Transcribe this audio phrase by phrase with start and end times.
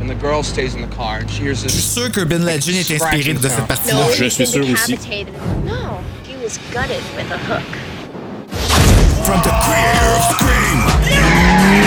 [0.00, 1.94] And the girl stays in the car, and she hears Je suis this.
[1.94, 4.06] sûr que Ben Legend est inspiré de cette partie-là.
[4.06, 4.92] No, Je suis sûr aussi.
[4.92, 5.34] decapitated.
[5.66, 7.62] No, he was gutted with a hook.
[9.24, 11.84] From the creator of Scream.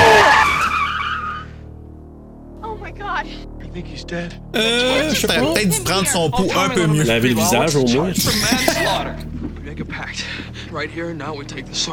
[0.00, 0.27] Oh
[4.56, 5.52] Euh, je sais T'aurais pas.
[5.54, 7.02] peut-être dû prendre son pouls un peu mieux.
[7.04, 8.12] Laver le visage au moins.
[8.14, 9.14] For manslaughter.
[9.56, 10.24] We make a pact.
[10.72, 11.92] Right here and now we take this to.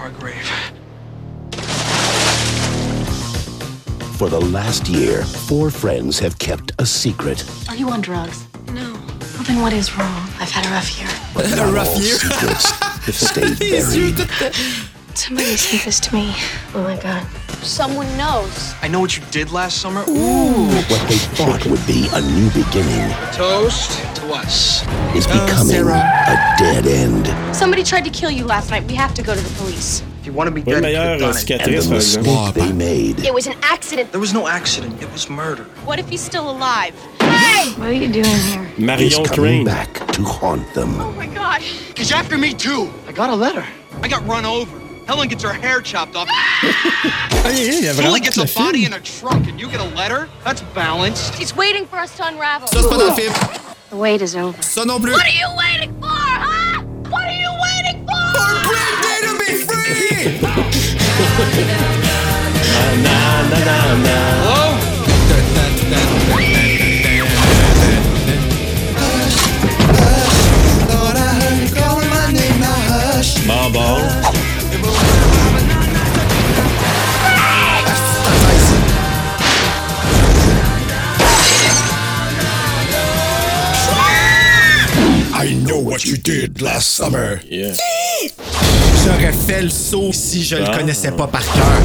[4.17, 7.43] For the last year, four friends have kept a secret.
[7.67, 8.45] Are you on drugs?
[8.73, 8.93] No.
[8.93, 10.29] Well, then what is wrong?
[10.39, 11.09] I've had a rough year.
[11.33, 12.15] But A rough all year.
[12.17, 12.73] secrets
[13.11, 14.94] stay buried.
[15.15, 16.33] Tout- Somebody say this to me.
[16.73, 17.25] Oh my god.
[17.63, 18.73] Someone knows.
[18.81, 20.03] I know what you did last summer.
[20.07, 20.67] Ooh.
[20.89, 24.83] What they thought would be a new beginning Toast to us.
[25.15, 26.03] is becoming Sarah.
[26.27, 27.55] a dead end.
[27.55, 28.83] Somebody tried to kill you last night.
[28.85, 30.03] We have to go to the police.
[30.19, 31.49] If you want to be dead, une you meilleure could've done it.
[31.51, 32.33] And cicatrice, the par exemple.
[32.33, 34.11] mistake they made It was an accident.
[34.11, 35.01] There was no accident.
[35.01, 35.63] It was murder.
[35.85, 36.93] What if he's still alive?
[37.19, 37.71] Hey!
[37.77, 38.71] What are you doing here?
[38.77, 39.65] Marion coming Crane.
[39.65, 40.99] back to haunt them.
[40.99, 41.61] Oh my god.
[41.61, 42.89] He's after me too.
[43.07, 43.65] I got a letter.
[44.03, 44.81] I got run over.
[45.07, 46.27] Helen gets her hair chopped off.
[47.45, 49.95] Il y a vraiment Julie gets a body in a trunk, and you get a
[49.95, 50.27] letter?
[50.43, 51.35] That's balanced.
[51.35, 52.67] He's waiting for us to unravel.
[52.67, 53.33] Ça, c'est pas dans le film.
[53.91, 54.57] The wait is over.
[54.61, 55.13] Ça non plus.
[55.13, 56.81] What are you waiting for, huh?
[57.11, 58.33] What are you waiting for?
[58.33, 60.39] For Britney to be free!
[64.41, 64.94] Hello?
[85.95, 87.39] What you did last summer.
[87.49, 87.73] Yeah.
[89.05, 90.77] J'aurais fait le saut si je le Ah.
[90.77, 91.81] connaissais pas par cœur.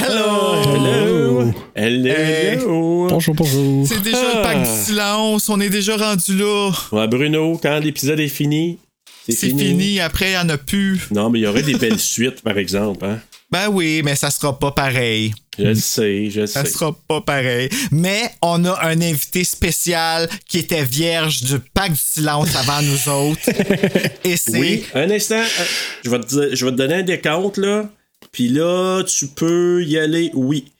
[0.00, 0.62] Hello!
[0.64, 1.52] Hello.
[1.74, 2.08] Hello.
[2.08, 2.56] Hey.
[2.64, 3.86] Bonjour, bonjour.
[3.86, 6.70] C'est déjà le pack du silence, on est déjà rendu là.
[6.92, 8.78] Ouais, Bruno, quand l'épisode est fini,
[9.26, 9.68] c'est C'est fini.
[9.68, 10.00] fini.
[10.00, 11.00] après il y en a plus.
[11.10, 13.04] Non, mais il y aurait des belles suites, par exemple.
[13.04, 13.20] Hein?
[13.50, 15.32] Ben oui, mais ça sera pas pareil.
[15.56, 16.70] Je le sais, je le Ça sais.
[16.72, 17.68] sera pas pareil.
[17.92, 23.08] Mais on a un invité spécial qui était vierge du pack du silence avant nous
[23.08, 23.48] autres.
[24.24, 24.58] Et c'est.
[24.58, 25.36] Oui, un instant.
[25.36, 25.64] euh,
[26.04, 27.88] Je vais, te dire- je vais te donner un décompte, là.
[28.32, 30.30] Puis là, tu peux y aller.
[30.34, 30.72] Oui.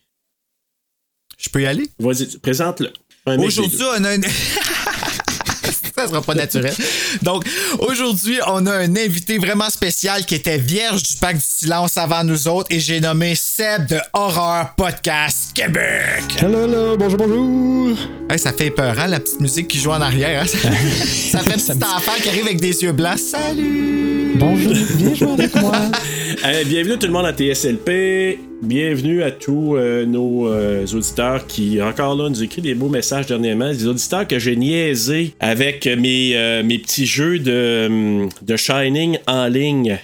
[1.38, 1.88] Je peux y aller?
[2.00, 2.92] Vas-y, présente-le.
[3.26, 4.20] Aujourd'hui, on a un.
[6.06, 6.74] Ça sera pas naturel.
[7.22, 7.44] Donc,
[7.78, 12.22] aujourd'hui, on a un invité vraiment spécial qui était vierge du pack du silence avant
[12.24, 16.22] nous autres et j'ai nommé Seb de Horror Podcast Québec.
[16.40, 17.96] Hello, hello, bonjour, bonjour.
[18.30, 20.42] Hey, ça fait peur, hein, la petite musique qui joue en arrière.
[20.42, 20.46] hein?
[21.32, 23.18] ça fait petit enfant qui arrive avec des yeux blancs.
[23.18, 24.15] Salut!
[24.38, 25.72] Bonjour, viens jouer avec moi.
[26.44, 28.38] Euh, bienvenue tout le monde à TSLP.
[28.62, 33.26] Bienvenue à tous euh, nos euh, auditeurs qui, encore là, nous écrivent des beaux messages
[33.26, 33.72] dernièrement.
[33.72, 39.46] Des auditeurs que j'ai niaisés avec mes, euh, mes petits jeux de, de Shining en
[39.46, 39.98] ligne.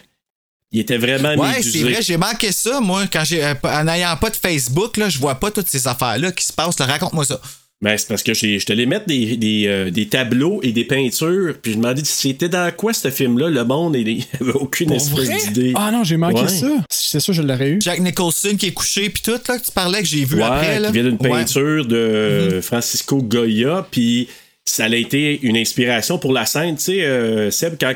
[0.72, 3.04] Ils étaient vraiment Ouais, c'est vrai, j'ai manqué ça, moi.
[3.12, 6.46] Quand j'ai, en n'ayant pas de Facebook, là, je vois pas toutes ces affaires-là qui
[6.46, 6.80] se passent.
[6.80, 7.40] Raconte-moi ça.
[7.82, 10.70] Ben, c'est parce que j'ai- je te les mettre des, des, euh, des tableaux et
[10.70, 11.54] des peintures.
[11.60, 13.50] Puis je me demandais si c'était dans quoi ce film-là?
[13.50, 15.72] Le monde, il avait aucune Pour espèce d'idée.
[15.74, 16.48] Ah non, j'ai manqué Ouais.
[16.48, 16.68] ça.
[16.88, 17.78] C'est sûr, je l'aurais eu.
[17.82, 20.42] Jack Nicholson qui est couché, puis tout, là, que tu parlais, que j'ai vu Ouais,
[20.44, 20.78] après.
[20.80, 20.86] Là.
[20.88, 21.28] qui vient d'une Ouais.
[21.28, 21.34] Mhm.
[21.36, 24.28] peinture de Francisco Goya, puis
[24.64, 27.94] ça a été une inspiration pour la scène, tu sais, euh, Seb, quand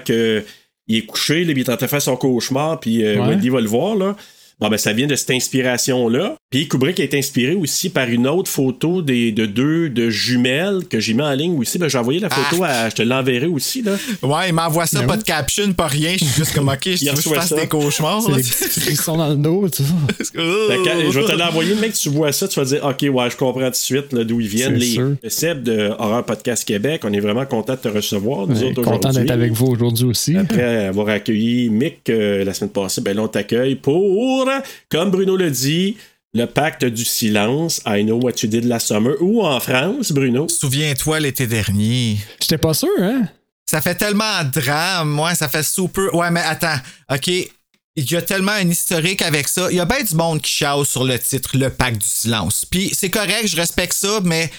[0.88, 3.28] il est couché, là, il est en train de faire son cauchemar, puis euh, Ouais.
[3.28, 4.16] Wendy va le voir, là.
[4.58, 6.36] Bon, ben, ça vient de cette inspiration-là.
[6.50, 10.98] Puis Kubrick est inspiré aussi par une autre photo des, de deux de jumelles que
[11.00, 11.78] j'ai mis en ligne aussi.
[11.78, 12.88] Ben, j'ai envoyé la photo à.
[12.88, 13.92] Je te l'enverrai aussi, là.
[14.22, 15.18] Ouais, il m'envoie ça, Ben pas oui.
[15.18, 16.12] de caption, pas rien.
[16.12, 17.56] Je suis juste comme, ok, je Il veux que je fasse ça.
[17.60, 18.22] des cauchemars.
[18.22, 18.36] C'est là.
[18.38, 19.92] les petits frissons dans le dos, tout ça.
[20.18, 23.30] Fait que, je vais te l'envoyer, mec, tu vois ça, tu vas dire, OK, ouais,
[23.30, 24.72] je comprends tout de suite là, d'où ils viennent.
[24.74, 25.10] C'est Les sûr.
[25.22, 28.70] le Seb de Horror Podcast Québec, on est vraiment content de te recevoir, nous Ouais,
[28.70, 29.20] autres, content aujourd'hui.
[29.22, 30.36] d'être avec vous aujourd'hui aussi.
[30.36, 34.45] Après avoir accueilli Mick euh, la semaine passée, ben là, on t'accueille pour
[34.88, 35.96] comme Bruno le dit,
[36.34, 40.48] le pacte du silence, I know what you did last summer, ou en France, Bruno?
[40.48, 42.18] Souviens-toi l'été dernier.
[42.40, 43.28] J'étais pas sûr, hein?
[43.68, 46.14] Ça fait tellement drame, moi, ça fait super.
[46.14, 46.78] Ouais, mais attends,
[47.12, 47.28] OK.
[47.28, 49.70] Il y a tellement un historique avec ça.
[49.70, 52.66] Il y a bien du monde qui chasse sur le titre Le Pacte du Silence.
[52.70, 54.50] Puis c'est correct, je respecte ça, mais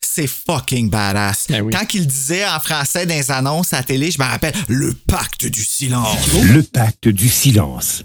[0.00, 1.46] c'est fucking badass.
[1.48, 1.74] Ben oui.
[1.76, 4.94] Quand il disait en français dans les annonces à la télé, je me rappelle Le
[4.94, 6.32] Pacte du Silence.
[6.44, 8.04] Le pacte du silence.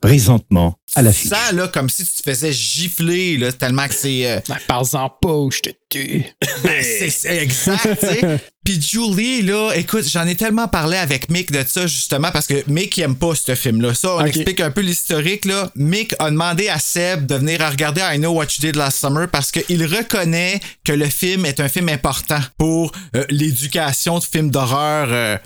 [0.00, 1.28] Présentement à la fiche.
[1.30, 4.26] Ça, là, comme si tu te faisais gifler, là, tellement que c'est.
[4.30, 6.24] euh, Ben, parle-en pas ou je te tue.
[6.62, 8.38] Ben, c'est c'est exact, tu sais.
[8.64, 12.68] Puis Julie, là, écoute, j'en ai tellement parlé avec Mick de ça, justement, parce que
[12.68, 13.94] Mick, il aime pas ce film-là.
[13.94, 15.70] Ça, on explique un peu l'historique, là.
[15.76, 19.28] Mick a demandé à Seb de venir regarder I Know What You Did Last Summer
[19.30, 24.50] parce qu'il reconnaît que le film est un film important pour euh, l'éducation de films
[24.50, 25.36] d'horreur euh,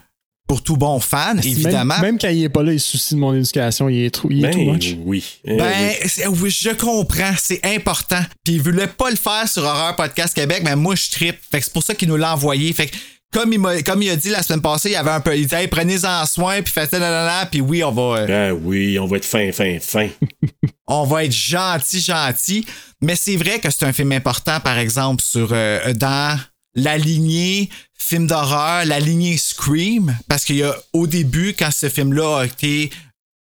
[0.50, 1.94] pour tout bon fan, évidemment.
[2.00, 3.88] Même, même quand il est pas là, il se soucie de mon éducation.
[3.88, 4.96] Il est, trop, il est Ben, too much.
[5.04, 5.24] oui.
[5.44, 5.92] Eh Ben,
[6.28, 6.50] oui.
[6.50, 8.18] je comprends, c'est important.
[8.42, 11.36] Puis il voulait pas le faire sur Horreur Podcast Québec, mais moi je trippe.
[11.52, 12.72] Fait que c'est pour ça qu'il nous l'a envoyé.
[12.72, 12.96] Fait que
[13.32, 15.36] comme il, m'a, comme il a dit la semaine passée, il y avait un peu.
[15.36, 18.98] Il disait hey, prenez-en soin, puis faites nanana, puis oui, on va, euh, Ben oui,
[18.98, 20.08] on va être fin, fin, fin.
[20.88, 22.66] on va être gentil, gentil.
[23.00, 26.40] Mais c'est vrai que c'est un film important, par exemple, sur euh, dans
[26.74, 31.88] la lignée film d'horreur, la lignée Scream, parce qu'il y a au début, quand ce
[31.88, 32.90] film-là a été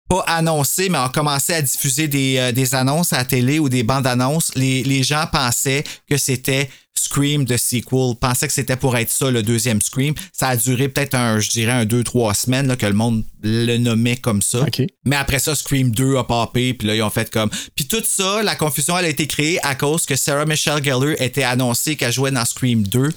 [0.09, 3.69] pas annoncé, mais a commencé à diffuser des, euh, des annonces à la télé ou
[3.69, 6.69] des bandes annonces, les gens pensaient que c'était
[7.03, 10.15] Scream de sequel, pensaient que c'était pour être ça le deuxième Scream.
[10.33, 13.25] Ça a duré peut-être un, je dirais, un deux, trois semaines là, que le monde
[13.43, 14.61] le nommait comme ça.
[15.05, 17.51] Mais après ça, Scream 2 a popé, puis là, ils ont fait comme.
[17.75, 21.21] Puis tout ça, la confusion, elle a été créée à cause que Sarah Michelle Gellar
[21.21, 23.09] était annoncée qu'elle jouait dans Scream 2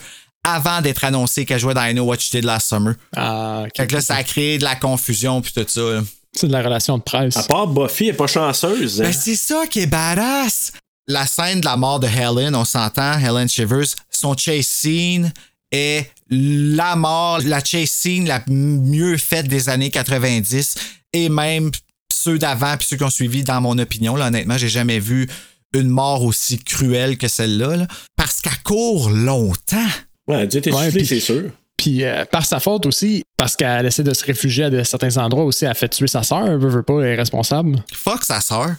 [0.44, 2.94] avant d'être annoncée qu'elle jouait dans I Know What You Did Last Summer.
[3.16, 3.72] Ah, ok.
[3.78, 5.82] Fait que là, ça a créé de la confusion, puis tout ça.
[5.82, 6.02] là.
[6.34, 7.38] C'est de la relation de presse.
[7.38, 9.02] À part Buffy, elle est pas chanceuse.
[9.02, 9.06] hein?
[9.06, 10.74] Ben, c'est ça qui est badass.
[11.08, 15.32] La scène de la mort de Helen, on s'entend, Helen Shivers, son chase scene
[15.72, 20.76] est la mort, la chase scene la mieux faite des années 90
[21.14, 21.70] et même
[22.12, 24.16] ceux d'avant puis ceux qui ont suivi, dans mon opinion.
[24.16, 25.30] Là, honnêtement, j'ai jamais vu
[25.74, 27.76] une mort aussi cruelle que celle-là.
[27.76, 27.88] là.
[28.16, 29.78] parce qu'elle court longtemps.
[30.28, 31.52] Ouais, elle a dû être Ouais, c'est sûr.
[31.78, 35.18] Puis euh, par sa faute aussi, parce qu'elle essaie de se réfugier à de- certains
[35.18, 37.84] endroits aussi, elle a fait tuer sa sœur, veut, veut pas, elle est responsable.
[37.94, 38.72] Fuck sa sœur.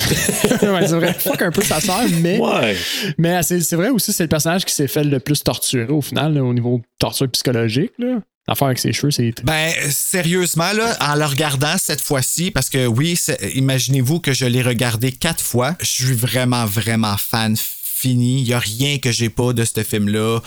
[0.00, 1.14] Ouais, c'est vrai.
[1.14, 2.76] Fuck un peu sa sœur, mais, Ouais.
[3.18, 6.00] mais c'est c'est vrai aussi, c'est le personnage qui s'est fait le plus torturer au
[6.00, 7.92] final, là, au niveau torture psychologique.
[7.98, 8.18] là.
[8.46, 9.44] L'affaire avec ses cheveux, c'est.
[9.44, 14.46] Ben, sérieusement, là, en le regardant cette fois-ci, parce que oui, c'est- imaginez-vous que je
[14.46, 18.40] l'ai regardé quatre fois, je suis vraiment, vraiment fan fini.
[18.40, 20.40] Il n'y a rien que j'ai pas de ce film-là.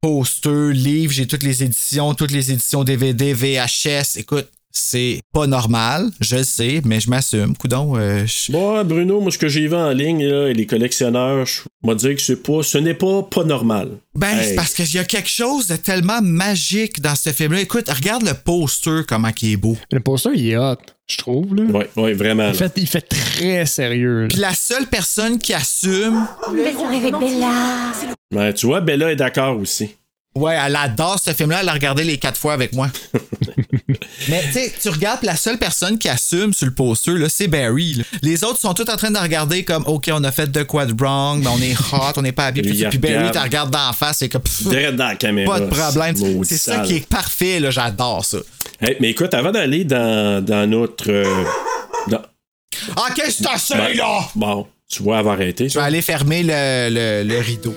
[0.00, 4.16] Poster, livre, j'ai toutes les éditions, toutes les éditions DVD, VHS.
[4.18, 7.56] Écoute, c'est pas normal, je le sais, mais je m'assume.
[7.56, 10.66] Coudon, euh, je- Bon, Bruno, moi, ce que j'ai vu en ligne, là, et les
[10.66, 13.90] collectionneurs, je vais dire que c'est pas, ce n'est pas pas normal.
[14.14, 14.48] Ben, Hey.
[14.48, 17.60] c'est parce qu'il y a quelque chose de tellement magique dans ce film-là.
[17.60, 19.76] Écoute, regarde le poster, comment il est beau.
[19.92, 20.76] Le poster, il est hot,
[21.06, 21.54] je trouve.
[21.54, 21.62] Là.
[21.64, 22.44] Ouais, ouais, vraiment.
[22.48, 22.54] Il, là.
[22.54, 24.26] fait, il fait très sérieux.
[24.28, 27.92] Puis la seule personne qui assume avec Bella.
[28.34, 29.90] Ouais, tu vois, Bella est d'accord aussi.
[30.38, 31.58] Ouais, elle adore ce film-là.
[31.62, 32.88] Elle a regardé les quatre fois avec moi.
[34.28, 37.48] Mais tu sais, tu regardes la seule personne qui assume sur le poster, là, c'est
[37.48, 37.94] Barry.
[37.94, 38.04] là.
[38.22, 40.86] Les autres sont tous en train de regarder comme OK, on a fait de quoi
[40.86, 42.68] de wrong, mais on est hot, on n'est pas habillé.
[42.70, 45.52] Puis, puis Barry, tu regardes d'en face, c'est comme pff, Direct dans la caméra.
[45.52, 46.14] pas de problème.
[46.44, 48.38] C'est ça qui est parfait, là, j'adore ça.
[48.80, 51.10] Hey, mais écoute, avant d'aller dans, dans notre.
[51.10, 51.44] euh,
[52.08, 52.22] dans-
[52.96, 54.20] Ah, qu'est-ce que t'as ça, Ben, là?
[54.36, 55.68] Bon, tu vois, va arrêter.
[55.68, 57.74] Je vais aller fermer le, le- le rideau.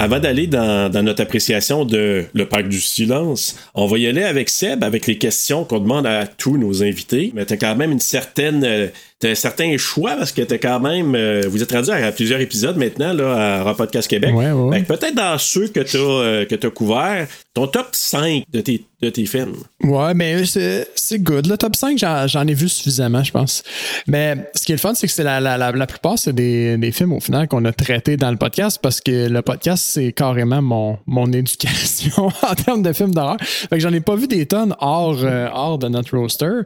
[0.00, 4.22] Avant d'aller dans, dans notre appréciation de Le Parc du Silence, on va y aller
[4.22, 7.32] avec Seb, avec les questions qu'on demande à tous nos invités.
[7.34, 8.90] Mais t'as quand même une certaine.
[9.20, 11.14] T'as un certain choix parce que t'as quand même.
[11.14, 14.34] euh, vous êtes rendu à plusieurs épisodes maintenant là, à Rap Podcast Québec.
[14.34, 14.82] Ouais, ouais.
[14.82, 19.10] Peut-être dans ceux que t'as euh, que t'as couverts, ton top 5 de tes, de
[19.10, 19.56] tes films.
[19.82, 21.46] Ouais, mais c'est c'est good.
[21.46, 23.62] Le top 5, j'en j'en ai vu suffisamment, je pense.
[24.06, 26.32] Mais ce qui est le fun, c'est que c'est la, la, la, la plupart, c'est
[26.32, 29.84] des, des films au final qu'on a traités dans le podcast parce que le podcast,
[29.86, 33.36] c'est carrément mon, mon éducation en termes de films d'horreur.
[33.40, 36.60] Fait que j'en ai pas vu des tonnes hors, euh, hors de notre roster.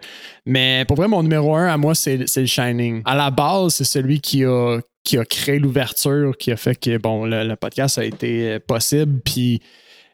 [0.46, 3.03] Mais pour vrai, mon numéro un à moi, c'est Shining.
[3.05, 6.99] À la base, c'est celui qui a, qui a créé l'ouverture, qui a fait que
[6.99, 9.21] bon, le, le podcast a été euh, possible.
[9.25, 9.61] Puis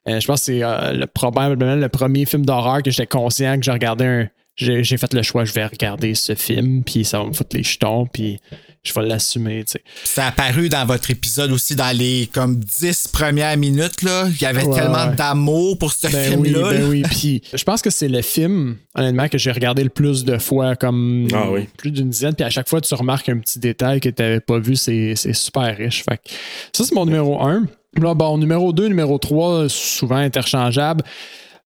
[0.09, 3.57] euh, je pense que c'est euh, le, probablement le premier film d'horreur que j'étais conscient
[3.59, 4.29] que je regardais un.
[4.61, 7.63] J'ai fait le choix, je vais regarder ce film, puis ça va me foutre les
[7.63, 8.39] jetons, puis
[8.83, 9.83] je vais l'assumer, tu sais.
[10.05, 14.27] Ça a apparu dans votre épisode aussi, dans les comme 10 premières minutes, là.
[14.29, 15.15] Il y avait Ouais, tellement ouais.
[15.17, 16.71] d'amour pour ce Ben oui, film-là.
[16.71, 17.03] ben oui.
[17.11, 20.77] Puis je pense que c'est le film, honnêtement, que j'ai regardé le plus de fois,
[20.77, 21.69] comme Ah oui.
[21.77, 22.35] plus d'une dizaine.
[22.35, 24.77] Puis à chaque fois, tu remarques un petit détail que tu n'avais pas vu.
[24.77, 26.03] C'est c'est super riche.
[26.09, 26.31] Fait que
[26.73, 27.67] ça, c'est mon numéro un.
[28.01, 31.03] Là, bon, numéro 2, numéro 3, souvent interchangeables.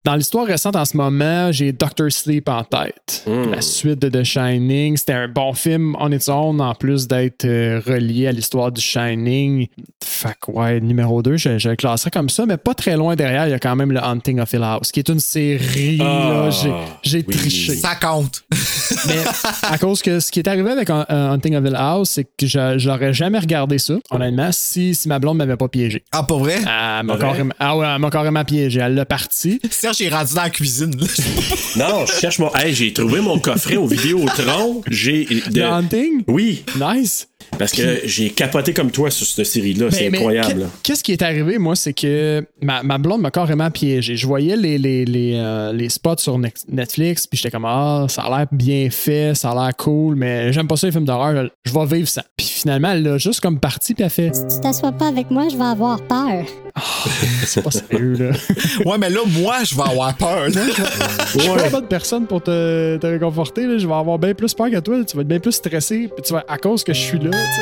[0.05, 3.23] Dans l'histoire récente en ce moment, j'ai Doctor Sleep en tête.
[3.25, 3.49] Hmm.
[3.49, 4.97] La suite de The Shining.
[4.97, 8.79] C'était un bon film on its own, en plus d'être euh, relié à l'histoire du
[8.81, 9.67] Shining.
[10.03, 13.15] Fait que, ouais, numéro 2, je, je le classerais comme ça, mais pas très loin
[13.15, 15.97] derrière, il y a quand même le Hunting of Hill House, qui est une série.
[15.97, 16.71] là, Ah, j'ai
[17.01, 17.35] j'ai oui.
[17.35, 17.73] triché.
[17.75, 18.43] Ça compte.
[19.07, 19.23] Mais
[19.63, 22.45] à cause que ce qui est arrivé avec euh, Hunting of Hill House, c'est que
[22.45, 26.03] je j'aurais jamais regardé ça, honnêtement, si, si ma blonde m'avait pas piégé.
[26.11, 26.57] Ah, pour vrai?
[26.59, 28.79] Elle m'a carrément, ah ouais, elle m'a carrément piégé.
[28.81, 29.59] Elle l'a parti.
[29.95, 30.95] Serge est rendu dans la cuisine.
[30.99, 31.07] là.
[31.77, 32.53] Non, je cherche mon.
[32.55, 34.81] Hey, j'ai trouvé mon coffret au Vidéotron.
[34.89, 35.25] J'ai.
[35.25, 36.23] The de- Hunting?
[36.27, 37.27] Oui, Nice.
[37.57, 39.87] Parce que j'ai capoté comme toi sur cette série-là.
[39.91, 40.67] C'est incroyable.
[40.83, 44.15] Qu'est-ce qui est arrivé, moi, c'est que ma, ma blonde m'a carrément piégé.
[44.15, 48.05] Je voyais les, les, les, euh, les spots sur Ne- Netflix, puis j'étais comme, ah,
[48.09, 51.05] ça a l'air bien fait, ça a l'air cool, mais j'aime pas ça les films
[51.05, 52.23] d'horreur, je vais vivre ça.
[52.37, 55.47] Puis finalement, elle a juste comme parti, puis elle fait, tu t'assois pas avec moi,
[55.51, 56.45] je vais avoir peur.
[57.45, 58.31] c'est pas sérieux, là.
[58.85, 60.49] ouais, mais là, moi, je vais avoir peur.
[60.49, 60.61] là.
[61.33, 63.65] Je suis pas la bonne personne pour te, te réconforter.
[63.65, 63.77] Là.
[63.77, 64.97] Je vais avoir bien plus peur que toi.
[65.05, 66.09] Tu vas être bien plus stressé.
[66.13, 67.61] Puis tu vas, à cause que je suis là, tu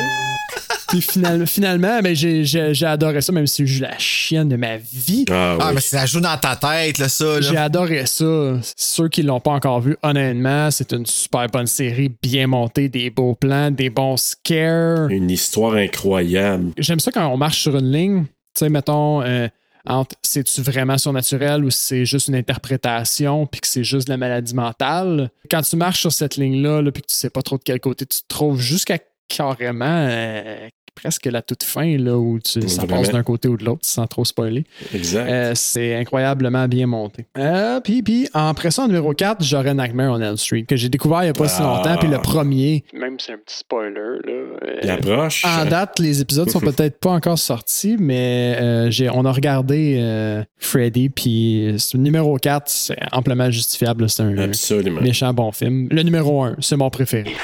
[0.88, 4.48] Puis final- finalement, ben, j'ai, j'ai- j'ai adoré ça, même si j'ai eu la chienne
[4.48, 5.24] de ma vie.
[5.28, 7.40] Ah, Ah, mais ça joue dans ta tête, là, ça.
[7.40, 8.58] J'ai adoré ça.
[8.76, 13.10] Ceux qui l'ont pas encore vu, honnêtement, c'est une super bonne série, bien montée, des
[13.10, 15.08] beaux plans, des bons scares.
[15.08, 16.70] Une histoire incroyable.
[16.78, 18.24] J'aime ça quand on marche sur une ligne.
[18.54, 19.48] Tu sais, mettons, euh,
[19.86, 24.16] entre c'est-tu vraiment surnaturel ou c'est juste une interprétation puis que c'est juste de la
[24.16, 25.30] maladie mentale?
[25.50, 27.80] Quand tu marches sur cette ligne-là, là, puis que tu sais pas trop de quel
[27.80, 32.86] côté tu te trouves jusqu'à carrément euh, presque la toute fin là, où tu, ça
[32.86, 34.64] passe d'un côté ou de l'autre sans trop spoiler.
[34.94, 35.28] Exact.
[35.28, 37.26] Euh, c'est incroyablement bien monté.
[37.36, 40.88] Euh, puis, puis, après ça, en numéro 4, j'aurais Nightmare on Elm Street, que j'ai
[40.88, 41.64] découvert il n'y a pas si Ah.
[41.78, 41.96] longtemps.
[41.98, 45.44] Puis le premier, même si c'est un petit spoiler, là, euh, Il approche.
[45.44, 49.96] en date, les épisodes sont peut-être pas encore sortis, mais euh, j'ai, on a regardé
[49.98, 54.08] euh, Freddy, puis numéro 4, c'est amplement justifiable.
[54.08, 55.00] C'est un Absolument.
[55.00, 55.88] méchant bon film.
[55.90, 57.34] Le numéro 1, c'est mon préféré.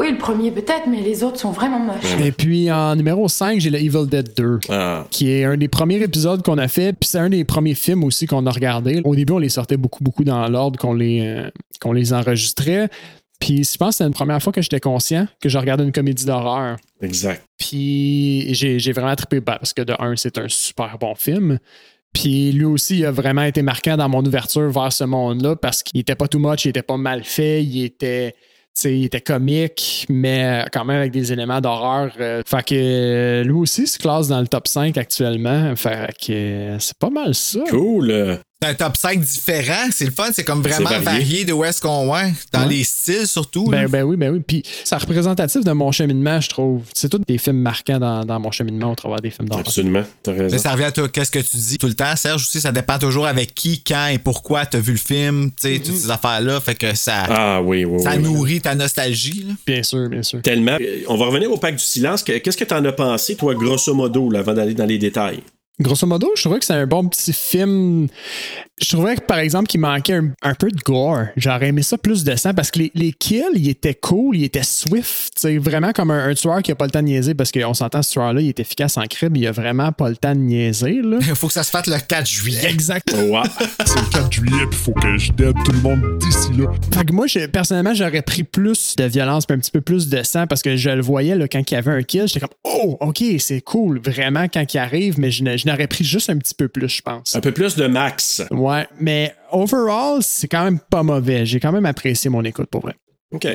[0.00, 2.18] Oui, le premier peut-être, mais les autres sont vraiment moches.
[2.24, 4.60] Et puis en numéro 5, j'ai le Evil Dead 2.
[4.70, 5.04] Ah.
[5.10, 8.02] qui est un des premiers épisodes qu'on a fait, puis c'est un des premiers films
[8.04, 9.02] aussi qu'on a regardé.
[9.04, 11.50] Au début, on les sortait beaucoup, beaucoup dans l'ordre qu'on les, euh,
[11.82, 12.88] qu'on les enregistrait.
[13.40, 15.92] Puis je pense que c'était une première fois que j'étais conscient que je regardais une
[15.92, 16.78] comédie d'horreur.
[17.02, 17.44] Exact.
[17.58, 21.58] Puis j'ai j'ai vraiment trippé parce que de un, c'est un super bon film.
[22.14, 25.82] Puis lui aussi, il a vraiment été marquant dans mon ouverture vers ce monde-là parce
[25.82, 28.34] qu'il était pas too much, il était pas mal fait, il était,
[28.84, 32.12] il comique, mais quand même avec des éléments d'horreur.
[32.20, 35.74] Euh, fait que euh, lui aussi se classe dans le top 5 actuellement.
[35.76, 37.60] Fait que euh, c'est pas mal ça.
[37.68, 38.40] Cool.
[38.62, 39.88] C'est un top 5 différent.
[39.90, 40.28] C'est le fun.
[40.34, 41.04] C'est comme vraiment varié.
[41.04, 41.44] varié.
[41.46, 42.68] de où est-ce qu'on ouais, Dans Ouais.
[42.68, 43.64] les styles surtout.
[43.64, 44.40] Ben, ben oui, ben oui.
[44.46, 46.82] Puis c'est représentatif de mon cheminement, je trouve.
[46.94, 49.64] C'est tous des films marquants dans, dans mon cheminement au travers des films d'horreur.
[49.66, 50.02] Absolument.
[50.22, 50.48] T'as raison.
[50.52, 52.70] Mais ça revient à toi, qu'est-ce que tu dis tout le temps, Serge aussi, ça
[52.70, 55.96] dépend toujours avec qui, quand et pourquoi tu as vu le film, tu sais, toutes
[55.96, 58.22] ces affaires-là, fait que ça, Ah oui, oui, ça oui.
[58.22, 59.46] nourrit ta nostalgie.
[59.48, 59.54] là.
[59.66, 60.42] Bien sûr, bien sûr.
[60.42, 60.76] Tellement.
[60.78, 62.22] Euh, On va revenir au pacte du silence.
[62.22, 65.40] Que- Qu'est-ce que t'en as pensé, toi, grosso modo, là, avant d'aller dans les détails?
[65.80, 68.06] Grosso modo, je trouvais que c'est un bon petit film.
[68.82, 71.24] Je trouvais que, par exemple, qu'il manquait un, un peu de gore.
[71.36, 74.44] J'aurais aimé ça plus de sang parce que les, les kills, ils étaient cool, ils
[74.44, 75.32] étaient swift.
[75.36, 77.74] C'est vraiment comme un, un tueur qui a pas le temps de niaiser parce qu'on
[77.74, 80.40] s'entend, ce tueur-là, il est efficace en crime, il a vraiment pas le temps de
[80.40, 81.00] niaiser.
[81.02, 81.18] Là.
[81.20, 82.70] Il faut que ça se fasse le 4 juillet.
[82.70, 83.10] Exact.
[83.12, 83.40] Ouais.
[83.86, 86.70] C'est le 4 juillet, puis faut que je dead tout le monde d'ici là.
[86.94, 90.08] Fait que moi, je- personnellement, j'aurais pris plus de violence, puis un petit peu plus
[90.08, 92.26] de sang parce que je le voyais là, quand il y avait un kill.
[92.26, 96.04] J'étais comme, oh, OK, c'est cool, vraiment, quand il arrive, mais je, je n'aurais pris
[96.04, 97.34] juste un petit peu plus, je pense.
[97.34, 98.42] Un peu plus de max.
[98.50, 101.46] Ouais, mais overall, c'est quand même pas mauvais.
[101.46, 102.94] J'ai quand même apprécié mon écoute pour vrai.
[103.32, 103.46] OK.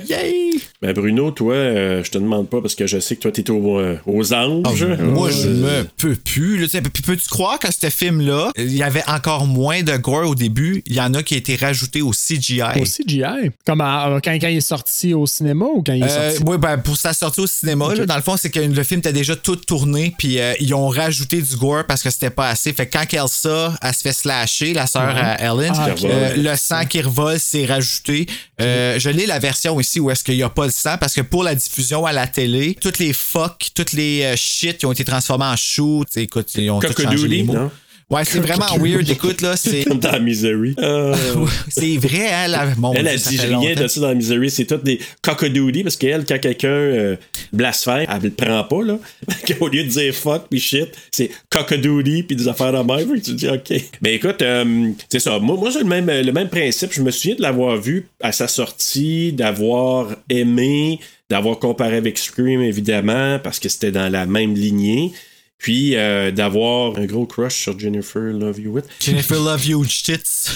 [0.81, 3.49] Ben Bruno, toi, euh, je te demande pas parce que je sais que toi, t'es
[3.49, 4.63] au, euh, aux anges.
[4.89, 6.57] Ah, Moi, je Euh, me peux plus.
[6.57, 9.97] là, tu sais, Puis peux-tu croire que ce film-là, il y avait encore moins de
[9.97, 10.81] gore au début?
[10.85, 12.61] Il y en a qui a été rajouté au CGI.
[12.79, 13.51] Au CGI.
[13.65, 16.43] Comme à- quand, quand il est sorti au cinéma ou quand il est Euh, sorti?
[16.47, 18.99] oui, ben, pour sa sortie au cinéma, là, dans le fond, c'est que le film
[18.99, 22.47] était déjà tout tourné, puis euh, ils ont rajouté du gore parce que c'était pas
[22.47, 22.71] assez.
[22.71, 25.19] Fait que quand Elsa, elle se fait slasher, la sœur Ouais.
[25.21, 26.03] à Ellen, Ah, ok.
[26.05, 28.25] euh, le sang qui revole, c'est rajouté.
[28.61, 31.13] Euh, je lis la version ici où est-ce qu'il y a pas le sang parce
[31.13, 34.85] que pour la diffusion à la télé, toutes les fuck, toutes les euh, shit qui
[34.85, 37.53] ont été transformés en sais, écoute, ils ont tout changé les mots.
[37.53, 37.71] non?
[38.15, 39.09] Ouais, c'est vraiment weird.
[39.09, 39.83] Écoute, là, c'est.
[39.83, 40.73] Comme dans Misery.
[40.79, 41.13] Euh,
[41.67, 42.47] c'est vrai.
[42.77, 44.49] Mon elle Dieu, a ça dit rien de ça dans Misery.
[44.49, 47.15] C'est tout des cockadoodie parce qu'elle, quand quelqu'un euh,
[47.51, 48.97] blasphème, elle le prend pas, là.
[49.59, 53.19] Au lieu de dire fuck puis shit, c'est cockadoodie puis des affaires de même.
[53.19, 53.73] Tu dis OK.
[54.01, 55.37] Ben écoute, euh, c'est ça.
[55.39, 56.93] Moi, moi c'est le même, le même principe.
[56.93, 62.61] Je me souviens de l'avoir vu à sa sortie, d'avoir aimé, d'avoir comparé avec Scream,
[62.61, 65.11] évidemment, parce que c'était dans la même lignée.
[65.57, 68.85] Puis euh, d'avoir un gros crush sur Jennifer Love Hewitt.
[68.99, 70.49] Jennifer Love You Tits.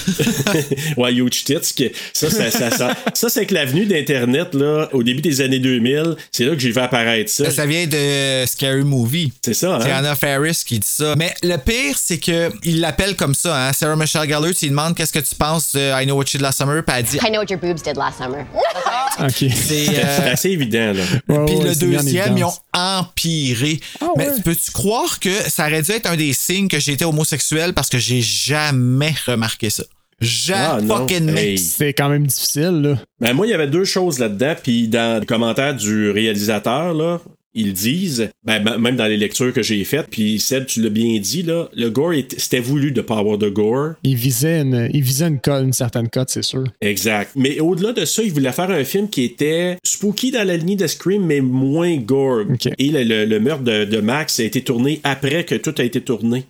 [0.97, 1.73] ouais, Huge Tits.
[1.75, 5.59] que Ça, ça, ça, ça, ça, c'est que l'avenue d'Internet, là, au début des années
[5.59, 7.49] 2000, c'est là que j'ai vu apparaître ça.
[7.49, 9.31] Ça vient de Scary Movie.
[9.43, 9.79] C'est ça, hein?
[9.81, 11.15] C'est Anna Faris qui dit ça.
[11.17, 13.69] Mais le pire, c'est que il l'appelle comme ça.
[13.69, 13.73] Hein?
[13.73, 16.37] Sarah Michelle Gellar, tu lui demandes qu'est-ce que tu penses de I Know What You
[16.37, 17.17] Did Last Summer, puis elle dit.
[17.17, 18.45] I know what your boobs did last summer.
[19.19, 19.51] OK.
[19.53, 21.03] C'est euh, assez évident, là.
[21.27, 22.53] Puis ouais, le deuxième, ils ont.
[22.73, 23.79] Empiré.
[24.01, 24.35] Ah Mais ouais.
[24.35, 27.89] tu peux-tu croire que ça aurait dû être un des signes que j'étais homosexuel parce
[27.89, 29.83] que j'ai jamais remarqué ça?
[30.21, 31.05] Jamais Ah,
[31.37, 31.57] Hey.
[31.57, 32.95] C'est quand même difficile, là.
[33.21, 34.55] Ben, moi, il y avait deux choses là-dedans.
[34.61, 37.21] Puis dans les commentaires du réalisateur, là,
[37.53, 41.19] ils disent, ben, même dans les lectures que j'ai faites, puis Seb, tu l'as bien
[41.19, 43.93] dit, là, le gore, c'était voulu de pas avoir de gore.
[44.03, 46.63] Il visait une, il visait une, une certaine cote, c'est sûr.
[46.81, 47.31] Exact.
[47.35, 50.75] Mais au-delà de ça, il voulait faire un film qui était spooky dans la lignée
[50.75, 52.43] de Scream, mais moins gore.
[52.77, 55.83] Et le, le- le meurtre de, de Max a été tourné après que tout a
[55.83, 56.45] été tourné.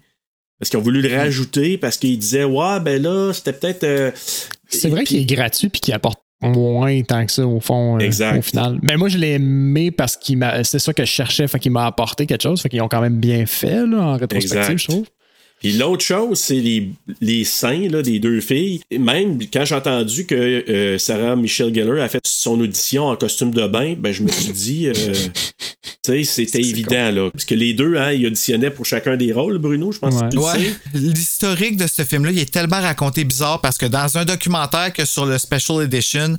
[0.59, 3.85] Parce qu'ils ont voulu le rajouter parce qu'ils disaient, ouais, ben là, c'était peut-être.
[3.85, 4.11] euh,
[4.67, 7.99] C'est vrai qu'il est gratuit puis qu'il apporte moins tant que ça au fond euh,
[7.99, 8.37] Exact.
[8.37, 8.79] au final.
[8.81, 11.71] Mais moi je l'ai aimé parce qu'il m'a c'est ça que je cherchais fait qu'il
[11.71, 14.77] m'a apporté quelque chose fait qu'ils ont quand même bien fait là, en rétrospective Exact.
[14.77, 15.05] je trouve.
[15.59, 16.89] Puis l'autre chose, c'est les,
[17.19, 18.79] les seins là, des deux filles.
[18.89, 23.15] Et même quand j'ai entendu que euh, Sarah Michelle Gellar a fait son audition en
[23.17, 24.93] costume de bain, ben je me suis dit, euh,
[26.03, 29.33] tu sais, c'était évident là, parce que les deux, hein, ils auditionnaient pour chacun des
[29.33, 29.57] rôles.
[29.57, 30.29] Bruno, je pense Ouais.
[30.29, 30.75] que tu Ouais, sais.
[30.93, 35.05] l'historique de ce film-là, il est tellement raconté bizarre parce que dans un documentaire que
[35.05, 36.35] sur le Special Edition,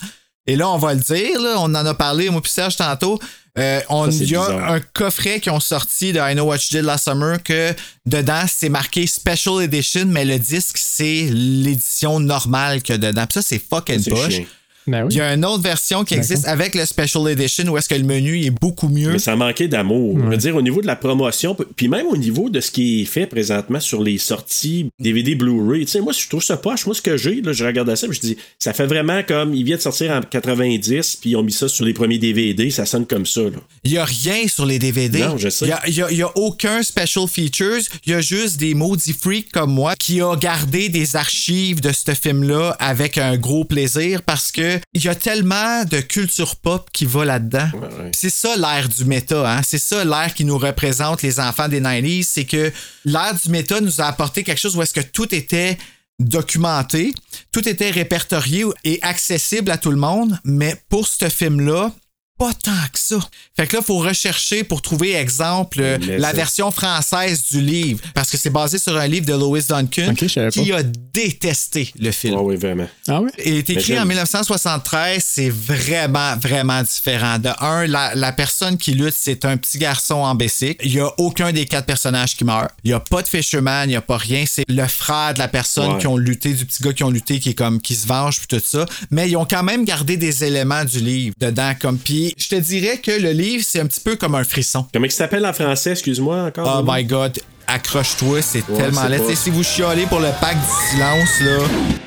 [0.47, 3.19] et là, on va le dire, là, on en a parlé, moi puis Serge tantôt,
[3.59, 4.73] euh, on, Ça, y a bizarre.
[4.73, 7.75] un coffret qui ont sorti de I Know What You Did Last Summer que
[8.07, 13.27] dedans, c'est marqué Special Edition, mais le disque, c'est l'édition normale a dedans.
[13.27, 14.43] Puis ça, c'est fucking poche.
[14.87, 15.09] Ben oui.
[15.13, 17.95] Il y a une autre version qui existe avec le Special Edition où est-ce que
[17.95, 19.13] le menu est beaucoup mieux.
[19.13, 20.19] Mais ça manquait d'amour.
[20.19, 23.03] Je veux dire, au niveau de la promotion, puis même au niveau de ce qui
[23.03, 26.87] est fait présentement sur les sorties DVD Blu-ray, tu sais, moi, je trouve ça poche.
[26.87, 29.55] Moi, ce que j'ai, là, je regardais ça, puis je dis, ça fait vraiment comme,
[29.55, 32.71] il vient de sortir en 90, puis ils ont mis ça sur les premiers DVD,
[32.71, 33.51] ça sonne comme ça, là.
[33.85, 35.21] Il n'y a rien sur les DVD.
[35.21, 35.67] Non, je sais.
[35.87, 37.81] Il n'y a, a- aucun special features.
[38.07, 41.91] Il y a juste des maudits freaks comme moi qui a gardé des archives de
[41.93, 46.89] ce film-là avec un gros plaisir parce que il y a tellement de culture pop
[46.93, 47.71] qui va là-dedans.
[47.75, 48.11] ouais.
[48.15, 49.51] C'est ça l'ère du méta.
[49.51, 49.63] Hein?
[49.63, 52.25] C'est ça l'ère qui nous représente les enfants des 90s.
[52.25, 52.73] C'est que
[53.05, 55.79] l'ère du méta nous a apporté quelque chose où est-ce que tout était
[56.19, 57.13] documenté,
[57.51, 61.93] tout était répertorié et accessible à tout le monde, mais pour ce film-là,
[62.41, 63.19] pas tant que ça.
[63.55, 67.43] Fait que là, il faut rechercher pour trouver, exemple, euh, Mais la ça- version française
[67.51, 68.01] du livre.
[68.15, 70.27] Parce que c'est basé sur un livre de Lois Duncan qui
[70.71, 70.79] pas.
[70.79, 72.37] a détesté le film.
[72.39, 72.89] Ah oui, vraiment.
[73.09, 73.31] Ah ouais?
[73.45, 77.39] Il est écrit en 1973, c'est vraiment, vraiment différent.
[77.39, 80.85] De un, la, la personne qui lutte, c'est un petit garçon en bicycle.
[80.87, 82.71] Il n'y a aucun des quatre personnages qui meurt.
[82.85, 84.45] Il n'y a pas de fisherman, il n'y a pas rien.
[84.47, 85.99] C'est le frère de la personne Ouais.
[85.99, 88.39] qui ont lutté, du petit gars qui ont lutté, qui est comme, qui se venge,
[88.39, 88.87] puis tout ça.
[89.11, 92.55] Mais ils ont quand même gardé des éléments du livre dedans, comme, puis je te
[92.57, 94.87] dirais que le livre, c'est un petit peu comme un frisson.
[94.93, 96.83] Comment il s'appelle en français, excuse-moi encore?
[96.83, 99.19] Oh my god, accroche-toi, c'est Ouais, tellement laid.
[99.19, 101.59] pas- Tu sais, Si vous chialez pour le pack du silence, là.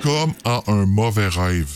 [0.01, 1.67] Comme en un mauvais rêve.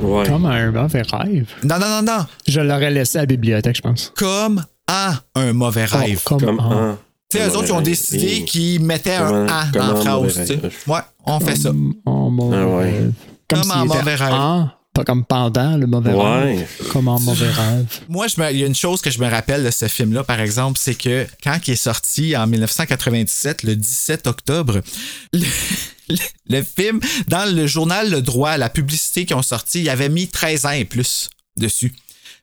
[0.00, 0.26] Ouais.
[0.26, 1.46] Comme un mauvais rêve?
[1.62, 2.26] Non, non, non, non.
[2.46, 4.12] Je l'aurais laissé à la bibliothèque, je pense.
[4.16, 6.20] Comme en un mauvais rêve.
[6.26, 6.98] Oh, comme, Comme un.
[7.30, 10.52] Tu sais, eux autres, ils ont décidé qu'ils mettaient un A dans la phrase.
[10.86, 11.70] Ouais, on fait ça.
[12.04, 12.84] en mauvais Ah ouais.
[12.84, 13.12] rêve.
[13.48, 14.32] Comme, Comme en mauvais rêve.
[14.32, 16.56] en, pas comme pendant le mauvais Ouais.
[16.56, 16.68] rêve.
[16.92, 17.86] Comme en mauvais rêve.
[18.08, 20.24] Moi, je me- il y a une chose que je me rappelle de ce film-là,
[20.24, 24.80] par exemple, c'est que quand il est sorti en 1997, le 17 octobre,
[25.32, 25.40] le,
[26.08, 26.16] le-
[26.48, 30.28] le film, dans le journal Le Droit, la publicité qu'ils ont sorti, il avait mis
[30.28, 31.92] 13 ans et plus dessus.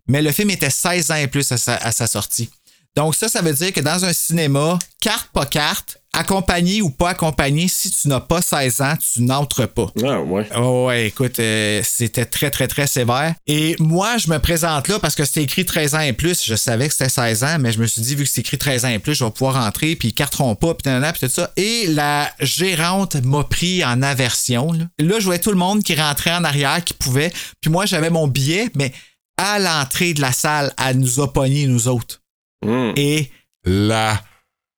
[0.07, 2.49] Mais le film était 16 ans et plus à sa, à sa sortie.
[2.97, 7.09] Donc ça, ça veut dire que dans un cinéma, carte pas carte, accompagné ou pas
[7.09, 9.87] accompagné, si tu n'as pas 16 ans, tu n'entres pas.
[10.03, 10.47] Ah ouais.
[10.57, 13.33] Oh ouais, écoute, euh, c'était très, très, très sévère.
[13.47, 16.43] Et moi, je me présente là parce que c'était écrit 13 ans et plus.
[16.43, 18.57] Je savais que c'était 16 ans, mais je me suis dit, vu que c'est écrit
[18.57, 21.21] 13 ans et plus, je vais pouvoir rentrer, puis ils carteront pas, puis nanana, puis
[21.21, 21.51] tout ça.
[21.55, 24.73] Et la gérante m'a pris en aversion.
[24.73, 24.85] Là.
[24.99, 27.31] là, je voyais tout le monde qui rentrait en arrière, qui pouvait.
[27.61, 28.91] Puis moi, j'avais mon billet, mais
[29.37, 32.21] à l'entrée de la salle, elle nous a pognés, nous autres.
[32.65, 32.93] Hum.
[32.95, 33.31] Et
[33.65, 34.21] La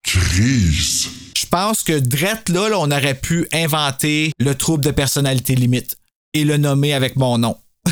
[0.04, 1.10] crise.
[1.38, 5.96] je pense que drette là, là, on aurait pu inventer le trouble de personnalité limite
[6.34, 7.58] et le nommer avec mon nom.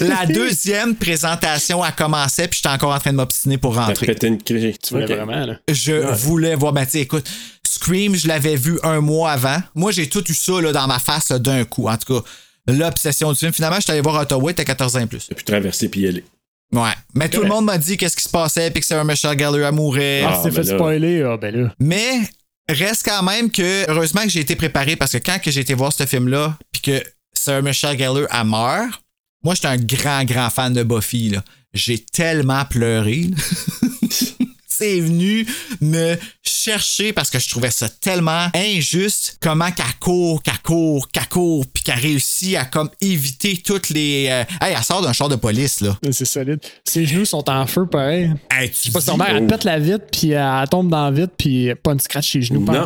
[0.00, 4.06] la deuxième présentation a commencé, puis j'étais encore en train de m'obstiner pour rentrer.
[4.06, 5.58] Pété une cri- Tu voulais vraiment, là.
[5.70, 7.28] Je voulais voir, ben tu sais, écoute,
[7.64, 9.62] Scream, je l'avais vu un mois avant.
[9.74, 11.88] Moi, j'ai tout eu ça là, dans ma face d'un coup.
[11.88, 12.28] En tout cas,
[12.66, 13.52] l'obsession du film.
[13.52, 15.26] Finalement, je suis allé voir Ottawa, t'as 14 ans et plus.
[15.28, 16.24] J'ai pu traverser puis y aller.
[16.72, 16.92] Ouais.
[17.14, 19.72] Mais tout le monde m'a dit qu'est-ce qui se passait, puis que Sarah Michelle Gellar
[19.72, 20.22] mourait.
[20.26, 20.76] Ah, t'es ben fait là.
[20.78, 21.74] spoiler, ah, ben là.
[21.78, 22.20] Mais
[22.68, 25.74] reste quand même que, heureusement que j'ai été préparé parce que quand que j'ai été
[25.74, 27.02] voir ce film-là, puis que
[27.34, 29.02] Sarah Michelle Gellar a meurt,
[29.44, 31.30] moi, j'étais un grand, grand fan de Buffy.
[31.30, 31.42] là.
[31.74, 33.26] J'ai tellement pleuré.
[34.78, 35.46] C'est venu
[35.80, 41.28] me chercher parce que je trouvais ça tellement injuste comment qu'elle court, qu'elle court, qu'elle
[41.28, 44.28] court, puis qu'elle réussit à comme éviter toutes les...
[44.30, 45.96] euh, Hey, elle sort d'un char de police, là.
[46.10, 46.60] C'est solide.
[46.84, 48.32] Ses genoux sont en feu, pareil.
[48.50, 51.04] Hey, tu Je sais pas, dis- sûrement, elle pète la vitre, puis elle tombe dans
[51.04, 52.64] la vitre, puis pas une scratch les genoux.
[52.64, 52.84] Non.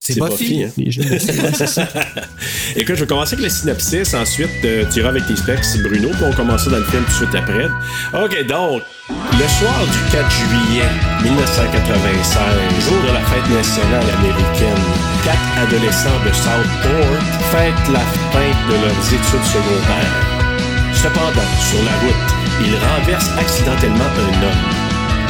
[0.00, 0.64] Pas C'est C'est Buffy.
[0.64, 1.86] Buffy, hein.
[2.76, 4.14] Écoute, je vais commencer avec le synopsis.
[4.14, 7.10] Ensuite, euh, tu iras avec tes specs, Bruno, puis on commencera dans le film tout
[7.10, 7.66] de suite après.
[8.14, 10.88] OK, donc, le soir du 4 juillet
[11.22, 14.84] 1996, jour de la fête nationale américaine,
[15.22, 17.20] quatre adolescents de Southport
[17.52, 20.24] fêtent la fin de leurs études secondaires.
[20.94, 22.30] Cependant, sur la route,
[22.64, 24.79] ils renversent accidentellement un homme.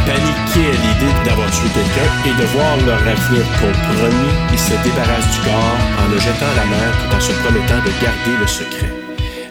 [0.07, 5.31] Paniqués à l'idée d'avoir tué quelqu'un et de voir leur avenir compromis, ils se débarrassent
[5.33, 8.47] du corps en le jetant à la mer tout en se promettant de garder le
[8.47, 8.91] secret.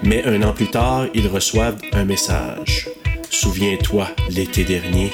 [0.04, 2.90] Mais un an plus tard, ils reçoivent un message.
[3.30, 5.12] Souviens-toi, l'été dernier.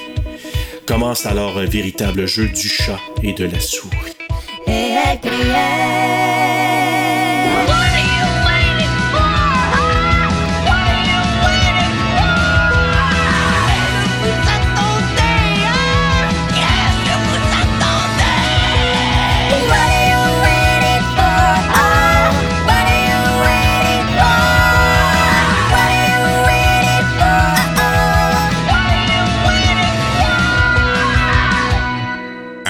[0.85, 4.15] Commence alors un véritable jeu du chat et de la souris.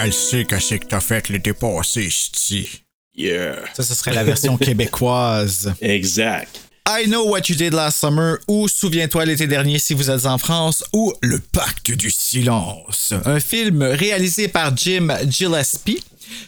[0.06, 2.84] Elle sait que c'est que t'as fait l'été passé, c'ti.
[3.16, 3.56] Yeah.
[3.74, 5.74] Ça, ce serait la version québécoise.
[5.82, 6.62] Exact.
[6.88, 10.38] I Know What You Did Last Summer ou Souviens-toi l'été dernier si vous êtes en
[10.38, 13.16] France ou Le Pacte du Silence.
[13.26, 16.04] Un film réalisé par Jim Gillespie,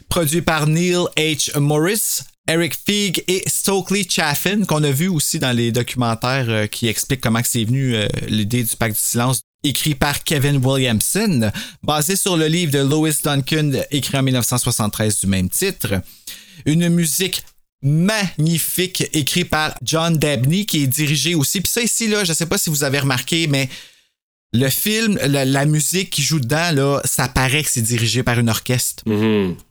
[0.07, 1.57] produit par Neil H.
[1.57, 6.87] Morris, Eric Feig et Stokely Chaffin, qu'on a vu aussi dans les documentaires euh, qui
[6.87, 11.51] expliquent comment c'est venu euh, l'idée du Pacte du Silence écrit par Kevin Williamson,
[11.83, 16.01] basé sur le livre de Lois Duncan écrit en 1973 du même titre.
[16.65, 17.43] Une musique
[17.81, 21.61] magnifique écrit par John Dabney qui est dirigé aussi.
[21.61, 23.69] Puis ça ici là, je sais pas si vous avez remarqué mais
[24.57, 28.39] le film, la, la musique qui joue dedans là, ça paraît que c'est dirigé par
[28.39, 29.03] une orchestre.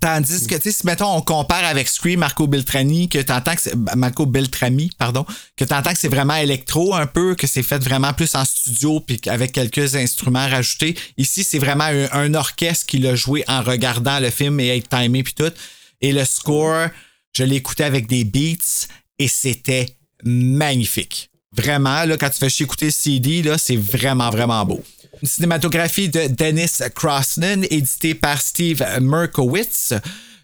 [0.01, 3.62] Tandis que tu sais si mettons on compare avec Scream Marco Beltrami que t'entends que
[3.62, 7.83] c'est Marco Beltrami pardon, que t'entends que c'est vraiment électro un peu, que c'est fait
[7.83, 10.96] vraiment plus en studio puis avec quelques instruments rajoutés.
[11.16, 14.88] Ici c'est vraiment un, un orchestre qui l'a joué en regardant le film et être
[14.88, 15.53] timé puis tout.
[16.01, 16.88] Et le score,
[17.33, 18.87] je l'ai écouté avec des beats
[19.18, 19.87] et c'était
[20.25, 21.31] magnifique.
[21.52, 24.82] Vraiment, là, quand tu fais écouter CD, là, c'est vraiment, vraiment beau.
[25.22, 29.94] Une cinématographie de Dennis Crosnan, éditée par Steve Merkowitz.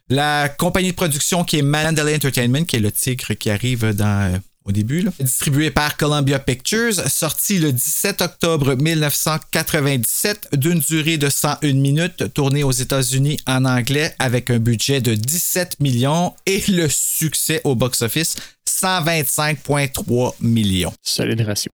[0.09, 4.35] La compagnie de production qui est Mandalay Entertainment, qui est le tigre qui arrive dans,
[4.35, 5.11] euh, au début, là.
[5.21, 12.65] distribuée par Columbia Pictures, sorti le 17 octobre 1997, d'une durée de 101 minutes, tournée
[12.65, 18.37] aux États-Unis en anglais avec un budget de 17 millions et le succès au box-office
[18.69, 20.93] 125,3 millions.
[21.03, 21.71] Solide ratio.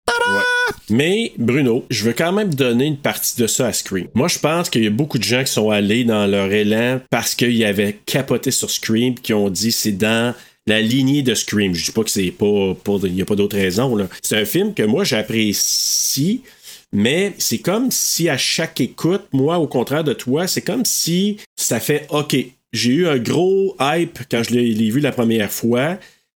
[0.90, 4.08] Mais, Bruno, je veux quand même donner une partie de ça à Scream.
[4.14, 7.02] Moi, je pense qu'il y a beaucoup de gens qui sont allés dans leur élan
[7.10, 10.34] parce qu'ils avaient capoté sur Scream, qui ont dit c'est dans
[10.68, 11.74] la lignée de Scream.
[11.76, 13.06] Je dis pas que c'est pas pour.
[13.06, 13.98] Il n'y a pas d'autre raison.
[14.22, 16.42] C'est un film que moi, j'apprécie.
[16.94, 21.38] Mais c'est comme si à chaque écoute, moi, au contraire de toi, c'est comme si
[21.56, 22.36] ça fait OK.
[22.74, 25.98] J'ai eu un gros hype quand je l'ai l'ai vu la première fois.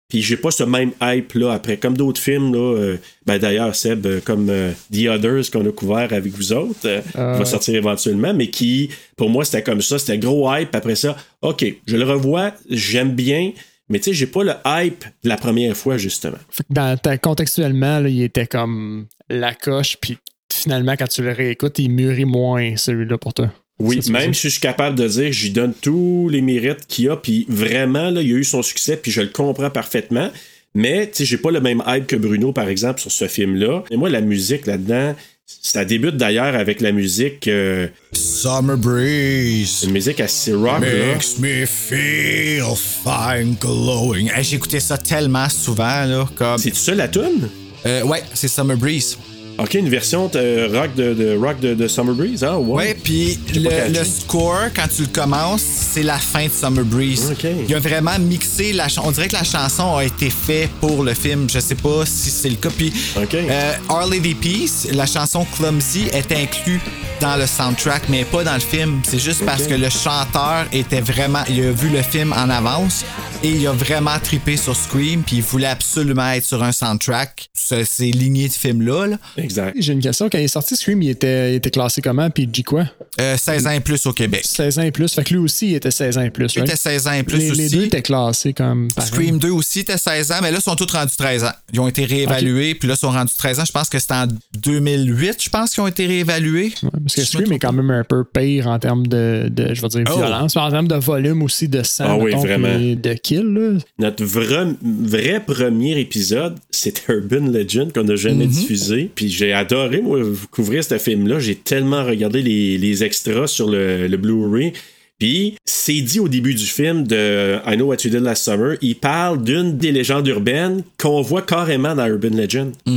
[0.09, 2.59] Puis j'ai pas ce même hype là après, comme d'autres films là.
[2.77, 6.79] euh, ben d'ailleurs Seb, euh, comme euh, The Others qu'on a couvert avec vous autres,
[6.85, 7.37] euh, Ah.
[7.37, 10.73] va sortir éventuellement, mais qui pour moi c'était comme ça, c'était gros hype.
[10.73, 13.51] Après ça, ok, je le revois, j'aime bien,
[13.89, 16.37] mais tu sais j'ai pas le hype de la première fois justement.
[16.49, 20.17] Fait que dans, ta- contextuellement, là, il était comme la coche, puis
[20.51, 23.51] finalement, quand tu le réécoutes, il mûrit moins celui-là pour toi.
[23.79, 27.09] Oui, Ça, même si je suis capable de dire, j'y donne tous les mérites qu'il
[27.09, 30.31] a, puis vraiment, là, il a eu son succès, puis je le comprends parfaitement.
[30.73, 33.83] Mais, tu sais, j'ai pas le même hype que Bruno, par exemple, sur ce film-là.
[33.91, 35.15] Et moi, la musique là-dedans,
[35.49, 37.47] Ça débute d'ailleurs avec la musique.
[37.47, 39.83] euh, Summer Breeze.
[39.85, 41.13] une musique assez rock, là.
[41.13, 44.29] Makes me feel fine glowing.
[44.35, 46.27] Hey, J'écoutais ça tellement souvent, là.
[46.35, 46.57] Comme...
[46.57, 47.47] C'est ça la tune?
[47.85, 49.17] Euh, ouais, c'est Summer Breeze.
[49.59, 52.57] Ok, une version de rock de, de rock de, de Summer Breeze, hein?
[52.57, 52.75] Ouais.
[52.87, 57.31] Ouais, puis le, le score, quand tu le commences, c'est la fin de Summer Breeze.
[57.31, 57.47] Ok.
[57.67, 59.07] Il a vraiment mixé la chanson.
[59.09, 61.47] On dirait que la chanson a été faite pour le film.
[61.51, 62.69] Je sais pas si c'est le cas.
[62.69, 63.33] Puis, Ok.
[63.33, 66.79] euh, Our Lady Peace, la chanson Clumsy est inclue
[67.19, 69.01] dans le soundtrack, mais pas dans le film.
[69.07, 71.41] C'est juste parce que le chanteur était vraiment.
[71.49, 73.03] Il a vu le film en avance
[73.43, 77.49] et il a vraiment trippé sur Scream, puis il voulait absolument être sur un soundtrack.
[77.55, 79.07] C'est c'est ligné de film-là.
[79.07, 79.17] là.
[79.47, 79.75] Exact.
[79.79, 80.29] J'ai une question.
[80.29, 82.29] Quand il est sorti, Scream, il était, il était classé comment?
[82.29, 82.85] Puis il dit quoi?
[83.19, 84.41] Euh, 16 ans et plus au Québec.
[84.45, 85.11] 16 ans et plus.
[85.13, 86.53] Fait que lui aussi, il était 16 ans et plus.
[86.55, 86.69] Il right?
[86.69, 87.61] était 16 ans et plus les, aussi.
[87.61, 88.89] les deux étaient classés comme.
[88.95, 89.09] pareil.
[89.11, 91.51] Scream 2 aussi était 16 ans, mais là, ils sont tous rendus 13 ans.
[91.73, 93.65] Ils ont été réévalués, puis là, ils sont rendus 13 ans.
[93.65, 94.27] Je pense que c'était en
[94.61, 96.73] 2008, je pense qu'ils ont été réévalués.
[96.83, 99.73] Ouais, parce que Je Scream est quand même un peu pire en termes de, de
[99.73, 100.17] je vais dire, Oh.
[100.17, 102.75] violence, mais en termes de volume aussi, de sang, Ah oui, mettons, vraiment.
[102.77, 103.43] puis de kill.
[103.53, 103.79] Là.
[103.99, 108.51] Notre vrai, vrai premier épisode, c'était Urban Legend qu'on n'a jamais Mhm.
[108.51, 109.11] diffusé.
[109.15, 110.19] Puis j'ai adoré, moi,
[110.51, 111.39] couvrir ce film-là.
[111.39, 114.73] J'ai tellement regardé les, extras sur le, Blu-ray.
[115.19, 118.75] Puis c'est dit au début du film de I Know What You Did Last Summer,
[118.81, 122.73] il parle d'une des légendes urbaines qu'on voit carrément dans Urban Legend.
[122.85, 122.91] Ah,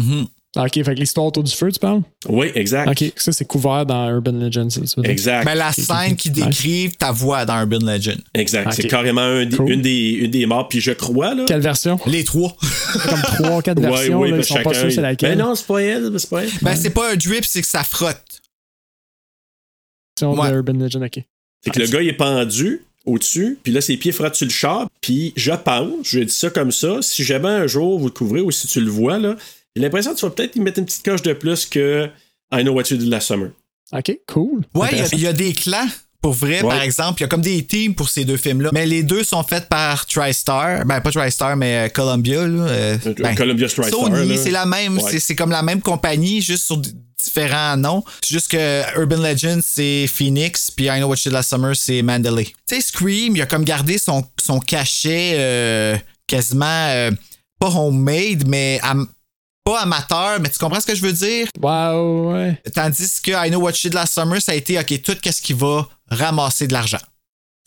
[0.57, 2.03] Ok, fait que l'histoire autour du feu, tu parles?
[2.29, 2.89] Oui, exact.
[2.91, 4.69] Ok, ça c'est couvert dans Urban Legends.
[4.71, 4.81] ça.
[5.05, 5.45] Exact.
[5.45, 8.19] Mais la scène qui décrivent ta voix dans Urban Legend.
[8.35, 8.73] Exact.
[8.73, 9.71] C'est carrément un des- Cool.
[9.71, 10.69] une, des, une des morts.
[10.69, 11.45] Puis je crois, là.
[11.47, 12.01] Quelle version?
[12.07, 12.57] Les trois.
[13.09, 15.39] Comme trois, quatre Ouais, versions, ouais, là, ils sont pas sûrs c'est laquelle.
[15.39, 16.51] Ben non, c'est pas elle, c'est pas elle.
[16.63, 18.41] Ben, c'est pas un drip, c'est que ça frotte.
[20.23, 20.51] Ouais.
[20.51, 21.23] Urban Legend, ok.
[21.65, 24.51] C'est que le gars il est pendu au-dessus, puis là ses pieds frottent sur le
[24.53, 28.11] char, puis je pense, je dis ça comme ça, si jamais un jour vous le
[28.13, 29.37] couvrez ou si tu le vois là,
[29.77, 32.09] j'ai l'impression que tu vas peut-être y mettre une petite coche de plus que
[32.53, 33.51] I Know What You Did Last Summer.
[33.93, 34.63] Ok, cool.
[34.75, 35.87] Ouais, il y a- y, des clans.
[36.23, 36.69] Pour vrai, Ouais.
[36.69, 38.69] par exemple, il y a comme des teams pour ces deux films-là.
[38.75, 40.85] Mais les deux sont faits par TriStar.
[40.85, 42.47] Ben, pas TriStar, mais euh, Columbia.
[42.47, 42.63] Là.
[42.69, 44.99] Euh, Euh, ben, Columbia TriStar, Sony, c'est la même.
[44.99, 45.19] Ouais.
[45.19, 48.05] c'est- comme la même compagnie, juste sur différents noms.
[48.23, 51.75] C'est juste que Urban Legend, c'est Phoenix, puis I Know What You Did Last Summer,
[51.75, 52.45] c'est Mandalay.
[52.45, 57.11] Tu sais, Scream, il a comme gardé son, son cachet euh, quasiment euh,
[57.59, 58.79] pas homemade, mais
[59.71, 61.47] pas amateur, mais tu comprends ce que je veux dire?
[61.61, 62.61] Wow, ouais.
[62.75, 65.41] Tandis que I Know What You Did Last Summer, ça a été, OK, tout qu'est-ce
[65.41, 66.99] qui va ramasser de l'argent.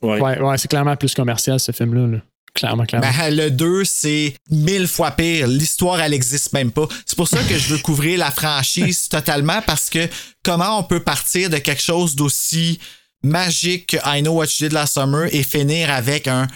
[0.01, 0.19] Ouais.
[0.19, 2.07] Ouais, ouais, c'est clairement plus commercial ce film-là.
[2.07, 2.17] là.
[2.53, 3.09] Clairement, clairement.
[3.17, 5.47] Ben, le 2, c'est mille fois pire.
[5.47, 6.87] L'histoire, elle existe même pas.
[7.05, 10.07] C'est pour ça que je veux couvrir la franchise totalement parce que
[10.43, 12.79] comment on peut partir de quelque chose d'aussi
[13.23, 16.47] magique que I Know What You Did Last Summer et finir avec un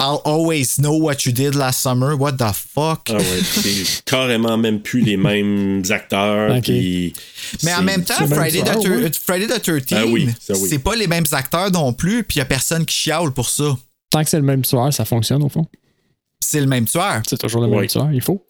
[0.00, 2.16] I'll always know what you did last summer.
[2.16, 3.02] What the fuck?
[3.10, 6.48] Ah ouais, c'est carrément même plus les mêmes acteurs.
[7.62, 9.10] Mais en même temps, même the, ah ouais.
[9.12, 10.68] Friday the 13, Ah oui, ça oui.
[10.68, 13.48] c'est pas les mêmes acteurs non plus, puis il y a personne qui chiale pour
[13.48, 13.76] ça.
[14.10, 15.66] Tant que c'est le même tueur, ça fonctionne au fond.
[16.40, 17.22] C'est le même tueur.
[17.28, 17.78] C'est toujours le Ouais.
[17.80, 18.44] même tueur, il faut.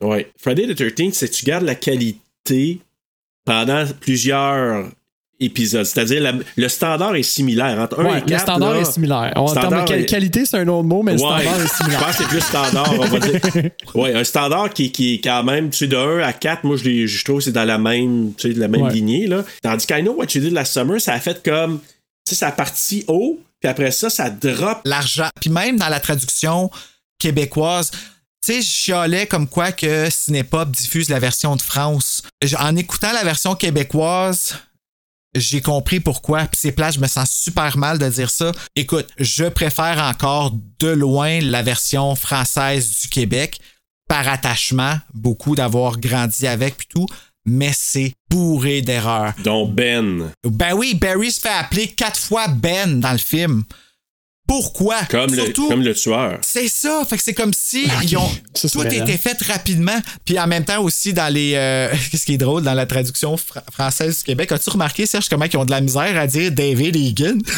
[0.00, 0.30] Ouais.
[0.40, 2.80] Friday the 13th, c'est que tu gardes la qualité
[3.44, 4.88] pendant plusieurs
[5.38, 5.84] épisodes.
[5.84, 7.78] C'est-à-dire, la- le standard est similaire.
[7.78, 9.32] Entre 1 Ouais, et 4, le standard là, est similaire.
[9.36, 12.00] En termes de est- qualité, c'est un autre mot, mais le standard est je similaire.
[12.00, 13.40] pense que c'est plus standard, on va dire.
[13.94, 16.76] Ouais, un standard qui, qui est quand même, tu sais, de 1 à 4, moi,
[16.76, 18.92] je, l'ai- je trouve que c'est dans la même, tu sais, la même Ouais.
[18.92, 19.44] lignée, là.
[19.62, 22.48] Tandis qu'I Know What You Did Last Summer, ça a fait comme, tu sais, ça
[22.48, 24.80] a parti haut, puis après ça, ça drop.
[24.84, 25.28] l'argent.
[25.40, 26.70] Puis même dans la traduction
[27.18, 27.90] québécoise,
[28.44, 32.22] tu sais, je chialais comme quoi que Cinépop diffuse la version de France.
[32.58, 34.54] En écoutant la version québécoise,
[35.36, 36.40] j'ai compris pourquoi.
[36.44, 38.52] Puis c'est plat, je me sens super mal de dire ça.
[38.74, 43.60] Écoute, je préfère encore de loin la version française du Québec
[44.08, 47.06] par attachement, beaucoup d'avoir grandi avec puis tout,
[47.44, 49.32] mais c'est bourré d'erreurs.
[49.42, 50.32] dont Ben.
[50.44, 53.64] Ben oui, Barry se fait appeler quatre fois Ben dans le film.
[54.46, 54.96] Pourquoi?
[55.10, 56.38] Comme le, Surtout, comme le tueur.
[56.42, 57.04] c'est ça.
[57.08, 59.06] Fait que c'est comme si ils ont, Ça, tout était hein.
[59.20, 59.98] fait rapidement.
[60.24, 61.54] Puis en même temps aussi dans les...
[61.56, 64.52] euh, Qu'est-ce qui est drôle dans la traduction fra- française du Québec?
[64.52, 67.38] As-tu remarqué, Serge, comment ils ont de la misère à dire David Egan?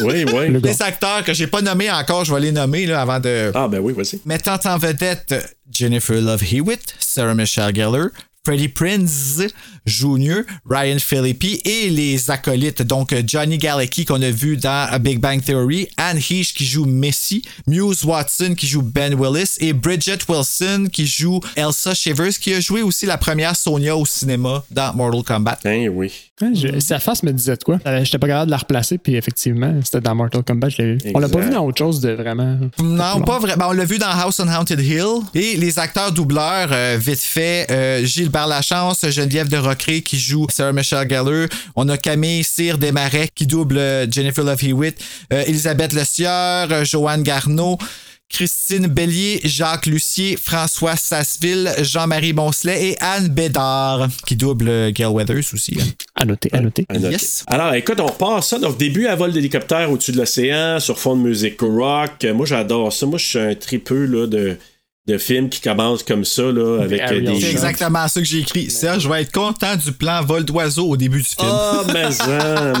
[0.00, 0.48] Oui, oui.
[0.48, 3.52] Le les acteurs que j'ai pas nommés encore, je vais les nommer là, avant de...
[3.54, 4.20] Ah, ben oui, vas-y.
[4.24, 5.32] Mettant en vedette
[5.70, 8.06] Jennifer Love Hewitt, Sarah Michelle Gellar,
[8.44, 9.46] Freddie Prinze
[9.86, 15.20] Jr., Ryan Phillippe et les acolytes, donc Johnny Galecki qu'on a vu dans A Big
[15.20, 20.18] Bang Theory, Anne Heche qui joue Missy, Muse Watson qui joue Ben Willis et Bridget
[20.28, 24.92] Wilson qui joue Elsa Shivers qui a joué aussi la première Sonia au cinéma dans
[24.94, 25.58] Mortal Kombat.
[25.62, 26.12] Ben oui.
[26.54, 27.78] Je- sa face me disait de quoi?
[27.86, 30.92] Euh, J'étais pas capable de la replacer, puis effectivement, c'était dans Mortal Kombat, je l'ai
[30.94, 30.98] vu.
[31.14, 32.58] On l'a pas vu dans autre chose de vraiment.
[32.82, 33.66] Non, pas vraiment.
[33.68, 35.20] On l'a vu dans House on Haunted Hill.
[35.34, 40.18] Et les acteurs doubleurs, euh, vite fait, euh, Gilles Gilbert Lachance, Geneviève de Rocré qui
[40.18, 41.48] joue Sarah Michelle Gellar.
[41.76, 44.96] On a Camille Cyr Desmarais qui double euh, Jennifer Love Hewitt.
[45.34, 47.76] Euh, Elisabeth Le Sieur, euh, Joanne Garneau.
[48.30, 55.52] Christine Bellier, Jacques Lucier, François Sasseville, Jean-Marie Boncelet et Anne Bédard, qui double Gail Weathers
[55.52, 55.76] aussi.
[55.78, 55.84] hein.
[56.14, 56.86] À noter, à noter.
[56.88, 57.12] À noter.
[57.12, 57.44] Yes.
[57.46, 58.58] Alors, écoute, on passe ça.
[58.58, 62.24] Donc, début à vol d'hélicoptère au-dessus de l'océan, sur fond de musique rock.
[62.34, 63.04] Moi, j'adore ça.
[63.04, 64.56] Moi, je suis un tripeux là, de,
[65.06, 67.50] de films qui commencent comme ça, là, avec euh, des C'est gens.
[67.50, 68.70] exactement ça que j'ai écrit.
[68.70, 71.48] Serge, je vais être content du plan vol d'oiseau au début du film.
[71.50, 72.08] Ah, mais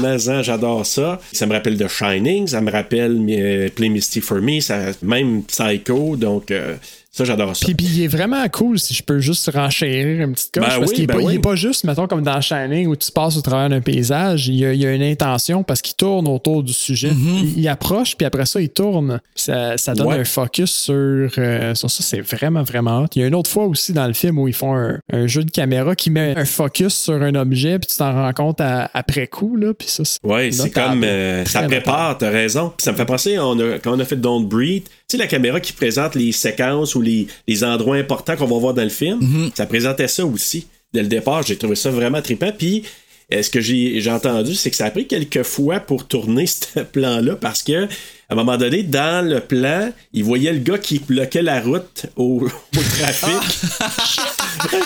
[0.00, 1.20] mais j'adore ça.
[1.32, 5.42] Ça me rappelle The Shining, ça me rappelle euh, Play Misty for Me, ça, même
[5.42, 6.76] Psycho, donc euh,
[7.14, 7.66] ça, j'adore ça.
[7.66, 10.62] Puis, puis il est vraiment cool si je peux juste renchérir une petite coche.
[10.64, 11.34] Ben parce oui, qu'il est, ben pas, il oui.
[11.34, 14.48] est pas juste, mettons, comme dans Shining où tu passes au travers d'un paysage.
[14.48, 17.10] Il y, a, il y a une intention parce qu'il tourne autour du sujet.
[17.12, 19.20] il, il approche, puis après ça, il tourne.
[19.34, 20.18] Ça, ça donne Ouais.
[20.20, 20.94] un focus sur,
[21.38, 22.02] euh, sur ça.
[22.02, 23.06] C'est vraiment, vraiment hot.
[23.14, 25.26] Il y a une autre fois aussi dans le film où ils font un, un
[25.26, 28.60] jeu de caméra qui met un focus sur un objet, puis tu t'en rends compte
[28.62, 29.56] à- après coup.
[29.56, 32.72] Là, puis ça, Ouais, c'est comme euh, ça prépare, t'as raison.
[32.76, 35.26] Puis ça me fait penser, on a- quand on a fait Don't Breathe, sais, la
[35.26, 38.88] caméra qui présente les séquences ou les, les endroits importants qu'on va voir dans le
[38.88, 39.50] film, Mm-hmm.
[39.54, 40.66] ça présentait ça aussi.
[40.92, 42.52] Dès le départ, j'ai trouvé ça vraiment trippant.
[42.56, 42.84] Puis
[43.30, 47.36] ce que j'ai entendu, c'est que ça a pris quelques fois pour tourner ce plan-là
[47.36, 47.88] parce que à
[48.30, 52.40] un moment donné, dans le plan, il voyait le gars qui bloquait la route au,
[52.76, 53.28] au trafic.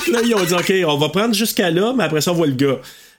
[0.04, 2.34] Que là, ils ont dit OK, on va prendre jusqu'à là, mais après ça, on
[2.34, 2.78] voit le gars.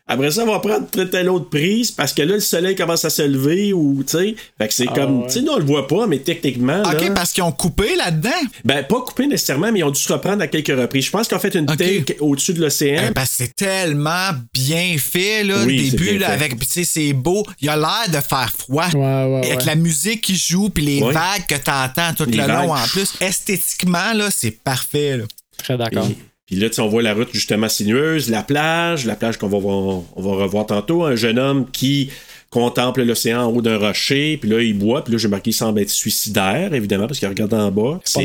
[0.10, 3.04] Après ça, on va prendre telle, telle autre prise parce que là, le soleil commence
[3.04, 4.36] à se lever ou, tu sais.
[4.58, 6.82] Fait que c'est comme, tu sais, nous, on le voit pas, mais techniquement.
[6.82, 8.30] OK, là, parce qu'ils ont coupé là-dedans?
[8.64, 11.06] ben, pas coupé nécessairement, mais ils ont dû se reprendre à quelques reprises.
[11.06, 11.78] Je pense qu'ils ont fait une OK.
[11.78, 13.04] take au-dessus de l'océan.
[13.10, 16.34] Eh, parce que c'est tellement bien fait, là, Oui, le début, là, fait.
[16.34, 17.46] avec, tu sais, c'est beau.
[17.60, 18.88] Il a l'air de faire froid.
[18.94, 19.00] Ouais,
[19.42, 21.14] ouais, Avec la musique qui joue, puis les Ouais.
[21.14, 22.66] vagues que t'entends tout Les le vagues.
[22.68, 23.14] long en plus.
[23.20, 25.24] Esthétiquement, là, c'est parfait, là.
[25.58, 26.08] Très d'accord.
[26.10, 26.18] Et-
[26.48, 30.02] Puis là, on voit la route justement sinueuse, la plage, la plage qu'on va, voir-
[30.16, 31.04] on va revoir tantôt.
[31.04, 32.10] Un jeune homme qui
[32.50, 35.54] contemple l'océan en haut d'un rocher, puis là, il boit, puis là, j'ai marqué, il
[35.54, 38.00] semble être suicidaire, évidemment, parce qu'il regarde en bas.
[38.06, 38.24] C'est.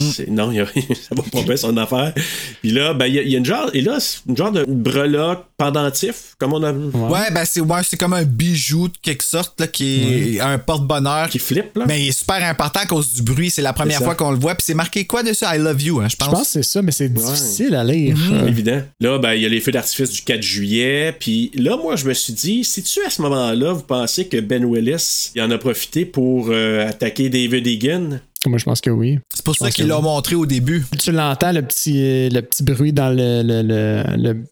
[0.00, 2.12] C'est- Non, y a- ça va pas bien son affaire.
[2.60, 4.36] Puis là, ben, il y, a- il y a une genre, et là, c'est une
[4.36, 6.72] genre de breloque pendentif, comme on a.
[6.72, 10.58] Ouais, ben c'est ouais, c'est comme un bijou de quelque sorte, là, qui est un
[10.58, 11.28] porte-bonheur.
[11.28, 11.84] Qui flippe, là.
[11.86, 13.50] Mais il est super important à cause du bruit.
[13.50, 14.54] C'est la première fois qu'on le voit.
[14.54, 15.44] Puis c'est marqué quoi dessus?
[15.44, 16.28] I love you, hein, je pense.
[16.28, 18.16] Je pense que c'est ça, mais c'est difficile à lire.
[18.32, 18.82] Euh, Évident.
[19.00, 21.14] Là, ben, il y a les feux d'artifice du 4 juillet.
[21.18, 24.38] Puis là, moi, je me suis dit, si tu à ce moment-là, vous pensez que
[24.38, 28.20] Ben Willis, il en a profité pour euh, attaquer David Egan?
[28.46, 29.18] Moi, je pense que oui.
[29.34, 30.02] C'est pour Je ça qu'il l'a oui.
[30.02, 30.84] montré au début.
[30.98, 34.44] Tu l'entends, le petit, le petit bruit dans le, le, le, le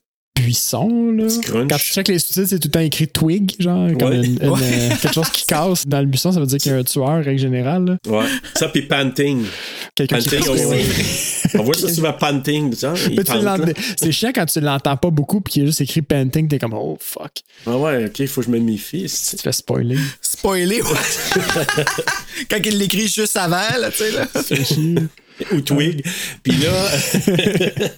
[0.43, 1.13] buisson.
[1.13, 1.25] Là.
[1.69, 4.17] Quand tu checkes les sous-titres, c'est tout le temps écrit twig, genre, comme Ouais.
[4.25, 4.59] une- une, Ouais.
[4.63, 6.33] euh, quelque chose qui casse dans le buisson.
[6.33, 7.85] Ça veut dire qu'il y a un tueur, règle générale.
[8.07, 8.19] là.
[8.19, 8.27] Ouais.
[8.55, 9.45] Ça, puis panting.
[9.95, 10.85] Quelqu'un qui Panting, ouais.
[11.59, 12.75] On voit ça souvent panting.
[12.83, 12.95] là.
[13.97, 16.59] C'est chiant quand tu l'entends pas beaucoup puis qu'il y a juste écrit painting, t'es
[16.59, 17.33] comme oh fuck.
[17.67, 19.03] Ah ouais, ok, faut que je me méfie.
[19.03, 19.97] Tu c'est- te fais spoiler.
[20.21, 21.45] Spoiler, ouais.
[22.51, 25.03] Quand il l'écrit juste avant, là, tu sais, là.
[25.53, 26.05] Ou Twig.
[26.43, 26.89] Puis là,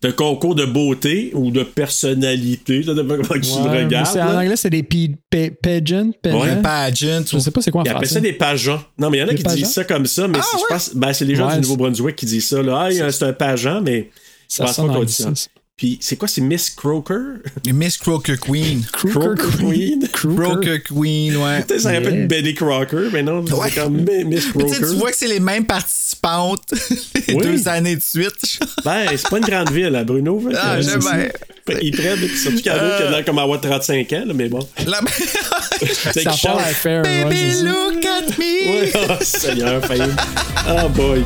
[0.00, 2.82] t'as un concours de beauté ou de personnalité.
[2.82, 4.06] Ça dépend comment tu le regardes.
[4.06, 6.10] c'est- en anglais, c'est des pageants.
[6.22, 6.40] pageants.
[6.40, 6.62] Ouais.
[6.62, 7.22] Pageant.
[7.30, 8.14] Je sais pas c'est quoi en Ils appellent français.
[8.14, 8.82] ça des pageants.
[8.98, 9.56] Non, mais il y en a qui pageants?
[9.56, 12.16] disent ça comme ça, mais c'est- je pense, ben, c'est les gens Ouais, du Nouveau-Brunswick
[12.16, 12.62] qui disent ça.
[12.62, 12.76] Là.
[12.90, 14.10] Ah, a- c'est un pageant, mais
[14.50, 15.30] je Ça pense pas qu'on dit ça.
[15.78, 17.36] Puis c'est quoi, c'est Miss Croker?
[17.72, 18.84] Miss Croker Queen.
[18.92, 20.08] Crooker Queen.
[20.12, 21.62] Croker Queen, ouais.
[21.66, 22.00] Peut-être ça Yeah.
[22.00, 23.70] répète Betty Crocker, mais non, Ouais.
[23.72, 24.76] c'est comme Mi- Miss Croker.
[24.76, 26.64] tu vois que c'est les mêmes participantes
[27.28, 27.46] les Oui.
[27.46, 28.58] deux années de suite.
[28.84, 30.42] Ben, c'est pas une grande ville, à Bruno.
[30.56, 31.28] Ah, j'aime c'est- bien.
[31.64, 34.32] Prennent, puis surtout qu'il y en a qui a l'air comme avoir 35 ans, là,
[34.34, 34.66] mais bon.
[34.86, 35.00] Là,
[35.80, 37.02] C'est Ça pas l'air fair.
[37.04, 38.80] ouais, Baby, look at me.
[38.80, 40.10] Ouais, oh, Seigneur, failli.
[40.66, 41.22] Oh boy.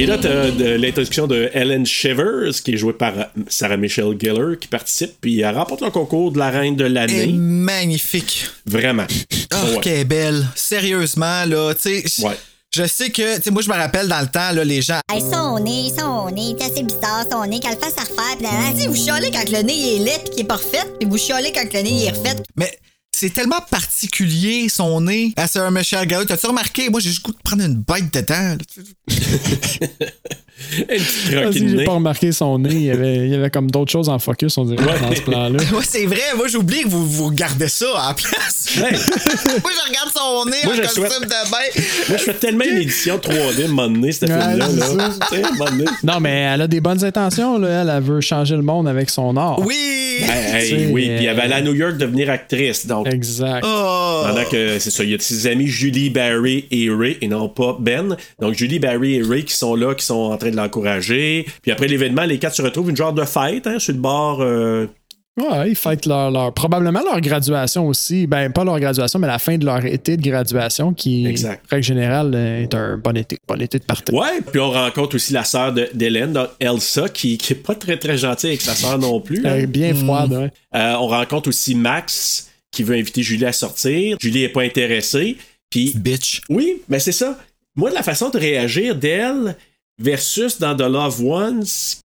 [0.00, 3.12] Et là, t'as l'introduction de Ellen Shivers, qui est jouée par
[3.48, 6.92] Sarah Michelle Gellar, qui participe, puis elle remporte le concours de la reine de Elle
[6.96, 7.32] est l'année.
[7.34, 8.46] magnifique.
[8.64, 9.04] Vraiment.
[9.52, 9.80] Oh, Ouais.
[9.82, 10.46] qu'elle est belle.
[10.54, 12.24] Sérieusement, là, tu sais.
[12.26, 12.32] Ouais.
[12.74, 15.00] Je sais que, tu sais, moi, je me rappelle dans le temps, là, les gens.
[15.12, 18.38] Hey, son nez, son nez, t'es assez bizarre, son nez, qu'elle le fasse à refaire.
[18.38, 20.44] Pis là, tu sais, vous chialez quand le nez il est laid pis qu'il est
[20.44, 22.36] pas refait, pis vous chialez quand le nez il est refait.
[22.56, 22.70] Mais
[23.20, 26.24] c'est tellement particulier, son nez, à Sarah Michelle Gellar.
[26.24, 26.88] T'as-tu remarqué?
[26.88, 28.56] Moi, j'ai juste goût de prendre une bite dedans.
[28.56, 29.06] là,
[31.52, 31.84] j'ai nez.
[31.84, 32.70] pas remarqué son nez.
[32.72, 35.22] Il y avait, il y avait comme d'autres choses en focus, on dirait, dans ce
[35.22, 35.58] plan-là.
[35.72, 36.20] Ouais, c'est vrai.
[36.36, 38.76] Moi, j'oublie que vous, vous regardez ça à la place.
[38.76, 38.90] Ouais.
[39.62, 41.82] moi, je regarde son nez Moi, en je costume souhaite- de bain.
[42.08, 44.66] Moi, je fais tellement une édition 3D, à un moment donné, cette Ouais, Là.
[46.02, 47.58] Non, mais elle a des bonnes intentions.
[47.58, 47.82] Là.
[47.82, 49.58] Elle, elle veut changer le monde avec son art.
[49.60, 49.76] Oui!
[50.20, 52.86] Hey, hey, C'est- oui, puis elle va aller à New York devenir actrice.
[52.86, 53.64] Donc, Exact.
[53.66, 54.22] Oh!
[54.26, 57.48] Pendant que c'est ça, il y a ses amis Julie, Barry et Ray, et non
[57.48, 58.16] pas Ben.
[58.40, 61.46] Donc Julie, Barry et Ray qui sont là, qui sont en train de l'encourager.
[61.62, 64.40] Puis après l'événement, les quatre se retrouvent une genre de fête hein, sur le bord.
[64.42, 64.86] euh,
[65.40, 68.26] Ouais, ils fêtent leur, leur- probablement leur graduation aussi.
[68.26, 71.64] Ben, pas leur graduation, mais la fin de leur été de graduation, qui, Exact.
[71.70, 73.38] règle générale, euh, est un bon été.
[73.48, 74.14] Bon été de partage.
[74.14, 77.96] Ouais, puis on rencontre aussi la sœur d'Hélène, donc Elsa, qui, qui est pas très
[77.96, 79.38] très gentille avec sa sœur non plus.
[79.46, 79.52] hein.
[79.54, 80.50] Elle est bien froide, ouais.
[80.74, 84.16] Euh, on rencontre aussi Max qui veut inviter Julie à sortir.
[84.20, 85.36] Julie est pas intéressée.
[85.70, 86.42] Puis Bitch.
[86.50, 87.38] oui, mais c'est ça.
[87.76, 89.56] Moi, de la façon de réagir d'elle
[90.00, 91.64] versus dans The Love Ones,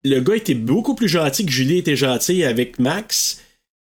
[0.05, 3.39] le gars était beaucoup plus gentil que Julie était gentille avec Max.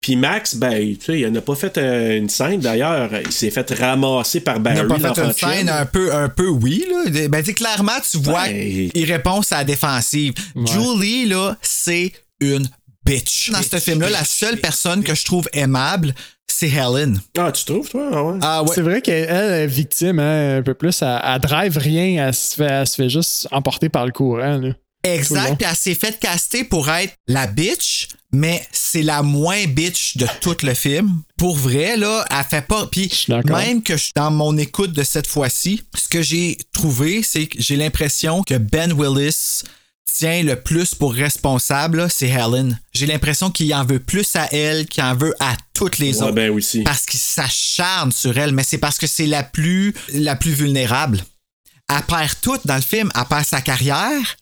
[0.00, 3.10] Puis Max, ben, tu sais, il n'a pas fait euh, une scène d'ailleurs.
[3.24, 4.78] Il s'est fait ramasser par Il Barry.
[4.78, 7.28] n'a pas fait une scène un peu, un peu oui, là.
[7.28, 8.90] Ben, clairement, tu vois Ben.
[8.90, 10.34] qu'il répond à la défensive.
[10.56, 12.68] Julie, là, c'est une
[13.06, 13.50] bitch.
[13.52, 16.14] Dans ce film-là, la seule personne que je trouve aimable,
[16.52, 17.20] c'est Helen.
[17.38, 18.08] Ah, tu trouves, toi?
[18.12, 18.38] Ah ouais.
[18.42, 18.68] Ah ouais.
[18.74, 21.02] C'est vrai qu'elle est victime hein, un peu plus.
[21.02, 24.58] Elle, elle drive rien, elle se, fait, elle se fait juste emporter par le courant.
[24.58, 24.72] là.
[25.04, 30.16] Exact, puis elle s'est faite caster pour être la bitch, mais c'est la moins bitch
[30.16, 31.22] de tout le film.
[31.36, 32.86] Pour vrai, là, elle fait pas.
[32.86, 33.10] Puis
[33.44, 37.60] même que je- dans mon écoute de cette fois-ci, ce que j'ai trouvé, c'est que
[37.60, 39.62] j'ai l'impression que Ben Willis
[40.18, 42.78] tient le plus pour responsable, c'est Helen.
[42.92, 46.22] J'ai l'impression qu'il en veut plus à elle qu'il en veut à toutes les Ouais,
[46.24, 46.32] autres.
[46.32, 46.82] ben aussi.
[46.82, 51.22] Parce qu'il s'acharne sur elle, mais c'est parce que c'est la plus, la plus vulnérable.
[51.88, 53.10] Elle perd tout dans le film.
[53.14, 54.36] Elle perd sa carrière.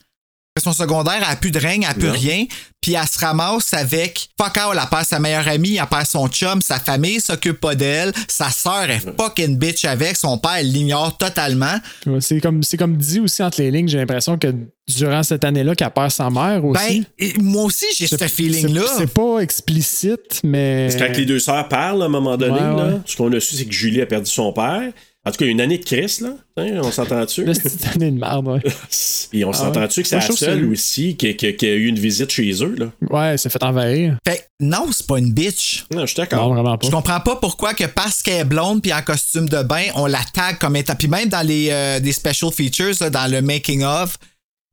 [0.60, 2.44] Son secondaire, elle a plus de règne, elle a plus rien.
[2.80, 6.28] Puis elle se ramasse avec fuck all, elle perd sa meilleure amie, elle perd son
[6.28, 10.72] chum, sa famille s'occupe pas d'elle, sa sœur est fucking bitch avec, son père elle
[10.72, 11.74] l'ignore totalement.
[12.20, 14.54] C'est comme, c'est comme dit aussi entre les lignes, j'ai l'impression que
[14.88, 17.00] durant cette année-là, qu'elle perd sa mère aussi.
[17.00, 18.82] Ben, et moi aussi j'ai ce feeling-là.
[18.96, 20.88] C'est pas explicite, mais.
[20.88, 23.32] Parce que quand les deux sœurs parlent à un moment donné, Ouais, là, ce qu'on
[23.32, 24.90] a su, c'est que Julie a perdu son père.
[25.26, 26.30] En tout cas, une année de crise, là.
[26.56, 27.42] Hein, on s'entend-tu?
[27.42, 27.50] Une
[27.94, 28.60] année de merde, ouais.
[29.30, 30.02] Puis on Ah s'entend-tu ouais.
[30.02, 32.86] que c'est la seule aussi qui, qui- qui a eu une visite chez eux, là?
[33.10, 34.16] Ouais, c'est fait envahir.
[34.26, 35.84] Fait que non, c'est pas une bitch.
[35.92, 36.54] Non, je suis Non, d'accord.
[36.54, 36.86] vraiment pas.
[36.86, 40.06] Je comprends pas pourquoi que parce qu'elle est blonde puis en costume de bain, on
[40.06, 40.94] la tag comme étant.
[40.94, 44.16] Puis même dans les euh, des special features, là, dans le making of,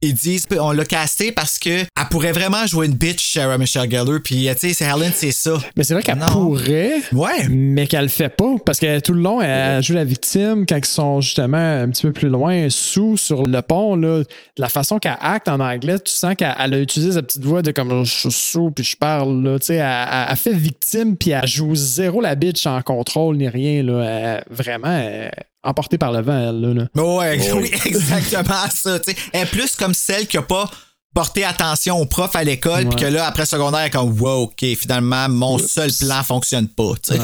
[0.02, 3.90] ils disent on l'a casté parce que elle pourrait vraiment jouer une bitch, Sarah Michelle
[3.90, 4.20] Gellar.
[4.24, 5.58] Puis euh, tu sais, c'est Helen, c'est ça.
[5.76, 7.48] Mais c'est vrai qu'elle pourrait, Ouais.
[7.50, 8.56] mais qu'elle le fait pas.
[8.66, 12.04] Parce que tout le long, elle joue la victime quand ils sont justement un petit
[12.04, 13.96] peu plus loin, sous, sur le pont.
[13.96, 14.24] Là,
[14.58, 17.62] la façon qu'elle acte en anglais, tu sens qu'elle elle a utilisé sa petite voix
[17.62, 19.44] de comme je suis sous puis je parle.
[19.44, 23.48] Là, Tu sais, elle, fait victime puis elle joue zéro la bitch en contrôle ni
[23.50, 23.82] rien.
[23.84, 24.04] Là.
[24.04, 25.32] Elle- vraiment, elle
[25.68, 26.62] emportée par le vent, elle.
[26.62, 27.02] Là, là.
[27.04, 29.00] Ouais, Oh, oui, exactement ça.
[29.00, 29.18] tu sais.
[29.34, 30.70] Elle est plus comme celle qui a pas
[31.14, 34.44] porté attention au prof à l'école, puis que là, après secondaire, elle est comme, wow,
[34.44, 36.92] OK, finalement, mon seul plan fonctionne pas.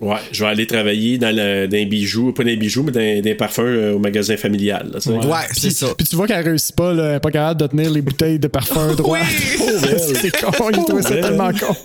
[0.00, 2.90] Ouais, je vais aller travailler dans, le, dans les bijoux, pas dans les bijoux, mais
[2.92, 4.88] dans, dans les parfums euh, au magasin familial.
[4.94, 5.14] Là, tu sais.
[5.14, 5.88] Ouais, c'est ça.
[5.94, 8.38] puis tu vois qu'elle réussit pas, là, elle est pas capable de tenir les bouteilles
[8.38, 9.18] de parfum droit.
[9.58, 11.60] c'est con, il trouvait ça Pauvre tellement elle.
[11.60, 11.76] con.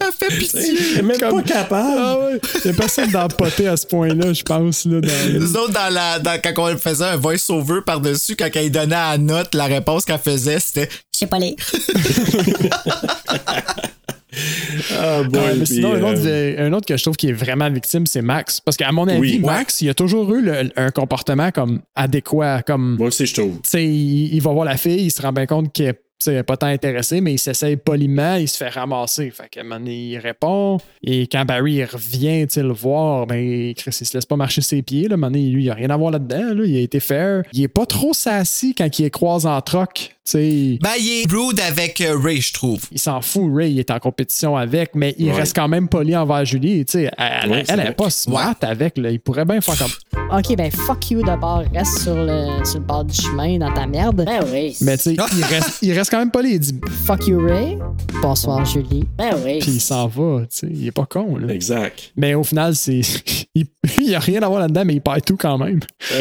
[0.00, 0.60] Elle fait pitié.
[0.94, 1.98] Elle est même Comme- pas capable.
[2.00, 2.40] Ah ouais.
[2.64, 4.86] Il y a personne d'empoter à ce point-là, je pense.
[4.86, 8.70] Là, dans- Nous autres, dans la, dans- quand on faisait un voice-over par-dessus, quand elle
[8.70, 11.54] donnait à la note, la réponse qu'elle faisait, c'était Je sais pas lire.
[15.00, 17.32] Ah, boy, mais puis, sinon, un, autre, euh, un autre que je trouve qui est
[17.32, 18.60] vraiment victime, c'est Max.
[18.60, 19.38] Parce qu'à mon avis, Oui.
[19.44, 22.62] Max, il a toujours eu le- un comportement comme adéquat.
[22.62, 23.58] Comme, Moi aussi, je trouve.
[23.74, 26.32] il, il va voir la fille, il se rend bien compte qu'il est tu sais,
[26.32, 29.30] il est pas tant intéressé, mais il s'essaye poliment, il se fait ramasser.
[29.30, 30.78] Fait qu'à un moment donné, il répond.
[31.00, 34.82] Et quand Barry il revient le voir, ben, Chris, il se laisse pas marcher ses
[34.82, 35.06] pieds.
[35.06, 35.12] Là.
[35.12, 36.54] À un moment donné, lui, il a rien à voir là-dedans.
[36.54, 36.64] là.
[36.66, 37.44] Il a été fair.
[37.52, 40.16] Il est pas trop sassy quand il est croise en troc.
[40.28, 42.80] Tu sais, Ben, il est rude avec euh, Ray, je trouve.
[42.92, 45.32] il s'en fout, Ray, il est en compétition avec, mais il Ouais.
[45.36, 46.84] reste quand même poli envers Julie.
[46.84, 47.88] Tu sais, elle, Ouais, elle, c'est elle vrai.
[47.88, 48.98] est pas smart avec.
[48.98, 49.10] Là.
[49.10, 49.88] Il pourrait bien faire comme.
[50.30, 51.62] Ok, ben fuck you d'abord.
[51.74, 54.24] Reste sur le, sur le bord du chemin dans ta merde.
[54.26, 54.76] Ben oui.
[54.82, 56.52] Mais tu sais, il reste, il reste quand même poli.
[56.52, 57.78] Il dit Fuck you, Ray.
[58.20, 59.04] Bonsoir, Julie.
[59.16, 59.60] Ben oui.
[59.60, 60.40] puis il s'en va.
[60.42, 61.38] Tu sais, il est pas con.
[61.38, 61.54] Là.
[61.54, 62.12] Exact.
[62.14, 63.00] Mais au final, c'est.
[63.54, 63.66] il
[63.98, 65.80] n'y a rien à voir là-dedans, mais il perd tout quand même.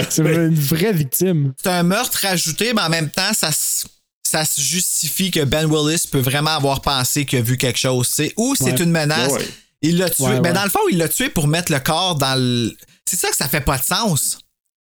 [0.10, 1.51] C'est une vraie victime.
[1.62, 3.86] C'est un meurtre ajouté, mais en même temps, ça se
[4.28, 8.07] ça se justifie que Ben Willis peut vraiment avoir pensé qu'il a vu quelque chose.
[8.11, 8.84] c'est Ou c'est Ouais.
[8.84, 9.32] une menace.
[9.32, 9.47] Ouais, ouais.
[9.82, 10.23] Il l'a tué.
[10.23, 12.75] Ouais, mais dans le fond, il l'a tué pour mettre le corps dans le.
[13.05, 14.39] C'est ça que ça fait pas de sens.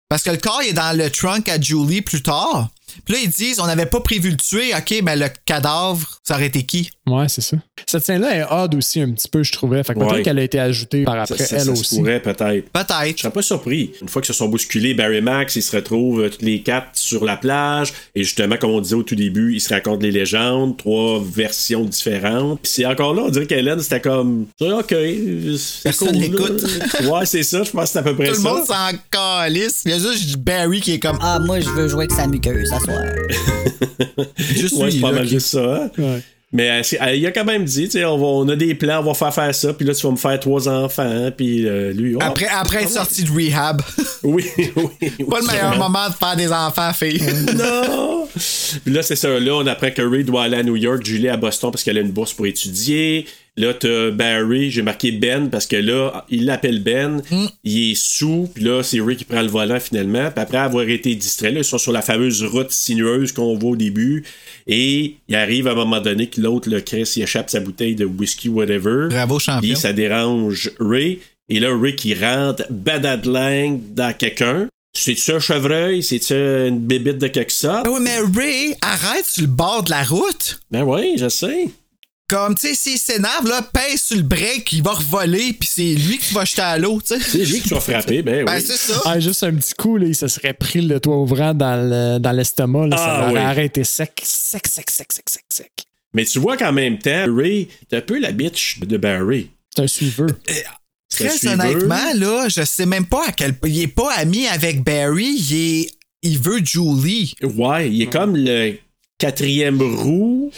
[0.09, 2.68] Parce que le corps il est dans le trunk à Julie plus tard.
[3.05, 4.72] Puis là, ils disent on n'avait pas prévu le tuer.
[4.76, 6.90] OK, mais le cadavre, ça aurait été qui?
[7.07, 7.57] Ouais, c'est ça.
[7.86, 9.82] Cette scène-là est odd aussi un petit peu, je trouvais.
[9.82, 10.22] Fait que peut-être Ouais.
[10.22, 11.97] qu'elle a été ajoutée par Ça, après ça- elle ça aussi.
[11.97, 12.68] pourrait peut-être.
[12.70, 13.16] Peut-être.
[13.16, 13.93] Je serais pas surpris.
[14.01, 16.90] Une fois qu'ils se sont bousculés, Barry Max, ils se retrouvent euh, tous les quatre
[16.95, 17.93] sur la plage.
[18.14, 21.84] Et justement, comme on disait au tout début, ils se racontent les légendes, trois versions
[21.84, 22.61] différentes.
[22.62, 24.88] Puis c'est encore là, on dirait qu'Hélène, c'était comme, OK,
[25.59, 26.20] c'est Personne cool, là.
[26.22, 26.62] l'écoute.
[27.12, 28.49] Ouais, c'est ça, je pense que c'est à peu près Tout le ça.
[28.49, 29.82] monde s'en calisse.
[29.84, 32.26] Il y a juste Barry qui est comme Ah, moi, je veux jouer avec sa
[32.26, 32.70] muqueuse.
[32.85, 34.26] Soir.
[34.39, 35.91] Juste Ouais, c'est pas mal juste ça.
[35.99, 36.20] hein?
[36.55, 38.74] Mais euh, euh, il a quand même dit, tu sais, on, va- on a des
[38.74, 41.66] plans, on va faire faire ça, puis là, tu vas me faire trois enfants, puis
[41.66, 42.14] euh, lui...
[42.14, 43.80] oh, Après, après être sorti de rehab.
[44.24, 45.11] Oui, oui.
[45.28, 47.20] Pas le meilleur moment de faire des enfants, fille.
[47.57, 48.28] non!
[48.85, 49.28] Puis là, c'est ça.
[49.41, 51.99] Là, on apprend que Ray doit aller à New York, Julie à Boston parce qu'elle
[51.99, 53.26] a une bourse pour étudier.
[53.59, 57.22] Là, t'as Barry, j'ai marqué Ben parce que là, il l'appelle Ben.
[57.64, 60.30] Il est sous, puis là, c'est Ray qui prend le volant finalement.
[60.30, 63.72] Puis après avoir été distrait, là, ils sont sur la fameuse route sinueuse qu'on voit
[63.72, 64.24] au début.
[64.66, 67.94] Et il arrive à un moment donné que l'autre, le Chris, il échappe sa bouteille
[67.94, 69.09] de whisky, whatever.
[69.11, 69.61] Bravo, champion.
[69.61, 71.20] Puis ça dérange Ray.
[71.50, 74.68] Et là, Ray qui rentre badadlang dans quelqu'un.
[74.94, 76.03] C'est-tu un chevreuil?
[76.03, 77.86] C'est-tu une bébite de quelque sorte?
[77.86, 80.61] Ah oui, mais Ray, arrête sur le bord de la route.
[80.70, 81.68] Ben oui, je sais.
[82.33, 85.95] Comme, tu sais, s'il s'énerve, là, pèse sur le break, il va revoler, puis c'est
[85.95, 87.20] lui qui va jeter à l'eau, tu sais.
[87.20, 88.64] C'est lui qui va frapper, ben, Ben, oui.
[88.66, 89.03] c'est ça.
[89.05, 92.18] Ah, juste un petit coup, là, il se serait pris le toit ouvrant dans le-
[92.18, 92.87] dans l'estomac.
[92.87, 93.47] là, Ah, ça l'aurait oui.
[93.47, 95.72] arrêté sec, sec, sec, sec, sec, sec, sec.
[96.14, 99.51] Mais tu vois qu'en même temps, Ray est un peu la bitch de Barry.
[99.74, 100.28] C'est un suiveur.
[100.30, 100.55] Un
[101.11, 101.61] Très suiveur.
[101.61, 103.68] honnêtement, là, je sais même pas à quel point.
[103.68, 105.91] Il est pas ami avec Barry, il, est...
[106.22, 107.35] il veut Julie.
[107.43, 108.76] Ouais, il est comme le
[109.18, 110.51] quatrième roue.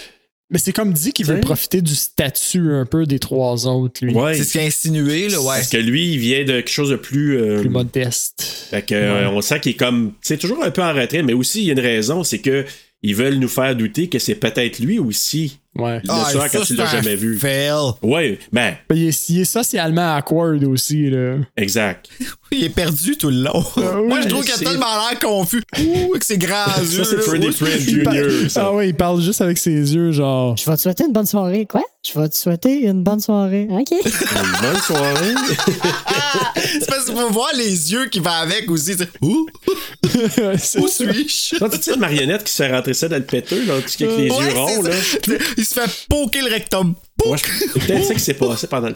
[0.55, 4.15] Mais c'est comme dit qu'il veut profiter du statut un peu des trois autres, lui.
[4.15, 4.35] Ouais.
[4.37, 5.47] C'est ce qu'il a insinué, là, ouais.
[5.57, 7.37] Parce que lui, il vient de quelque chose de plus.
[7.39, 8.69] euh, Plus modeste.
[8.71, 10.13] Fait que, euh, on sent qu'il est comme.
[10.23, 12.65] C'est toujours un peu en retrait, mais aussi, il y a une raison, c'est que
[13.03, 15.59] ils veulent nous faire douter que c'est peut-être lui aussi.
[15.77, 15.97] Ouais.
[16.05, 17.39] Le Ah, soir, ça, quand tu c'est l'as jamais vu.
[17.39, 17.72] fail.
[18.03, 21.37] Ouais, ben, Ben, Il est, il est socialement awkward aussi, là.
[21.57, 22.09] exact.
[22.57, 23.64] Il est perdu tout le long.
[24.07, 25.61] Moi, je trouve qu'il a c'est- tellement l'air confus.
[25.77, 27.03] Ouh, avec ses grands yeux.
[27.03, 27.51] Ça, c'est Oui.
[27.51, 28.49] Prinze Il parle- Jr.
[28.51, 28.66] ça.
[28.66, 30.57] Ah ouais, il parle juste avec ses yeux, genre.
[30.57, 31.66] Je vais te souhaiter une bonne soirée.
[31.68, 31.83] Quoi?
[32.07, 33.66] Je vais te souhaiter une bonne soirée.
[33.68, 33.91] OK.
[33.91, 35.35] Une bonne soirée.
[36.57, 38.93] C'est parce qu'il faut voir les yeux qui vont avec aussi.
[39.22, 39.47] Ouh,
[40.59, 41.59] C'est où suis-je?
[41.59, 43.99] Quand tu sais, une marionnette qui se fait rentrer ça dans le péteux, là, avec
[43.99, 44.91] les Ouais, yeux c'est ronds, là.
[45.65, 46.95] Il se fait poker le rectum.
[47.25, 48.95] Moi, je- c'est peut-être ça qui s'est passé pendant le.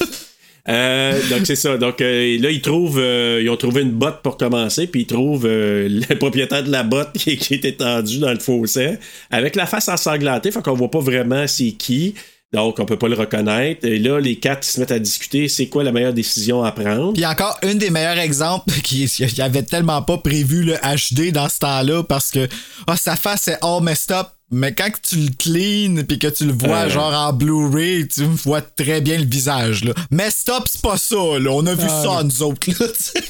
[0.69, 1.79] Euh, donc c'est ça.
[1.79, 5.07] Donc euh, là ils trouvent, euh, ils ont trouvé une botte pour commencer, puis ils
[5.07, 8.99] trouvent euh, le propriétaire de la botte qui, qui est étendu dans le fossé
[9.31, 12.15] avec la face ensanglantée, fait qu'on voit pas vraiment c'est qui.
[12.53, 13.87] Donc on peut pas le reconnaître.
[13.87, 17.15] Et là les quatre se mettent à discuter, c'est quoi la meilleure décision à prendre?
[17.15, 19.09] Puis encore un des meilleurs exemples qui
[19.39, 22.47] avait tellement pas prévu le HD dans ce temps-là parce que
[22.87, 24.27] ah, sa face est all messed up.
[24.51, 26.89] Mais quand tu le clean puis que tu le vois Euh.
[26.91, 29.93] genre en Blu-ray, tu vois très bien le visage là.
[30.11, 31.51] Messed up, c'est pas ça là.
[31.51, 32.87] On a vu Ah, ça nous autres là.
[32.89, 33.21] tu sais.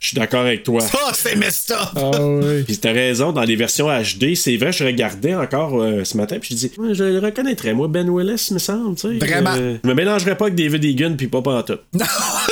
[0.00, 0.80] Je suis d'accord avec toi.
[0.80, 1.88] ça c'est messed up.
[1.96, 2.62] Ah ouais.
[2.66, 6.36] Puis t'as raison, dans les versions HD, c'est vrai, je regardais encore euh, ce matin,
[6.40, 9.18] puis je dis, Ouais, je le reconnaîtrais, moi, Ben Willis, me semble, tu sais.
[9.26, 9.54] Vraiment.
[9.56, 11.82] Euh, je me mélangerais pas avec David Egan, puis pas pantoute.
[11.94, 12.04] Non,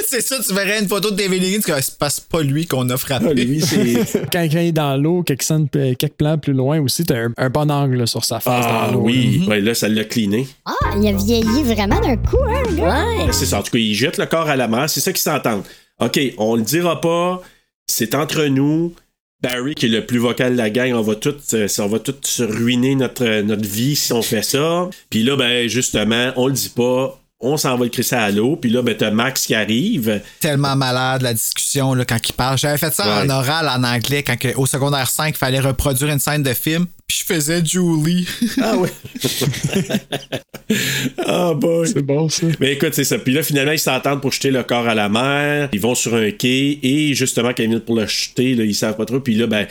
[0.08, 2.66] c'est ça, tu verrais une photo de David Higgins que c'est pas- c'est pas lui
[2.66, 3.26] qu'on a frappé.
[3.30, 3.94] Ah, lui, c'est.
[4.32, 7.32] Quand, quand il est dans l'eau, quelques, scènes- quelques plans plus loin aussi, t'as un,
[7.36, 10.46] un bon angle là, sur sa face Ah dans oui, ouais, là, ça l'a cleané.
[10.64, 13.04] Ah, il a vieilli vraiment d'un coup, hein, le gars?
[13.26, 13.32] Ouais.
[13.32, 15.20] C'est ça, en tout cas, il jette le corps à la mer, c'est ça qu'ils
[15.22, 15.64] s'entendent.
[16.00, 17.40] OK, on le dira pas,
[17.86, 18.94] c'est entre nous.
[19.42, 21.98] Barry, qui est le plus vocal de la gang, on va tout, euh, on va
[21.98, 24.88] tout se ruiner notre, euh, notre vie si on fait ça.
[25.10, 27.20] Puis là, ben, justement, on le dit pas.
[27.38, 28.56] On s'en va le crisser à l'eau.
[28.56, 30.22] Puis là, ben, t'as Max qui arrive.
[30.40, 32.56] Tellement malade la discussion là, quand il parle.
[32.56, 33.30] J'avais fait ça Ouais.
[33.30, 36.86] en oral en anglais quand au secondaire 5, il fallait reproduire une scène de film.
[37.06, 38.26] Puis je faisais Julie.
[38.62, 38.90] Ah ouais.
[41.26, 41.86] ah boy.
[41.86, 42.46] C'est bon, ça.
[42.58, 43.18] Mais écoute, c'est ça.
[43.18, 45.68] Puis là, finalement, ils s'entendent pour jeter le corps à la mer.
[45.72, 46.78] Ils vont sur un quai.
[46.82, 49.20] Et justement, quand ils viennent pour le jeter, là, ils savent pas trop.
[49.20, 49.66] Puis là, ben,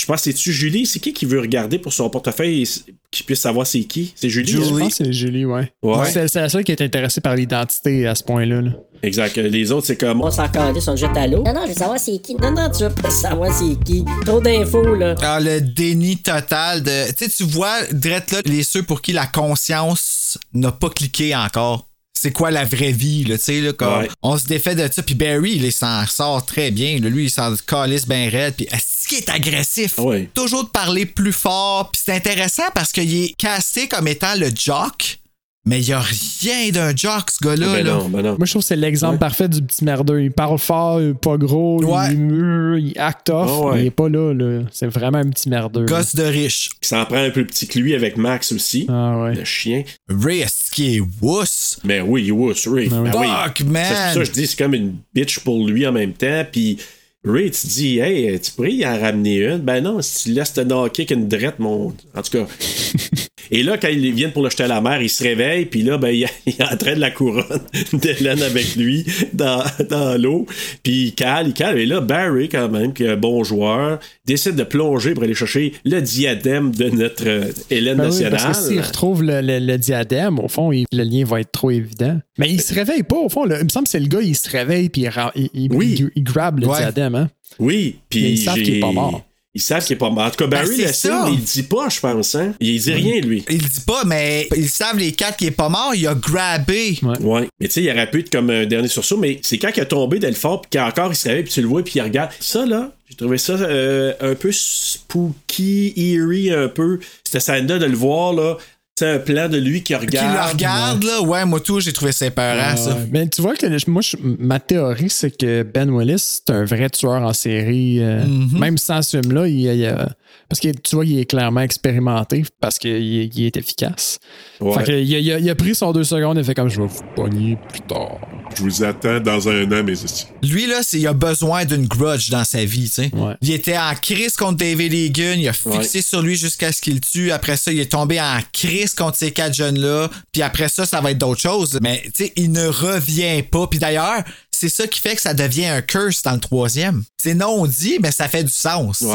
[0.00, 0.86] je pense que c'est-tu Julie?
[0.86, 2.68] C'est qui qui veut regarder pour son portefeuille et
[3.10, 4.12] qu'il puisse savoir c'est qui?
[4.16, 4.50] C'est Julie?
[4.50, 4.64] Julie.
[4.64, 5.70] Je pense que c'est Julie, ouais.
[5.82, 6.10] Ouais.
[6.10, 8.62] C'est c'est la seule qui est intéressée par l'identité à ce point-là.
[8.62, 8.70] là.
[9.02, 9.36] Exact.
[9.36, 10.22] Les autres, c'est comme.
[10.22, 11.42] On s'en calisse, on jette à l'eau.
[11.42, 12.34] Non, non, je veux savoir c'est qui.
[12.36, 14.04] Non, non, tu veux pas savoir c'est qui.
[14.24, 15.14] Trop d'infos, là.
[15.22, 17.10] Ah, le déni total de.
[17.12, 21.34] Tu sais, tu vois, direct là, les ceux pour qui la conscience n'a pas cliqué
[21.34, 21.86] encore.
[22.12, 24.00] C'est quoi la vraie vie, là, tu sais, là, comme.
[24.00, 24.08] Ouais.
[24.22, 26.98] On se défait de ça, puis Barry, il s'en sort très bien.
[27.00, 27.08] là.
[27.08, 28.68] lui, il s'en calisse bien raide, puis
[29.10, 29.96] qu'il est agressif?
[30.34, 34.48] Toujours de parler plus fort, puis c'est intéressant parce qu'il est casté comme étant le
[34.54, 35.18] jock,
[35.66, 37.66] mais il y a rien d'un jock, ce gars-là.
[37.74, 37.92] Ben là.
[37.92, 38.36] non, ben non.
[38.38, 39.18] Moi, je trouve que c'est l'exemple Ouais.
[39.18, 40.22] parfait du petit merdeux.
[40.22, 42.12] Il parle fort, il est pas gros, Ouais.
[42.14, 43.74] il, il acte off, Ah ouais.
[43.74, 44.32] mais il est pas là.
[44.32, 44.62] là.
[44.72, 45.80] C'est vraiment un petit merdeux.
[45.82, 45.86] là.
[45.86, 46.70] Gosse de riche.
[46.82, 48.86] Il s'en prend un peu petit que lui avec Max aussi.
[48.88, 49.34] Ah ouais.
[49.34, 49.82] Le chien.
[50.08, 51.78] Ray, est-ce qu'il est wuss?
[51.84, 52.88] Mais oui, il was Ray.
[52.90, 53.02] Ah.
[53.02, 53.26] Ben oui.
[53.26, 53.84] Fuck, man.
[53.86, 56.44] C'est pour ça que je dis, c'est comme une bitch pour lui en même temps.
[56.50, 56.78] Puis
[57.22, 59.58] Ray, tu dis, hey, tu pourrais y en ramener une.
[59.58, 61.88] Ben non, si tu laisses te knocker qu'une drette, mon.
[62.14, 62.46] En tout cas,
[63.50, 65.82] Et là, quand ils viennent pour le jeter à la mer, il se réveille, puis
[65.82, 67.44] là, ben, il, il entraîne la couronne
[67.92, 70.46] d'Hélène avec lui dans, dans l'eau.
[70.82, 71.78] Puis il cale, il cale.
[71.78, 75.34] Et là, Barry, quand même, qui est un bon joueur, décide de plonger pour aller
[75.34, 78.40] chercher le diadème de notre euh, Hélène Ben oui, nationale.
[78.42, 81.52] parce que s'il retrouve le, le- le diadème, au fond, il- le lien va être
[81.52, 82.18] trop évident.
[82.38, 83.44] Mais il se réveille pas, au fond.
[83.44, 83.58] là.
[83.58, 86.66] Il me semble que c'est le gars, il se réveille puis il, il, grabe le
[86.68, 86.78] Ouais.
[86.78, 87.14] diadème.
[87.14, 87.28] Hein?
[87.58, 89.24] Oui, puis Mais ils savent qu'il est pas mort.
[89.52, 90.26] Ils savent qu'il est pas mort.
[90.26, 91.24] En tout cas, Ben, Barry ça.
[91.26, 92.36] mais il dit pas, je pense.
[92.36, 92.54] Hein?
[92.60, 93.44] Il dit rien, lui.
[93.50, 96.98] Il dit pas, mais ils savent les quatre qui est pas mort, il a grabé.
[97.02, 97.48] Ouais.
[97.58, 99.80] Mais tu sais, il aurait pu être comme un dernier sursaut, mais c'est quand il
[99.80, 102.30] a tombé Delfort, puis qu'encore il se réveille, puis tu le vois, puis il regarde.
[102.38, 107.00] Ça, là, j'ai trouvé ça euh, un peu spooky, eerie, un peu.
[107.24, 108.56] Cette scène-là, de le voir, là.
[109.00, 110.34] C'est un plan de lui qui Qui regarde.
[110.34, 112.98] le regarde, là, ouais, moi tout, j'ai trouvé ça épeurant, ça.
[113.10, 116.66] Mais tu vois que le- moi, je- ma théorie, c'est que Ben Willis, c'est un
[116.66, 118.00] vrai tueur en série.
[118.02, 118.58] euh, Mhm.
[118.58, 120.10] Même sans ce film-là, il, il a-
[120.48, 124.18] parce que tu vois, il est clairement expérimenté parce qu'il est, il est efficace.
[124.60, 124.74] Ouais.
[124.78, 126.68] Fait que il, a, il a- il a pris son deux secondes et fait comme
[126.68, 128.18] je vais vous pogner plus tard.
[128.56, 129.94] Je vous attends dans un an, mes.
[130.42, 133.10] Lui, là, c'est- il a besoin d'une grudge dans sa vie, tu sais.
[133.14, 133.34] Ouais.
[133.42, 136.94] Il était en crise contre David Egan, il a fixé sur lui jusqu'à ce qu'il
[136.94, 137.30] le tue.
[137.30, 140.10] Après ça, il est tombé en crise contre ces quatre jeunes-là.
[140.32, 141.78] Puis après ça, ça va être d'autres choses.
[141.80, 143.66] Mais, tu sais, il ne revient pas.
[143.68, 147.04] Puis d'ailleurs, c'est ça qui fait que ça devient un curse dans le troisième.
[147.22, 149.10] C'est non dit, mais ça fait du sens, tu sais.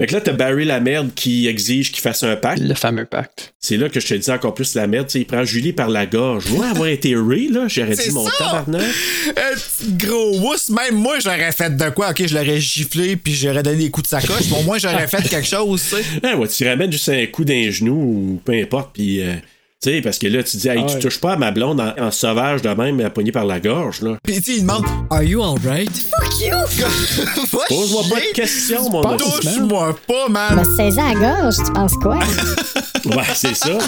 [0.00, 0.06] Ouais.
[0.06, 2.60] Fait que là, t'as Barry la merde qui exige qu'il fasse un pacte.
[2.62, 3.54] Le fameux pacte.
[3.60, 5.06] C'est là que je te dis encore plus la merde.
[5.06, 6.50] Tu sais, il prend Julie par la gorge.
[6.50, 8.82] Moi, avoir été Ray, là, j'aurais dit mon tabarnak.
[8.82, 12.10] Un petit gros wuss, même moi, j'aurais fait de quoi?
[12.10, 14.48] Ok, je l'aurais giflé, puis j'aurais donné des coups de sacoche.
[14.50, 16.02] Mais au moins, j'aurais fait quelque chose, tu sais.
[16.24, 19.20] Ah, ouais, tu ramènes juste un coup d'un genou ou peu importe, puis.
[19.20, 19.34] euh,
[19.82, 21.00] tu sais, parce que là, tu dis, hey, Ah tu ouais.
[21.00, 24.00] touches pas à ma blonde en, en sauvage de même, mais pognée par la gorge,
[24.02, 24.16] là.
[24.28, 25.90] Sais, il demande Are you alright?
[25.90, 26.56] Fuck you!
[27.68, 29.16] Pose-moi pas de questions, mon homme.
[29.16, 30.64] Touche-moi pas, Me man.
[30.76, 32.18] saisir à la gorge, tu penses quoi?
[33.04, 33.78] Ouais, c'est ça.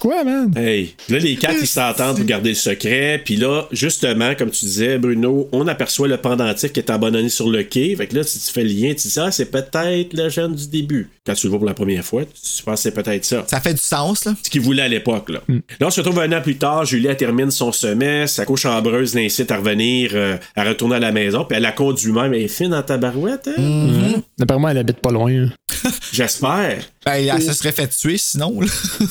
[0.00, 0.52] Quoi, man?
[0.56, 3.20] Hey, là, les quatre, ils s'entendent pour garder le secret.
[3.24, 7.48] Puis là, justement, comme tu disais, Bruno, on aperçoit le pendentif qui est abandonné sur
[7.48, 7.94] le quai.
[7.96, 10.54] Fait que là, si tu fais le lien, tu dis, ah, c'est peut-être le jeune
[10.54, 11.08] du début.
[11.24, 13.44] Quand tu le vois pour la première fois, tu penses que c'est peut-être ça.
[13.48, 14.34] Ça fait du sens, là.
[14.42, 15.30] Ce qu'il voulait à l'époque.
[15.30, 15.40] Là.
[15.48, 16.84] là, on se retrouve un an plus tard.
[16.84, 18.36] Julia termine son semestre.
[18.36, 21.44] Sa cochambreuse l'incite à revenir, euh, à retourner à la maison.
[21.44, 22.34] Puis elle la conduit même.
[22.34, 24.20] Elle est fine dans ta barouette, hein?
[24.38, 25.30] D'après moi, elle habite pas loin.
[25.30, 25.46] là.
[26.12, 26.78] J'espère.
[27.04, 28.66] Ben, elle se serait fait tuer sinon, là.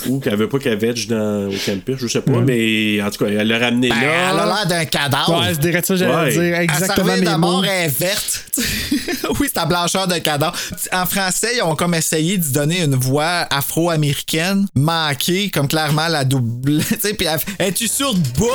[0.08, 1.96] Ou qu'elle veut pas qu'elle veg dans, au campus.
[2.00, 2.40] Je sais pas.
[2.40, 4.32] Mais en tout cas, elle l'a ramené Ben, là.
[4.34, 5.40] elle a l'air d'un cadavre.
[5.40, 6.32] Ouais, je dirais ça, j'allais Ouais.
[6.32, 8.44] dire exactement mes de mort, elle est verte.
[9.40, 10.56] oui, c'est la blancheur de cadavre.
[10.92, 16.26] En français, ils ont comme essayé d'y donner une voix afro-américaine, manquée, comme clairement la
[16.26, 16.82] double.
[16.92, 18.50] Tu sais, puis elle fait Es-tu sur bouge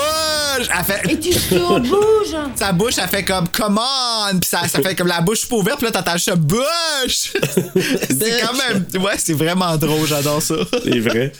[0.58, 2.36] Elle fait Es-tu sur bouge?
[2.56, 5.56] Sa bouche, elle fait comme Come on Puis ça, ça fait comme la bouche pas
[5.56, 7.32] ouverte, puis là, t'entends juste bouche
[8.10, 9.02] C'est quand même.
[9.02, 10.54] Ouais, c'est vraiment drôle, j'adore ça.
[10.84, 11.32] C'est vrai.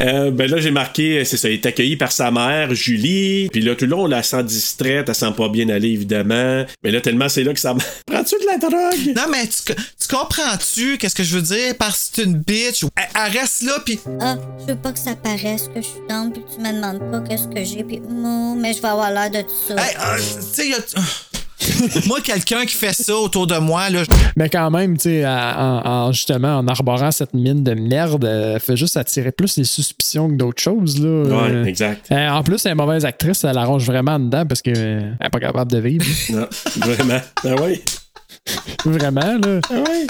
[0.00, 3.48] Euh, ben là, j'ai marqué, c'est ça, il est accueilli par sa mère, Julie.
[3.52, 6.64] Puis là, tout le long, on la sent distraite, elle sent pas bien aller, évidemment.
[6.84, 7.80] Mais là, tellement c'est là que ça m'a.
[8.06, 9.16] Prends-tu de la drogue?
[9.16, 11.74] Non, mais tu, tu comprends-tu qu'est-ce que je veux dire?
[11.78, 12.84] Parce que c'est une bitch.
[12.96, 16.00] Elle, elle reste là, puis Ah, je veux pas que ça paraisse que je suis
[16.08, 19.10] down, puis tu me demandes pas qu'est-ce que j'ai, puis mou, mais je vais avoir
[19.10, 19.74] l'air de tout ça.
[19.74, 20.78] Hey, euh, tu sais, y a-
[22.06, 24.02] moi, quelqu'un qui fait ça autour de moi, là,
[24.36, 28.60] Mais quand même, tu sais, en, en- justement, en arborant cette mine de merde, elle
[28.60, 30.98] fait juste attirer plus les suspicions que d'autres choses.
[31.00, 31.08] Là.
[31.22, 32.06] Ouais, Euh, exact.
[32.10, 35.40] euh, en plus, elle est mauvaise actrice, elle arrange vraiment dedans parce qu'elle n'est pas
[35.40, 36.04] capable de vivre.
[36.30, 36.46] Non,
[36.78, 37.20] vraiment.
[37.44, 37.80] Ah oui.
[38.84, 39.60] vraiment, là.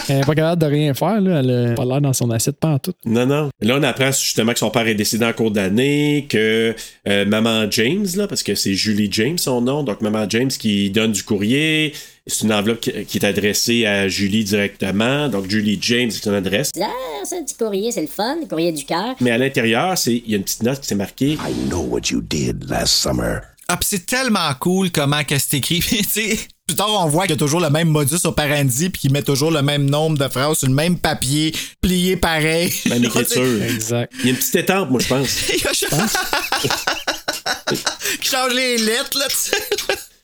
[0.08, 1.40] Elle n'est pas capable de rien faire, là.
[1.40, 2.92] Elle a pas l'air dans son assiette pas en tout.
[3.04, 3.50] Non, non.
[3.60, 6.74] Là, on apprend justement que son père est décédé en cours d'année, que
[7.08, 10.90] euh, maman James, là, parce que c'est Julie James son nom, donc maman James qui
[10.90, 11.92] donne du courrier.
[12.26, 15.28] C'est une enveloppe qui, qui est adressée à Julie directement.
[15.28, 16.70] Donc, Julie James, c'est son adresse.
[16.78, 16.88] Ah,
[17.24, 19.14] ça, un petit courrier, c'est le fun, le courrier du cœur.
[19.20, 21.80] Mais à l'intérieur, c'est il y a une petite note qui s'est marquée I know
[21.80, 23.40] what you did last summer.
[23.68, 25.80] Ah, pis c'est tellement cool comment que c'est écrit.
[25.88, 29.00] Tu sais, plus tard, on voit qu'il y a toujours le même modus operandi, puis
[29.00, 32.72] qu'il met toujours le même nombre de phrases sur le même papier, plié pareil.
[32.86, 33.62] Même écriture.
[33.62, 34.12] Exact.
[34.20, 35.48] Il y a une petite étampe, moi, je pense.
[35.48, 35.70] Il y a
[38.20, 39.56] qui change les lettres, là, tu sais.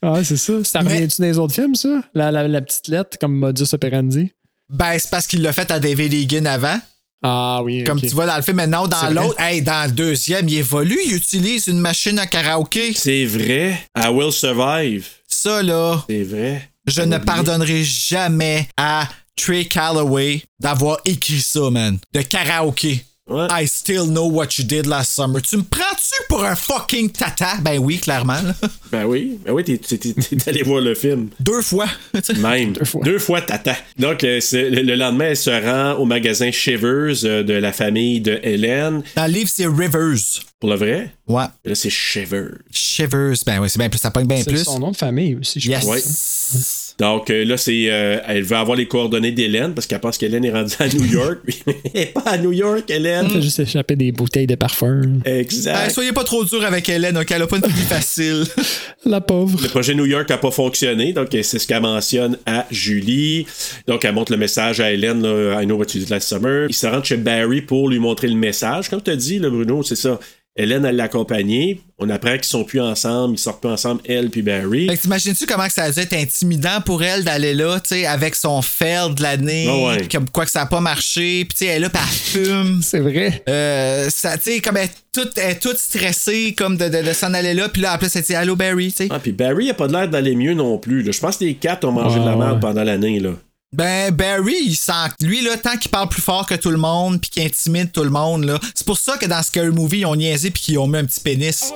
[0.03, 0.53] Ah, c'est ça.
[0.64, 2.03] Ça Mais- revient-tu dans les autres films, ça?
[2.14, 4.32] La, la, la petite lettre comme modus operandi?
[4.68, 6.78] Ben, c'est parce qu'il l'a fait à David Egan avant.
[7.27, 7.85] Ah oui.
[7.85, 10.59] Comme tu vois dans le film, maintenant, dans C'est l'autre, hey, dans le deuxième, il
[10.59, 12.93] évolue, il utilise une machine à karaoké.
[12.95, 13.81] C'est vrai.
[13.97, 15.07] I will survive.
[15.27, 16.68] Ça, là, C'est vrai.
[16.87, 21.99] je ne pardonnerai jamais à Trey Calloway d'avoir écrit ça, man.
[22.12, 23.03] De karaoké.
[23.27, 23.47] Ouais.
[23.51, 25.41] I still know what you did last summer.
[25.41, 27.57] Tu me prends prends-tu pour un fucking tata?
[27.62, 28.40] Ben oui, clairement.
[28.40, 28.55] là.
[28.92, 31.28] Ben oui, ben oui, t'es, t'es- t'es- t'es allé voir le film.
[31.40, 31.86] Deux fois.
[32.38, 32.74] Même.
[33.02, 33.40] Deux fois.
[33.40, 33.76] tata.
[33.98, 37.72] Donc, euh, c'est- le, le lendemain, elle se rend au magasin Shivers euh, de la
[37.72, 39.02] famille de Hélène.
[39.16, 40.42] Dans le livre, c'est Rivers.
[40.61, 41.11] Pour le vrai?
[41.26, 41.44] Ouais.
[41.64, 42.52] Et Là, c'est Shivers.
[42.70, 43.34] Shivers.
[43.46, 43.98] Ben oui, c'est bien plus.
[43.98, 44.62] Ça pogne bien C'est plus.
[44.64, 45.84] son nom de famille aussi, je Yes.
[45.84, 45.88] pense.
[45.94, 46.61] Ouais.
[46.98, 50.44] Donc euh, là, c'est, euh, elle veut avoir les coordonnées d'Hélène parce qu'elle pense qu'Hélène
[50.44, 51.38] est rendue à New York.
[51.66, 53.24] Elle est pas à New York, Hélène.
[53.26, 55.02] Elle fait juste échapper des bouteilles de parfum.
[55.24, 55.74] Exact.
[55.95, 57.30] Soyez pas trop dur avec Hélène, ok?
[57.30, 58.45] Elle a pas une vie facile.
[59.05, 59.61] La pauvre.
[59.62, 63.47] Le projet New York n'a pas fonctionné, donc c'est ce qu'elle mentionne à Julie.
[63.86, 66.66] Donc elle montre le message à Hélène, là, I know what you did last summer.
[66.68, 68.88] Il se rend chez Barry pour lui montrer le message.
[68.88, 70.18] Comme tu as dit, là, Bruno, c'est ça.
[70.57, 71.80] Hélène, elle l'accompagnait.
[71.98, 74.86] On apprend qu'ils sont plus ensemble, ils sortent plus ensemble, elle puis Barry.
[74.88, 77.88] Fait que t'imagines-tu comment que ça a dû être intimidant pour elle d'aller là, tu
[77.90, 80.07] sais, avec son fail de l'année, ouais.
[80.09, 82.02] comme quoi que ça a pas marché, puis tu sais, elle est là, puis
[82.36, 82.80] elle fume.
[82.84, 83.42] C'est vrai.
[83.48, 87.02] Euh, ça, tu sais, comme elle est toute, elle est toute stressée, comme de, de,
[87.02, 89.09] de s'en aller là, puis là, après, c'est Allô Barry, tu sais.
[89.11, 91.02] Ah, puis Barry a pas l'air d'aller mieux non plus.
[91.02, 91.11] là.
[91.12, 92.61] Je pense que les quatre ont mangé de la merde ouais.
[92.61, 93.18] pendant l'année.
[93.20, 93.30] là.
[93.75, 94.93] Ben, Barry, il sent.
[95.20, 98.05] Lui, là, tant qu'il parle plus fort que tout le monde, puis qu'il intimide tout
[98.05, 98.61] le monde, là.
[98.72, 101.05] C'est pour ça que dans Scary Movie, ils ont niaisé, puis qu'ils ont mis un
[101.05, 101.72] petit pénis.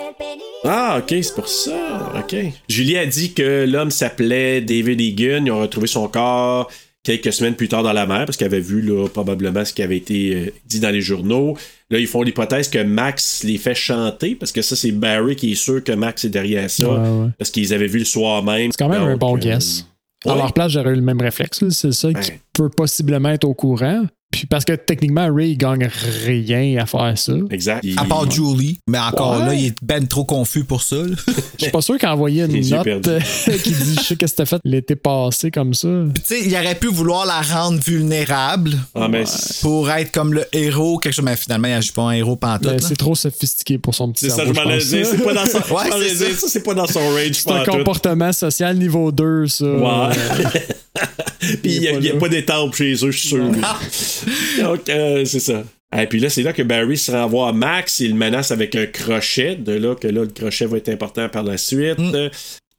[0.64, 2.12] Ah, ok, c'est pour ça.
[2.16, 2.36] Ok.
[2.68, 5.44] Julie a dit que l'homme s'appelait David Egan.
[5.44, 6.70] Ils ont retrouvé son corps
[7.02, 9.82] quelques semaines plus tard dans la mer parce qu'ils avaient vu là, probablement ce qui
[9.82, 11.56] avait été euh, dit dans les journaux.
[11.90, 15.52] Là, ils font l'hypothèse que Max les fait chanter parce que ça, c'est Barry qui
[15.52, 16.88] est sûr que Max est derrière ça.
[16.88, 17.28] Ouais, ouais.
[17.38, 18.72] Parce qu'ils avaient vu le soir même.
[18.72, 19.86] C'est quand même un bon euh, guess.
[20.26, 20.36] À ouais.
[20.38, 21.68] leur place, j'aurais eu le même réflexe.
[21.70, 22.40] C'est ça qui Ouais.
[22.52, 24.04] peut possiblement être au courant.
[24.30, 25.88] Puis parce que techniquement, Ray, il gagne
[26.26, 27.32] rien à faire ça.
[27.50, 27.84] Exact.
[27.96, 28.78] À part Julie.
[28.86, 29.46] Mais encore Ouais.
[29.46, 30.96] là, il est ben trop confus pour ça.
[31.58, 33.20] Je suis pas sûr qu'envoyer une Les yeux note euh,
[33.62, 35.88] qui dit Je sais qu'est-ce que t'as fait l'été passé comme ça.
[36.14, 39.24] Puis, tu sais, il aurait pu vouloir la rendre vulnérable Ah, mais
[39.62, 41.24] pour être comme le héros, quelque chose.
[41.24, 42.68] Mais finalement, il agit pas un héros pantoute.
[42.70, 46.16] Ben, c'est trop sophistiqué pour son petit c'est ça, je pas dans son, Ouais, c'est
[46.16, 46.40] dire, ça.
[46.40, 47.32] ça, c'est pas dans son range.
[47.32, 49.64] C'est un comportement social niveau 2, ça.
[49.64, 50.14] Ouais.
[51.40, 53.44] Puis il n'y a, a pas d'étampe chez eux, je suis sûr.
[54.60, 55.64] Donc, euh, c'est ça.
[55.96, 58.00] Et puis là, c'est là que Barry se renvoie à Max.
[58.00, 59.56] Il le menace avec un crochet.
[59.56, 61.98] De là que là, le crochet va être important par la suite.
[61.98, 62.28] Mm.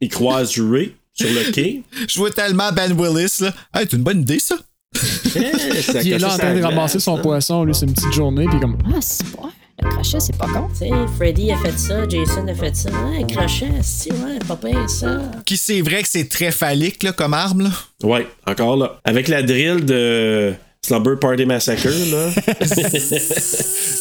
[0.02, 1.82] Il croise Ray sur le quai.
[2.08, 3.54] Je vois tellement Ben Willis, là.
[3.74, 4.58] Hey, c'est une bonne idée, ça.
[5.36, 7.22] Eh, Il est là en train de ramasser son hein.
[7.22, 8.78] poisson, lui, c'est une petite journée, puis comme.
[8.86, 9.50] Ah, c'est pas.
[9.82, 10.68] Le crochet, c'est pas con.
[10.70, 12.90] Tu sais, Freddy a fait ça, Jason a fait ça.
[12.90, 15.22] Ouais, crochet, c'est ouais, pas pire ça.
[15.46, 17.70] Qui c'est vrai que c'est très phallique, là, comme arme, là.
[18.04, 19.00] Ouais, encore là.
[19.06, 22.30] Avec la drill de Slumber Party Massacre, là.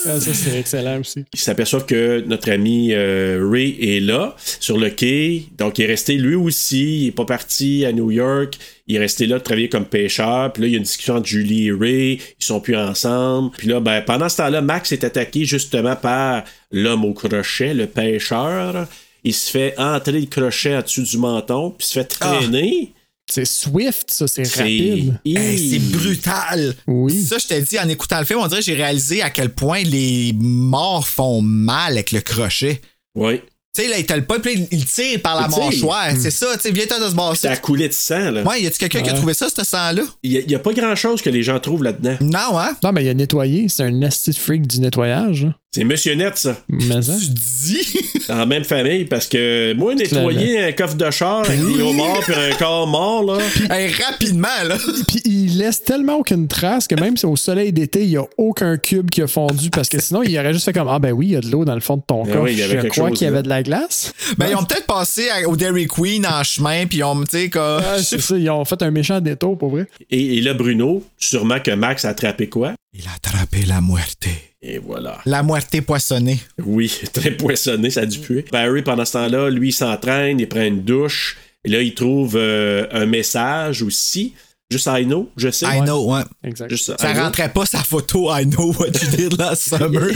[0.07, 1.24] Ah, ça, c'est excellent aussi.
[1.35, 5.47] Ils s'aperçoivent que notre ami euh, Ray est là, sur le quai.
[5.59, 7.03] Donc, il est resté lui aussi.
[7.03, 8.55] Il est pas parti à New York.
[8.87, 10.53] Il est resté là de travailler comme pêcheur.
[10.53, 12.20] Puis là, il y a une discussion entre Julie et Ray.
[12.41, 13.51] Ils sont plus ensemble.
[13.59, 17.87] Puis là, ben, pendant ce temps-là, Max est attaqué justement par l'homme au crochet, le
[17.87, 18.87] pêcheur.
[19.24, 22.93] Il se fait entrer le crochet en dessous du menton, puis se fait traîner.
[23.31, 25.20] C'est swift, ça, c'est rapide.
[25.24, 26.74] Hey, c'est brutal.
[26.87, 27.22] Oui.
[27.22, 29.51] Ça, je t'ai dit, en écoutant le film, on dirait que j'ai réalisé à quel
[29.51, 32.81] point les morts font mal avec le crochet.
[33.14, 33.41] Oui.
[33.76, 36.11] Tu sais, là, il te le pas, puis là, il tire par la Il mâchoire.
[36.18, 37.47] C'est ça, tu sais, viens-toi de se Ça passer.
[37.49, 38.43] a coulé de sang, là.
[38.45, 40.03] Ouais, y a-tu quelqu'un qui a trouvé ça, ce sang-là?
[40.22, 42.16] Il n'y a, pas grand-chose que les gens trouvent là-dedans.
[42.22, 42.74] Non, hein?
[42.83, 43.68] Non, mais il a nettoyé.
[43.68, 45.45] C'est un nasty freak du nettoyage.
[45.45, 45.55] hein.
[45.71, 46.57] C'est Monsieur Net, ça.
[46.71, 47.12] Mais ça.
[47.19, 47.99] Tu dis?
[48.31, 52.35] En même famille, parce que moi, nettoyer un coffre de char avec des homards puis
[52.35, 53.39] un corps mort, là.
[53.71, 54.79] Hey, rapidement, là.
[55.07, 58.25] Puis il laisse tellement aucune trace que même si au soleil d'été, il n'y a
[58.39, 61.12] aucun cube qui a fondu parce que sinon, il aurait juste fait comme Ah ben
[61.12, 62.87] oui, il y a de l'eau dans le fond de ton Ben oui, avait Je
[62.89, 64.14] crois qu'il y avait de la glace.
[64.39, 67.31] Ben, ils ont peut-être passé à- au Dairy Queen en chemin, puis ils ont, tu
[67.31, 67.83] sais, comme.
[67.85, 69.87] Ah, c'est ça, ils ont fait un méchant détour pour vrai.
[70.11, 72.73] Et, et là, Bruno, sûrement que Max a attrapé quoi?
[72.95, 74.29] Il a attrapé la muerte.
[74.61, 75.19] Et voilà.
[75.25, 76.41] La muerte poissonnée.
[76.65, 78.45] Oui, très poissonné, ça a dû puer.
[78.51, 81.37] Barry, pendant ce temps-là, lui, il s'entraîne, il prend une douche.
[81.65, 84.35] Et là, il trouve euh, un message aussi.
[84.71, 85.64] Juste I know, je sais.
[85.64, 86.21] I know, ouais.
[86.45, 86.69] Exact.
[86.69, 87.23] Juste Ça I know.
[87.23, 90.09] rentrait pas sa photo I know what you did last summer.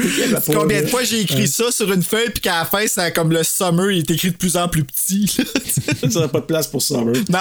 [0.47, 3.33] Combien de fois j'ai écrit ça sur une feuille puis qu'à la fin, c'est comme
[3.33, 5.27] le summer, il est écrit de plus en plus petit.
[6.11, 7.15] ça n'a pas de place pour Summer.
[7.31, 7.39] non.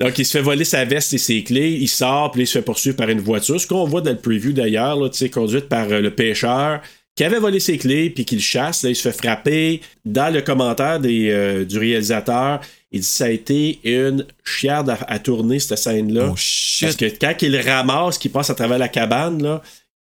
[0.00, 1.76] Donc, il se fait voler sa veste et ses clés.
[1.80, 3.60] Il sort, puis il se fait poursuivre par une voiture.
[3.60, 6.80] Ce qu'on voit dans le preview d'ailleurs, là, tu sais, conduite par euh, le pêcheur
[7.16, 8.82] qui avait volé ses clés, puis qui le chasse.
[8.82, 9.80] Là, il se fait frapper.
[10.04, 12.60] Dans le commentaire des, euh, du réalisateur,
[12.94, 16.28] il dit que ça a été une chierde à, à tourner, cette scène-là.
[16.30, 16.34] Oh.
[16.80, 19.62] Parce que quand il ramasse, qu'il passe à travers la cabane, là,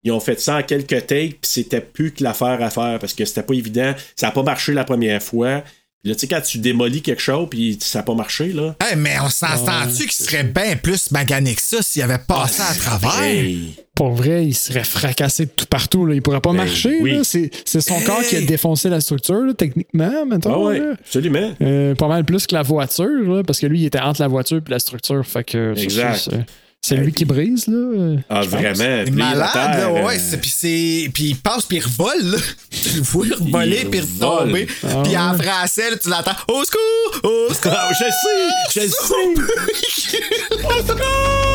[0.03, 3.14] ils ont fait ça en quelques takes, puis c'était plus que l'affaire à faire, parce
[3.14, 3.95] que c'était pas évident.
[4.16, 5.64] Ça n'a pas marché la première fois.
[6.05, 8.77] Là, tu sais, quand tu démolis quelque chose, puis ça n'a pas marché, là.
[8.85, 12.75] Hey, mais on s'entend-tu qu'il serait bien plus magané que ça s'il avait passé à
[12.75, 13.23] travers?
[13.23, 13.75] Hey.
[13.95, 16.05] Pour vrai, il serait fracassé de tout partout.
[16.05, 16.15] Là.
[16.15, 16.99] Il pourrait pas Ben, marcher.
[17.01, 17.13] oui.
[17.13, 17.21] là.
[17.25, 20.53] C'est c'est son corps qui a défoncé la structure, là, techniquement, mettons.
[20.53, 21.55] Ah ouais, absolument.
[21.63, 24.29] Euh, pas mal plus que la voiture, là, parce que lui, il était entre la
[24.29, 25.25] voiture et la structure.
[25.25, 26.17] Fait que c'est- Exact.
[26.31, 26.45] c'est-
[26.87, 27.76] C'est lui qui brise, là.
[27.78, 28.74] euh, Ah, vraiment.
[28.76, 30.16] C'est Puis malade, là, ouais.
[30.16, 32.39] euh, c'est- Puis c'est- puis il passe, puis il revole, là.
[32.70, 34.66] Tu le vois revoler, Il puis retomber.
[34.87, 36.37] Ah Puis en français, là, tu l'entends.
[36.49, 37.20] Au secours!
[37.49, 37.72] Au secours!
[37.74, 40.57] Ah, je sais, je sais.
[40.62, 41.45] Au secours!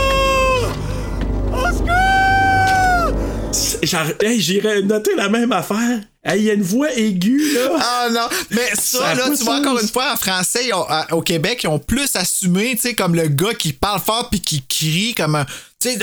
[4.24, 6.00] hey, j'irais noter la même affaire.
[6.24, 7.70] Hey, il y a une voix aiguë, là.
[7.80, 9.60] Ah non, mais Ça là, tu vois, sens.
[9.66, 12.82] encore une fois, en français, ils ont- à- au Québec, ils ont plus assumé, tu
[12.82, 15.46] sais, comme le gars qui parle fort puis qui crie comme un.
[15.82, 15.98] Tu sais,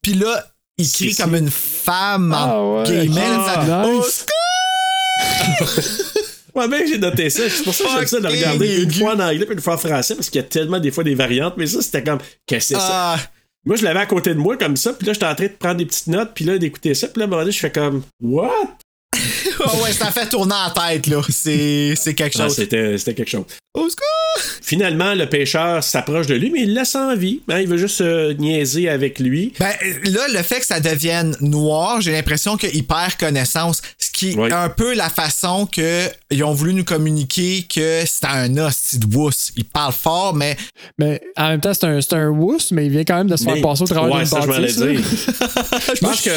[0.00, 0.46] puis là,
[0.78, 4.24] il crie comme une femme, Ah en ouais, guillemets, ah, ça- Au nice.
[5.58, 6.14] secours!
[6.54, 7.42] Moi, bien, j'ai noté ça.
[7.48, 9.74] C'est pour ça que j'aime ça de regarder une fois en anglais puis une fois
[9.74, 11.54] en français parce qu'il y a tellement des fois des variantes.
[11.56, 13.16] Mais ça, c'était comme, qu'est-ce que c'est ça?
[13.68, 15.50] Moi, je l'avais à côté de moi comme ça, puis là, j'étais en train de
[15.50, 17.58] prendre des petites notes, puis là, d'écouter ça, puis là, à un moment donné, je
[17.58, 18.50] fais comme, what?
[19.62, 21.20] ah ouais, ça fait tourner en tête, là.
[21.28, 22.56] C'est quelque Ah, chose.
[22.56, 23.44] c'était quelque chose.
[23.74, 24.04] Au secours!
[24.62, 27.40] Finalement, le pêcheur s'approche de lui, mais il le laisse en vie.
[27.48, 29.52] hein, il veut juste euh, niaiser avec lui.
[29.60, 29.70] Ben
[30.04, 33.82] là, le fait que ça devienne noir, j'ai l'impression qu'il perd connaissance.
[33.98, 38.26] Ce qui est un peu la façon que ils ont voulu nous communiquer que c'était
[38.26, 39.52] un hostie de wuss.
[39.56, 40.56] Il parle fort, mais
[40.98, 43.36] Mais en même temps, c'est un, c'est un wuss, mais il vient quand même de
[43.36, 44.78] se faire Mais- passer au travers ouais, d'une je bâtisse.
[45.94, 46.30] Je pense que.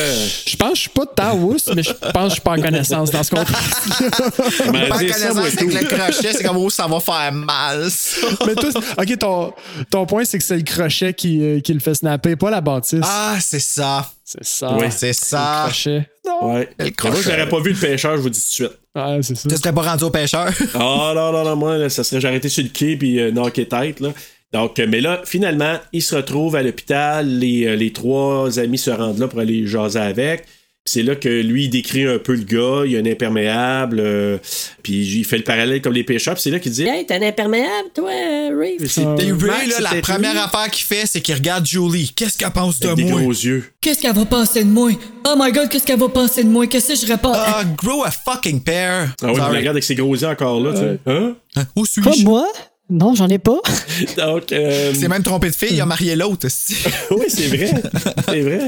[0.47, 2.51] Je pense que je suis pas tant wuss, mais je pense que je suis pas
[2.51, 4.55] en connaissance dans ce contexte.
[4.57, 7.91] ça, moi, connaissance avec le crochet, c'est comme oh, ça va faire mal.
[7.91, 8.28] ça.
[8.47, 9.53] mais toi, ok, ton,
[9.91, 12.61] ton point, c'est que c'est le crochet qui, euh, qui le fait snapper, pas la
[12.61, 13.01] bâtisse.
[13.03, 14.09] Ah, c'est ça.
[14.26, 14.74] C'est ça.
[14.76, 14.89] Ouais.
[14.89, 15.65] C'est Le ça.
[15.67, 16.07] crochet.
[16.26, 16.53] Non.
[16.53, 16.69] Ouais.
[16.80, 17.22] Le moi, crochet.
[17.22, 18.80] je n'aurais pas vu le pêcheur, je vous dis tout de suite.
[18.95, 19.47] Ouais, c'est ça.
[19.49, 20.49] Tu serais pas rendu au pêcheur.
[20.74, 23.32] Ah non, non, non, moi, là, ça serait j'ai arrêté sur le quai puis euh,
[23.32, 24.09] knocké tête, là.
[24.53, 27.26] Donc, euh, mais là, finalement, il se retrouve à l'hôpital.
[27.26, 30.43] Les, euh, les trois amis se rendent là pour aller jaser avec.
[30.84, 32.82] C'est là que lui, il décrit un peu le gars.
[32.86, 33.99] Il y a un imperméable.
[33.99, 34.39] euh,
[34.82, 36.34] puis il fait le parallèle comme les pêcheurs.
[36.34, 38.77] Puis c'est là qu'il dit Hey, t'es un imperméable, toi, Ray?
[38.88, 39.15] C'est Ah.
[39.19, 40.39] Et peut-être Ray, là, c'est la première lui.
[40.39, 42.11] affaire qu'il fait, c'est qu'il regarde Julie.
[42.15, 43.21] Qu'est-ce qu'elle pense de Avec des moi?
[43.21, 43.63] gros yeux.
[43.79, 44.89] Qu'est-ce qu'elle va penser de moi?
[45.27, 46.65] Oh my god, qu'est-ce qu'elle va penser de moi?
[46.65, 47.32] Qu'est-ce que je réponds?
[47.36, 49.13] Ah, grow a fucking pair.
[49.21, 50.71] Ah oui, il regarde avec ses gros yeux encore là.
[50.73, 50.99] tu sais.
[51.05, 51.36] Hein?
[51.57, 51.63] Hein?
[51.75, 52.25] Où Pas suis-je?
[52.25, 52.47] moi?
[52.92, 53.62] Non, j'en ai pas.
[54.18, 56.46] Donc, euh, Il s'est même trompé de fille, il a marié l'autre.
[56.48, 56.76] esti.
[57.12, 57.72] oui, c'est vrai.
[58.28, 58.68] C'est vrai.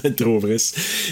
[0.00, 0.56] c'est trop vrai.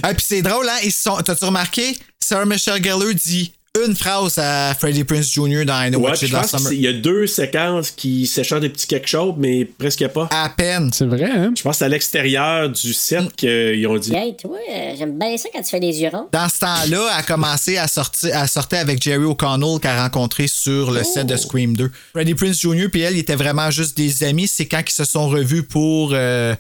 [0.05, 0.79] Ah, puis c'est drôle, hein?
[0.85, 1.17] Ils sont...
[1.17, 1.97] T'as-tu remarqué?
[2.21, 3.53] Sarah Michelle Gellar dit
[3.83, 5.65] une phrase à Freddie Prince Jr.
[5.65, 6.71] dans I Know Ouais, What You Did Last Summer.
[6.71, 10.29] qu'il y a deux séquences qui s'échangent des petits quelque chose, mais presque pas.
[10.31, 10.91] À peine.
[10.93, 11.53] C'est vrai, hein?
[11.57, 14.15] Je pense que c'est à l'extérieur du set qu'ils ont dit.
[14.15, 16.29] Hey, toi, euh, j'aime bien ça quand tu fais les yeux ronds.
[16.33, 20.05] Dans ce temps-là, elle a commencé à sortir, à sortir avec Jerry O'Connell qu'elle a
[20.05, 21.91] rencontré sur le set de Scream 2.
[22.13, 22.89] Freddie Prince Jr.
[22.93, 24.47] puis elle, ils étaient vraiment juste des amis.
[24.47, 26.55] C'est quand ils se sont revus pour euh,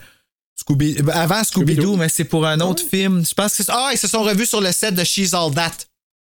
[0.57, 0.97] Scooby...
[0.99, 1.97] euh, avant Scooby-Doo, Scooby-Doo.
[1.97, 3.25] mais c'est pour un autre film.
[3.25, 3.71] Je pense que c'est...
[3.73, 5.71] Ah, ils se sont revus sur le set de She's All That.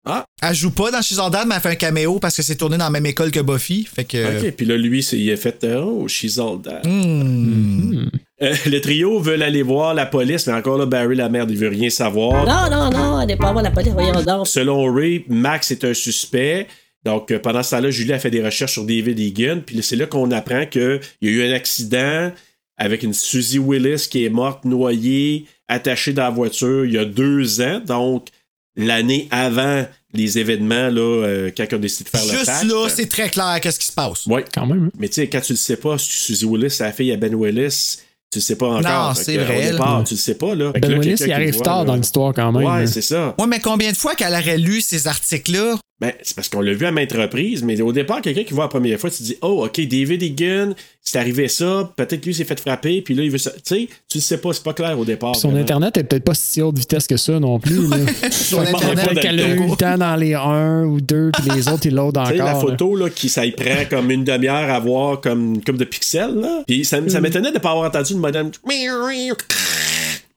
[0.06, 0.26] Ah.
[0.42, 2.78] Elle joue pas dans She's All mais elle fait un caméo parce que c'est tourné
[2.78, 3.86] dans la même école que Buffy.
[3.86, 4.40] Fait que...
[4.46, 6.60] Ok, puis là, lui, c'est- il a fait euh, Oh, she's all.
[6.86, 8.08] Hmm.
[8.42, 11.58] Euh, le trio veut aller voir la police, mais encore là, Barry, la merde, il
[11.58, 12.46] veut rien savoir.
[12.46, 14.48] Non, non, non, elle n'est pas voir la police, voyons donc.
[14.48, 16.68] Selon Ray, Max est un suspect.
[17.04, 19.62] Donc, euh, pendant ce temps-là, Julie a fait des recherches sur David Egan.
[19.66, 22.32] Puis là, c'est là qu'on apprend qu'il y a eu un accident
[22.78, 27.06] avec une Susie Willis qui est morte noyée, attachée dans la voiture il y a
[27.06, 27.82] deux ans.
[27.86, 28.28] Donc,
[28.76, 32.88] l'année avant les événements, là, euh, quand on a décidé de faire le Juste là,
[32.90, 34.26] c'est très clair qu'est-ce qui se passe.
[34.26, 34.44] Ouais.
[34.54, 34.86] Quand même.
[34.86, 34.92] hein.
[34.98, 37.18] Mais tu sais, quand tu le sais pas, si Susie Willis, c'est la fille à
[37.18, 37.98] Ben Willis,
[38.32, 38.82] tu le sais pas encore.
[38.82, 40.04] Non, c'est vrai, Au départ, là.
[40.06, 40.72] tu le sais pas, là.
[40.72, 41.86] Ben là, Willis, il arrive voit, tard là.
[41.86, 42.64] dans l'histoire quand même.
[42.64, 42.88] Ouais, hein.
[42.88, 43.36] c'est ça.
[43.40, 45.76] Ouais, mais combien de fois qu'elle aurait lu ces articles-là?
[46.02, 48.64] Ben, c'est parce qu'on l'a vu à maintes reprises, mais au départ, quelqu'un qui voit
[48.64, 50.74] la première fois, tu te dis, oh, OK, David Egan,
[51.04, 53.52] c'est arrivé ça, peut-être lui s'est fait frapper, puis là, il veut ça.
[53.52, 55.34] Tu sais, tu le sais pas, c'est pas clair au départ.
[55.34, 55.64] Puis Son vraiment.
[55.64, 57.76] Internet est peut-être pas si haute vitesse que ça non plus.
[58.32, 61.68] Son Peut-être Internet, qu'elle a eu le temps dans les 1 ou 2, puis les
[61.68, 62.28] autres, ils Tu encore.
[62.28, 65.78] sais, la photo, là, qui, ça y prend comme une demi-heure à voir comme, comme
[65.78, 66.64] de pixels, là.
[66.66, 68.52] Puis ça, ça m'étonnait de pas avoir entendu une madame.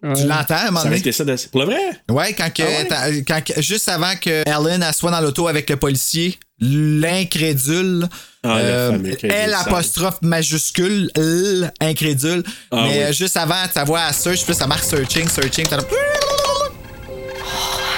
[0.02, 0.14] Ouais.
[0.14, 1.12] Tu l'entends à un moment Ça donné?
[1.12, 1.36] ça de...
[1.52, 1.80] Pour le vrai?
[2.10, 3.24] Ouais, quand, que, Ah ouais?
[3.26, 8.08] quand juste avant que Ellen elle soit dans l'auto avec le policier, l'incrédule,
[8.42, 12.42] Ah, le euh, fameux crédule L apostrophe majuscule, L incrédule.
[12.72, 12.98] Ah mais oui.
[13.04, 15.66] euh, juste avant, ta voix à search, puis ça marque searching, searching.
[15.68, 15.78] t'as-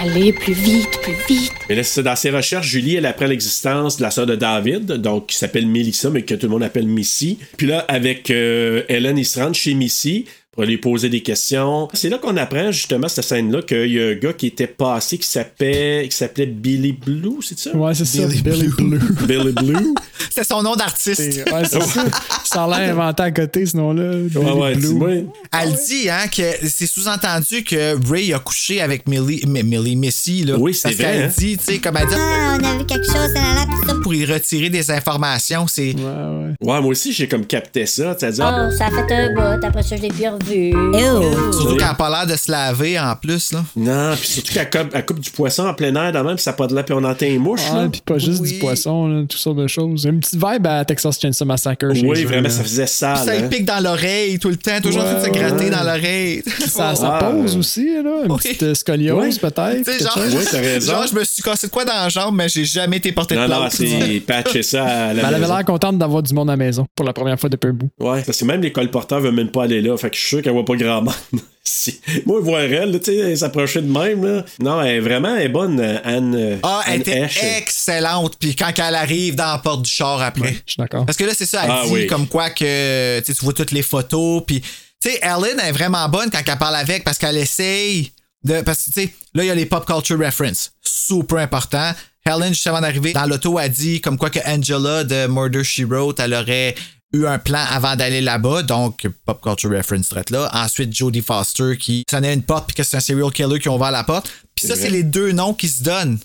[0.00, 1.52] Allez, plus vite, plus vite.
[1.68, 4.34] Mais là, c'est ça, dans ses recherches, Julie, elle apprend l'existence de la sœur de
[4.34, 7.38] David, donc qui s'appelle Melissa, mais que tout le monde appelle Missy.
[7.56, 11.88] Puis là, avec euh, Ellen, ils se rendent chez Missy pour lui poser des questions.
[11.92, 15.18] C'est là qu'on apprend justement cette scène-là qu'il y a un gars qui était passé
[15.18, 17.76] qui s'appelait qui s'appelait Billy Blue, c'est ça?
[17.76, 18.98] Ouais, c'est ça, Billy Blue.
[19.26, 19.94] Billy Blue.
[20.30, 21.20] C'est son nom d'artiste.
[21.20, 22.04] Ouais, c'est ça.
[22.44, 24.16] Ça a l'air inventé à côté, ce nom-là.
[24.34, 24.88] Ouais, ouais, Blue.
[24.88, 25.08] dis-moi.
[25.52, 30.44] Elle dit hein, que c'est sous-entendu que Ray a couché avec Millie, Millie Missy.
[30.44, 31.32] Là, Oui, c'est Parce vrai, qu'elle hein.
[31.36, 34.12] dit, tu sais, comme elle dit, Ah, on a vu quelque chose, là, là, pour
[34.14, 35.94] y retirer des informations, c'est.
[35.94, 36.50] Ouais, ouais.
[36.60, 38.16] Ouais, moi aussi, j'ai comme capté ça.
[38.20, 40.08] Ah, Oh, ça a fait un bout, après ça, je l'ai
[40.44, 43.52] Surtout qu'elle n'a pas l'air de se laver en plus.
[43.52, 43.64] Là.
[43.76, 46.56] Non, puis surtout qu'elle coupe, du poisson en plein air, dans même, puis ça n'a
[46.56, 47.60] pas de là, puis on entend une mouche.
[47.72, 47.88] Ah, là.
[47.90, 50.04] puis pas juste du poisson, là, toutes sortes de choses.
[50.04, 51.86] Une petite vibe à Texas Chainsaw Massacre.
[51.92, 52.50] Oui, vraiment, là.
[52.50, 53.16] ça faisait sale.
[53.18, 53.48] Ça lui hein.
[53.48, 55.70] pique dans l'oreille tout le temps, toujours Ouais, en train de se gratter ouais.
[55.70, 56.42] dans l'oreille.
[56.66, 57.24] Ça, ça Ah.
[57.30, 58.24] pose aussi, là.
[58.24, 58.38] Une Oui.
[58.38, 59.76] petite euh, scoliose, peut-être.
[59.78, 60.18] Tu sais, quelque genre.
[60.26, 60.92] Oui, t'as raison.
[60.92, 63.34] genre, je me suis cassé de quoi dans la jambe, mais j'ai jamais été porté
[63.34, 63.72] de Non, non, plainte.
[63.72, 66.56] c'est patché ça à la Ben, elle avait l'air contente d'avoir du monde à la
[66.56, 67.90] maison pour la première fois depuis un bout.
[68.00, 69.96] Ouais, parce que même les colporteurs veulent même pas aller là.
[69.96, 71.14] Fait que je suis sûr qu'elle voit pas grand monde.
[71.66, 74.44] Si- Moi, voir elle, là, tu sais, elle s'approcher de même, là.
[74.60, 76.58] Non, elle est vraiment elle est bonne, Anne.
[76.62, 77.26] Ah, elle était
[77.56, 78.36] excellente.
[78.38, 80.52] Puis quand elle arrive dans la porte du char après.
[80.66, 81.06] Je suis d'accord.
[81.06, 82.06] Parce que là, c'est ça, elle Ah dit oui.
[82.06, 84.42] comme quoi que tu vois toutes les photos.
[84.46, 88.12] Puis, tu sais, Ellen est vraiment bonne quand elle parle avec parce qu'elle essaye
[88.44, 88.60] de.
[88.60, 90.72] Parce que, tu sais, là, il y a les pop culture reference.
[90.82, 91.92] Super important.
[92.26, 95.82] Helen, juste avant d'arriver dans l'auto, a dit comme quoi que Angela de Murder She
[95.88, 96.74] Wrote, elle aurait
[97.14, 100.50] eu un plan avant d'aller là-bas, donc pop culture reference traite là.
[100.52, 103.72] Ensuite, Jodie Foster qui sonnait une porte puis que c'est un serial killer qui a
[103.72, 104.30] ouvert la porte.
[104.54, 106.18] Puis ça, C'est les deux noms qui se donnent.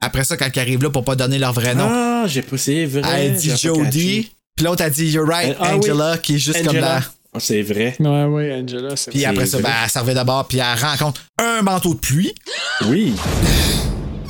[0.00, 1.88] Après ça, quand ils arrivent là pour pas donner leur vrai nom.
[1.90, 3.26] Ah, j'ai pas, c'est vrai.
[3.26, 5.90] Elle dit Jodie, puis l'autre a dit You're right, Ah oui.
[5.90, 7.00] Angela, qui est juste comme la.
[7.34, 7.96] Ah, c'est vrai.
[7.98, 11.62] Ouais, ouais, Angela, c'est Puis après ça, ben, elle servait d'abord, puis elle rencontre un
[11.62, 12.34] manteau de pluie
[12.88, 13.14] Oui.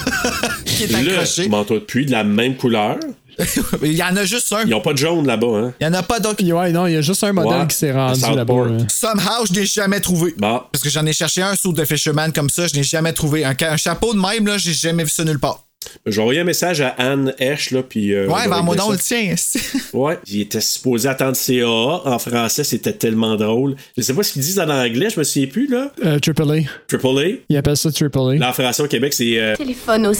[0.64, 1.45] qui est accroché.
[1.45, 2.97] Le manteau de pluie de la même couleur.
[3.82, 4.64] Il y en a juste un.
[4.66, 5.72] Ils ont pas de jaune là-bas, hein.
[5.80, 6.43] Il y en a pas d'autres.
[6.45, 8.55] Ouais, non, il y a juste un modèle Ouais, qui s'est rendu là-bas.
[8.68, 8.78] là.
[8.89, 10.34] Somehow, je n'ai jamais trouvé.
[10.39, 10.61] Bon.
[10.72, 13.45] Parce que j'en ai cherché un sous de Fisherman comme ça, je n'ai jamais trouvé.
[13.45, 15.62] Un, chapeau de même, là, j'ai jamais vu ça nulle part.
[16.05, 18.12] J'ai envoyé un message à Anne Hesh, là, puis.
[18.12, 19.34] euh, Ouais, ben, moi donc le tien.
[19.93, 22.11] Ouais, il était supposé attendre CAA.
[22.12, 23.76] En français, c'était tellement drôle.
[23.97, 25.93] Je sais pas ce qu'ils disent en anglais, je me souviens plus, là.
[26.05, 26.57] Euh, Triple A.
[26.89, 27.37] Triple A.
[27.49, 28.34] Il appelle ça Triple A.
[28.34, 29.39] Là, en français au Québec, c'est.
[29.39, 30.12] euh, Téléphone au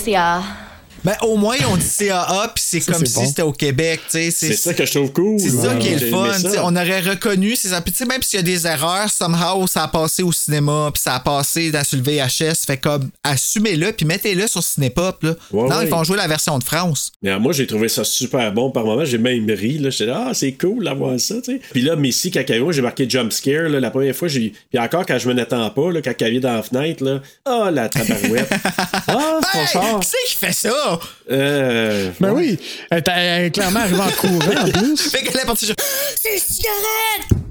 [1.07, 1.19] CA.
[1.21, 3.27] Ben, au moins, on dit CAA, puis c'est comme si bon.
[3.27, 4.31] c'était au Québec, tu sais.
[4.31, 5.39] c'est ça que je trouve cool.
[5.39, 6.33] C'est ça Ouais, qui est le fun.
[6.63, 9.85] On aurait reconnu ces puis tu sais, même s'il y a des erreurs, somehow ça
[9.85, 12.67] a passé au cinéma, puis ça a passé dans sur le VHS.
[12.67, 15.23] Fait comme assumez-le, puis mettez-le sur Cinépop.
[15.23, 15.35] Là.
[15.53, 15.85] Ouais, non, ouais.
[15.85, 17.13] ils font jouer la version de France.
[17.23, 19.05] Mais euh, moi, j'ai trouvé ça super bon par moment.
[19.05, 19.79] J'ai même ri.
[19.79, 19.91] Là.
[19.91, 21.37] J'étais là, ah, c'est cool d'avoir ça.
[21.37, 21.61] tu sais.
[21.73, 23.69] Puis là, est moi, j'ai marqué jump scare.
[23.69, 24.53] Là, la première fois, j'ai.
[24.71, 27.89] Puis encore, quand je me n'attends pas, là, quand dans la fenêtre, là, ah, la
[27.89, 28.51] tabarouette.
[29.09, 30.96] ah, c'est Hey, qui c'est qui fait ça?
[31.31, 32.59] Euh, Ben oui,
[32.91, 33.03] elle
[33.47, 34.97] est clairement arrivée en courant en plus.
[35.11, 35.77] Fait qu'elle est partie genre,
[36.21, 37.47] C'est une cigarette!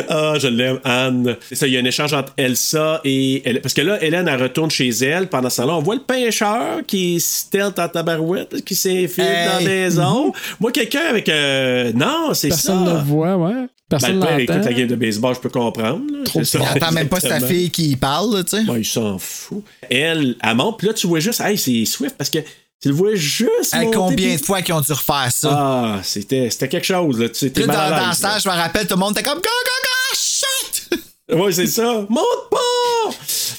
[0.10, 1.38] ah, je l'aime, Anne.
[1.48, 3.42] C'est ça, il y a un échange entre Elsa et.
[3.46, 5.28] Elle- Parce que là, Hélène, elle retourne chez elle.
[5.28, 9.48] Pendant ce temps-là, on voit le pêcheur qui est stealth en tabarouette, qui s'infiltre Hey.
[9.48, 10.34] dans la maison.
[10.60, 11.30] Moi, quelqu'un avec.
[11.30, 12.56] euh, Non, c'est ça.
[12.74, 13.68] Personne ne le voit, ouais.
[13.88, 16.02] Ben, Personne père écoute la game de baseball, je peux comprendre.
[16.12, 16.24] là.
[16.26, 18.64] Trop ça, Il même pas sa fille qui parle, tu sais.
[18.72, 19.64] Ouais, il s'en fout.
[19.92, 22.40] Elle, elle monte, puis là, tu vois juste, hey, c'est Swift parce que
[22.82, 23.74] tu le vois juste.
[23.74, 25.50] Hey, combien de fois qu'ils ont dû refaire ça?
[25.52, 27.30] Ah, c'était c'était quelque chose, là.
[27.30, 29.50] Tu dans, dans ça, je me rappelle, tout le monde était comme Go, go,
[29.84, 31.00] go, shit!
[31.34, 32.06] Ouais, c'est ça.
[32.08, 33.12] Monte pas!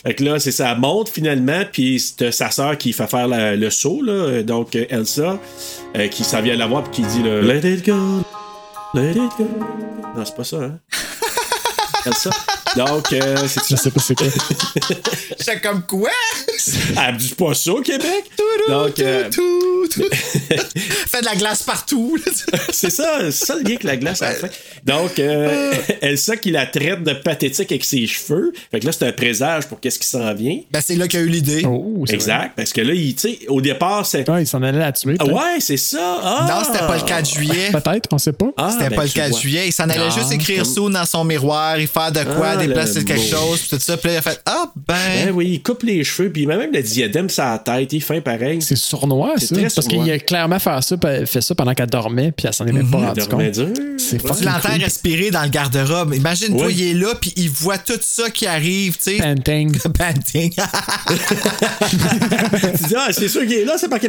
[0.05, 0.70] Fait que là, c'est ça.
[0.72, 4.43] Elle monte finalement, puis c'est sa sœur qui fait faire la- le saut, là.
[4.45, 5.39] Donc, Elsa,
[5.97, 8.22] euh, qui s'en vient la voir, puis qui dit, là, Let it go.
[8.97, 10.80] Non, c'est pas ça, hein?
[12.77, 14.27] Donc, euh, c'est Je sais pas c'est quoi.
[15.39, 16.11] J'étais comme quoi?
[17.09, 18.24] Elle dit pas ça au Québec.
[18.68, 20.03] Donc, euh, Tout, tout.
[21.09, 22.18] Fait de la glace partout.
[22.72, 24.49] c'est ça, c'est ça le lien avec la glace la fin.
[24.85, 25.72] Donc, euh,
[26.03, 28.53] Elsa qui la traite de pathétique avec ses cheveux.
[28.70, 30.59] Fait que là, c'est un présage pour qu'est-ce qui s'en vient.
[30.70, 31.62] Ben, c'est là qu'il a eu l'idée.
[31.66, 32.53] Oh, c'est Exact.
[32.57, 34.29] Parce que là, il, tu sais, au départ, c'est.
[34.29, 35.16] Ouais, il s'en allait la tuer.
[35.20, 36.20] Ah ouais, c'est ça.
[36.22, 36.47] Ah!
[36.49, 37.70] Non, c'était pas le 4 juillet.
[37.72, 38.51] Peut-être, on sait pas.
[38.57, 39.41] Ah, C'était ben, pas le tu 4 vois.
[39.41, 39.62] juillet.
[39.68, 42.49] Il s'en allait Ah, juste écrire comme- sous dans son miroir, il faire de quoi,
[42.53, 43.97] Ah, déplacer le quelque chose, pis tout ça.
[43.97, 44.95] Puis là, il a fait Ah, Ben
[45.27, 45.31] ben.
[45.35, 48.03] oui, il coupe les cheveux, puis il met même le diadème sur la tête, il
[48.03, 48.61] fait pareil.
[48.62, 49.55] C'est sournois, C'est ça.
[49.55, 50.97] très Parce qu'il a clairement fait ça,
[51.27, 53.55] fait ça pendant qu'elle dormait, puis elle s'en est même pas Il rendu dormait compte.
[53.67, 53.69] dur.
[53.99, 56.14] C'est Tu l'entends respirer dans le garde-robe.
[56.14, 59.17] Imagine-toi, il est là, puis il voit tout ça qui arrive, tu sais.
[59.19, 59.77] Panting.
[59.99, 60.53] Panting.
[61.89, 64.09] tu dis, ah, c'est sûr qu'il est là, c'est marqué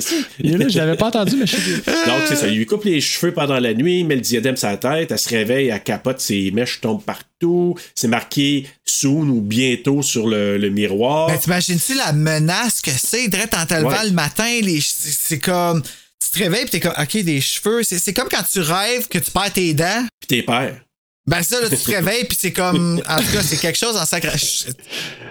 [0.00, 0.16] sais.
[0.40, 2.46] Il est là, je l'avais pas entendu, mais je que- Donc, c'est ça.
[2.46, 5.10] Il lui coupe les cheveux pendant la nuit, il met le diadème sur la tête,
[5.10, 7.24] elle se réveille, elle capote, ses mèches tombent partout.
[7.40, 7.76] Partout.
[7.94, 11.28] C'est marqué soon ou bientôt sur le, le miroir.
[11.28, 14.04] Ben, t'imagines-tu la menace que c'est, direct en te levant Ouais.
[14.06, 17.98] le matin, les, c'est comme, tu te réveilles pis t'es comme, ok, des cheveux, c'est
[17.98, 20.04] c'est comme quand tu rêves que tu perds tes dents.
[20.20, 20.80] Puis tes pères.
[21.26, 23.96] Ben ça, là, tu te réveilles puis c'est comme, en tout cas, c'est quelque chose
[23.96, 24.30] en sacré.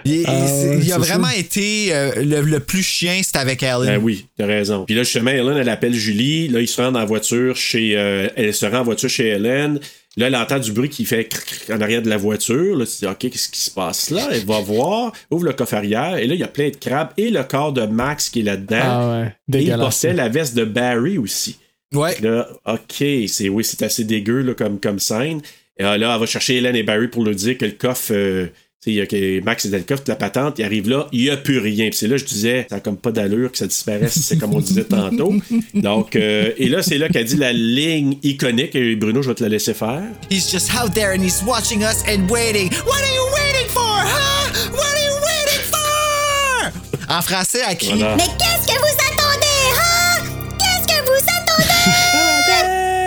[0.04, 0.46] Il, il a
[0.94, 1.36] c'est vraiment ça.
[1.36, 3.84] été euh, le, le plus chien, c'était avec Ellen.
[3.84, 4.84] Ben oui, t'as raison.
[4.84, 6.46] Puis là, justement, Helen, elle appelle Julie.
[6.48, 7.94] Là, ils se rendent en voiture chez.
[7.96, 9.80] euh, elle se rend en voiture chez Helen.
[10.18, 12.76] Là, elle entend du bruit qui fait cric, cric en arrière de la voiture.
[12.76, 14.28] Là, tu te dis, OK, qu'est-ce qui se passe là?
[14.32, 17.10] Elle va voir, ouvre le coffre arrière, et là, il y a plein de crabes
[17.16, 18.78] et le corps de Max qui est là-dedans.
[18.82, 21.58] Ah ouais, et il portait la veste de Barry aussi.
[21.94, 22.16] Ouais.
[22.20, 25.40] Là, OK, c'est oui, c'est assez dégueu là, comme, comme scène.
[25.78, 28.12] Et euh, là, elle va chercher Hélène et Barry pour lui dire que le coffre.
[28.12, 28.48] euh,
[28.86, 31.08] il y a que Max est dans le coffre de la patente, il arrive là,
[31.12, 31.88] il n'y a plus rien.
[31.88, 34.54] Puis c'est là, je disais, ça a comme pas d'allure que ça disparaisse, c'est comme
[34.54, 35.34] on disait tantôt.
[35.74, 39.34] Donc, euh, et là, c'est là qu'elle dit la ligne iconique, et Bruno, je vais
[39.34, 40.02] te la laisser faire.
[40.30, 42.70] He's just out there and he's watching us and waiting.
[42.86, 44.52] What are you waiting for, huh?
[44.72, 46.72] What are you waiting for?
[47.08, 47.98] En français, elle crie.
[47.98, 48.16] Voilà.
[48.16, 50.22] Mais qu'est-ce que vous attendez, hein?
[50.58, 52.38] Qu'est-ce que vous attendez?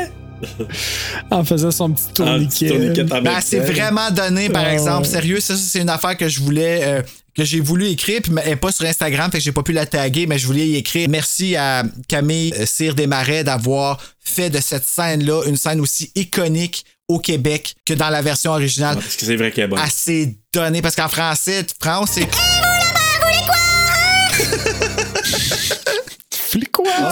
[1.31, 3.03] En faisant son petit tourniquet.
[3.03, 5.07] Ben, c'est vraiment donné, par Ah, exemple.
[5.07, 5.13] ouais.
[5.13, 6.81] Sérieux, ça, ça, c'est une affaire que je voulais.
[6.83, 7.01] euh,
[7.33, 9.71] que j'ai voulu écrire, puis elle est pas sur Instagram, fait que j'ai pas pu
[9.71, 11.07] la taguer, mais je voulais y écrire.
[11.09, 16.83] Merci à Camille euh, Cyr Desmarais d'avoir fait de cette scène-là une scène aussi iconique
[17.07, 18.95] au Québec que dans la version originale.
[18.95, 19.79] Parce que c'est vrai qu'elle est bonne.
[19.79, 22.27] Assez donné, parce qu'en français, France, c'est.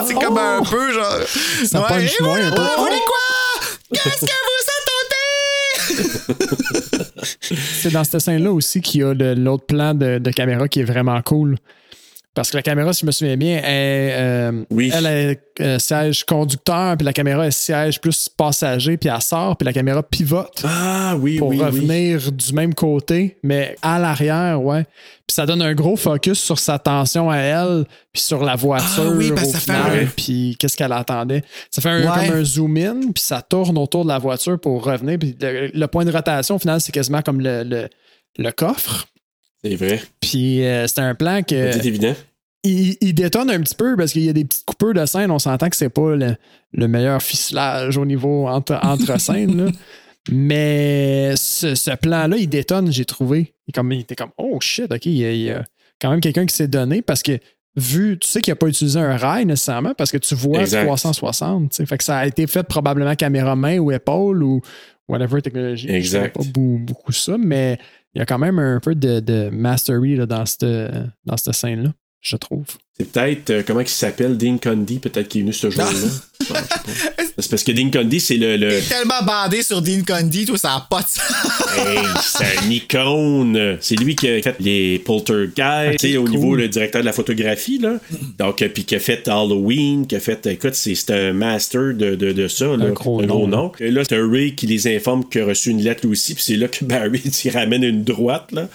[0.07, 1.15] C'est comme un peu genre.
[1.65, 2.55] Ça punch et moins un peu.
[2.55, 3.18] voilà, vous voulez quoi?
[3.93, 6.09] Qu'est-ce que vous attendez?
[7.81, 11.21] C'est dans cette scène-là aussi qu'il y a l'autre plan de caméra qui est vraiment
[11.21, 11.57] cool.
[12.39, 16.23] Parce que la caméra, si je me souviens bien, est, euh, elle est euh, siège
[16.23, 20.63] conducteur, puis la caméra est siège plus passager, puis elle sort, puis la caméra pivote.
[20.63, 21.65] Ah oui, Pour oui, oui.
[21.65, 24.83] revenir du même côté, mais à l'arrière, ouais.
[25.27, 27.83] Puis ça donne un gros focus sur sa tension à elle,
[28.13, 29.03] puis sur la voiture.
[29.07, 31.43] Ah oui, parce au ça fait final, un- puis qu'est-ce qu'elle attendait.
[31.69, 32.27] Ça fait un, Ouais.
[32.29, 35.19] comme un zoom-in, puis ça tourne autour de la voiture pour revenir.
[35.19, 37.89] Puis le, le point de rotation, au final, c'est quasiment comme le, le,
[38.37, 39.07] le coffre.
[39.61, 40.01] C'est vrai.
[40.21, 41.73] Puis euh, c'est un plan que.
[41.73, 42.15] C'est évident.
[42.63, 45.31] Il, il détonne un petit peu parce qu'il y a des petites coupures de scène.
[45.31, 46.35] On s'entend que c'est pas le,
[46.73, 49.65] le meilleur ficelage au niveau entre, entre scènes.
[49.65, 49.71] là.
[50.31, 53.55] Mais ce, ce plan-là, il détonne, j'ai trouvé.
[53.67, 55.63] Il, est comme, il était comme Oh shit, ok, il y a, il y a
[56.01, 57.39] quand même quelqu'un qui s'est donné parce que
[57.75, 60.85] vu, tu sais qu'il n'a pas utilisé un rail nécessairement parce que tu vois Exact.
[60.85, 61.71] 360.
[61.71, 61.85] tu sais.
[61.85, 64.61] Fait que ça a été fait probablement caméra main ou épaule ou
[65.07, 65.87] whatever technologie.
[65.87, 66.35] Je Exact.
[66.35, 67.79] savais pas beaucoup ça, mais
[68.13, 70.65] il y a quand même un peu de, de mastery là, dans cette,
[71.25, 72.65] dans cette scène-là, je trouve.
[72.97, 75.89] C'est peut-être, euh, comment il s'appelle, Dean Condy, peut-être qui est venu ce jour-là.
[77.41, 78.57] C'est parce que Dean Condy, c'est le.
[78.57, 78.81] le...
[78.81, 81.77] Tellement bandé sur Dean Condy, tout ça a pas de sens.
[81.77, 83.77] Hey, c'est un icône.
[83.79, 86.31] C'est lui qui a fait les poltergeists, tu sais, au cool.
[86.31, 87.93] niveau le directeur de la photographie, là.
[88.37, 92.15] Donc, euh, puis qui a fait Halloween, qui a fait, écoute, c'est un master de,
[92.15, 92.85] de, de ça, là.
[92.85, 93.71] Un gros nom, nom.
[93.79, 96.33] Et là, c'est un Ray qui les informe qu'il a reçu une lettre lui aussi,
[96.33, 98.67] puis c'est là que Barry il ramène une droite, là.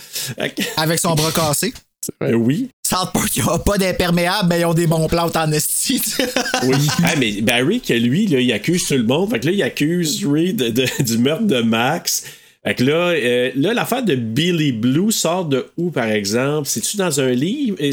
[0.76, 1.74] Avec son bras cassé.
[2.22, 2.70] Euh, oui.
[2.86, 6.00] South Park, il n'y a pas d'imperméable, mais ils ont des bons plans en esti.
[6.66, 6.76] Oui.
[7.02, 9.30] Ah, mais Barry, que lui, là, il accuse tout le monde.
[9.30, 12.24] Fait que là, il accuse Ray de- de- du meurtre de Max.
[12.64, 16.66] Fait que là, euh, là l'affaire de Billy Blue sort de où, par exemple?
[16.66, 17.76] C'est-tu dans un livre?
[17.78, 17.90] Et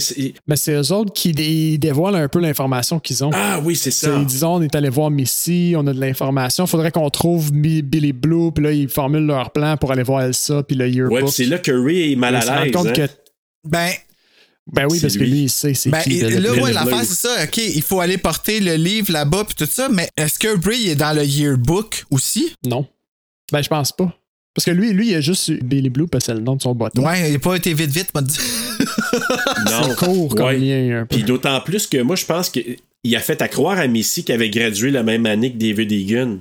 [0.47, 3.31] Mais c'est eux autres qui dé- dévoilent un peu l'information qu'ils ont.
[3.33, 4.15] Ah oui, c'est ça.
[4.17, 6.65] Ils disent on est allé voir Missy, on a de l'information.
[6.67, 10.21] Faudrait qu'on trouve Mi- Billy Blue, puis là, ils formulent leur plan pour aller voir
[10.21, 11.23] Elsa, puis le yearbook.
[11.23, 12.71] Ouais, c'est là que Ray est mal à l'aise.
[12.71, 12.93] compte hein?
[12.93, 13.09] que-
[13.67, 13.89] Ben,
[14.71, 15.43] Ben oui, parce que lui.
[15.43, 16.19] il sait c'est ben, qui.
[16.19, 17.43] et- là, ouais, l'affaire, c'est ça.
[17.43, 20.89] OK, il faut aller porter le livre là-bas, puis tout ça, mais est-ce que Bray
[20.89, 22.53] est dans le yearbook aussi?
[22.65, 22.85] Non.
[23.51, 24.15] Ben, je pense pas.
[24.53, 26.61] Parce que lui, lui, il a juste Billy Blue, parce que c'est le nom de
[26.61, 27.05] son bâton.
[27.05, 28.37] Ouais, il n'a pas été vite, vite, m'a dit.
[29.69, 29.83] Non.
[29.89, 30.57] C'est court comme Ouais.
[30.57, 31.15] lien un peu.
[31.15, 34.33] Puis d'autant plus que moi, je pense qu'il a fait à croire à Missy qu'il
[34.35, 36.37] avait gradué la même année que David Egan.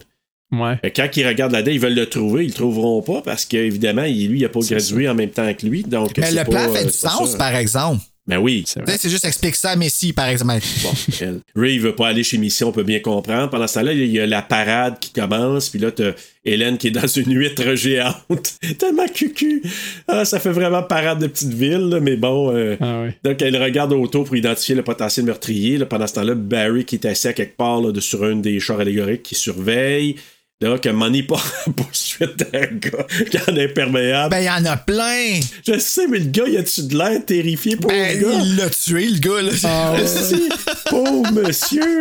[0.52, 0.78] Ouais.
[0.82, 4.02] Que Quand ils regardent là-dedans, ils veulent le trouver, ils le trouveront pas parce qu'évidemment,
[4.02, 5.82] lui, il n'a pas gradué en même temps que lui.
[5.84, 7.38] Donc, Mais le plan pas, fait euh, du sens, ça.
[7.38, 8.02] par exemple.
[8.26, 8.62] Ben oui.
[8.66, 8.92] C'est Tu vrai.
[8.92, 10.62] sais, c'est juste explique ça à Messi, par exemple.
[10.84, 10.90] Bon,
[11.20, 11.40] elle.
[11.56, 13.50] Ray, il veut pas aller chez Missy, on peut bien comprendre.
[13.50, 16.12] Pendant ce temps-là, il y a la parade qui commence, puis là, t'as
[16.44, 18.14] Hélène qui est dans une huître géante.
[18.78, 19.62] Tellement cucu.
[20.06, 22.54] Ah, ça fait vraiment parade de petite ville, là, mais bon.
[22.54, 23.16] euh, Ah ouais.
[23.24, 25.78] Donc, elle regarde autour pour identifier le potentiel meurtrier.
[25.78, 28.36] Là, pendant ce temps-là, Barry qui est assis à quelque part là, de, sur un
[28.36, 30.16] des chars allégoriques qui surveille.
[30.62, 31.42] Là, que Money part
[31.76, 34.30] poursuite d'un gars qui en est imperméable.
[34.30, 35.40] Ben, il y en a plein.
[35.66, 38.38] Je sais, mais le gars, il a-tu de l'air terrifié pour Ben, le gars?
[38.44, 39.52] il l'a tué, le gah, là.
[39.64, 40.48] Ah ouais.
[40.90, 41.98] Pauvre monsieur!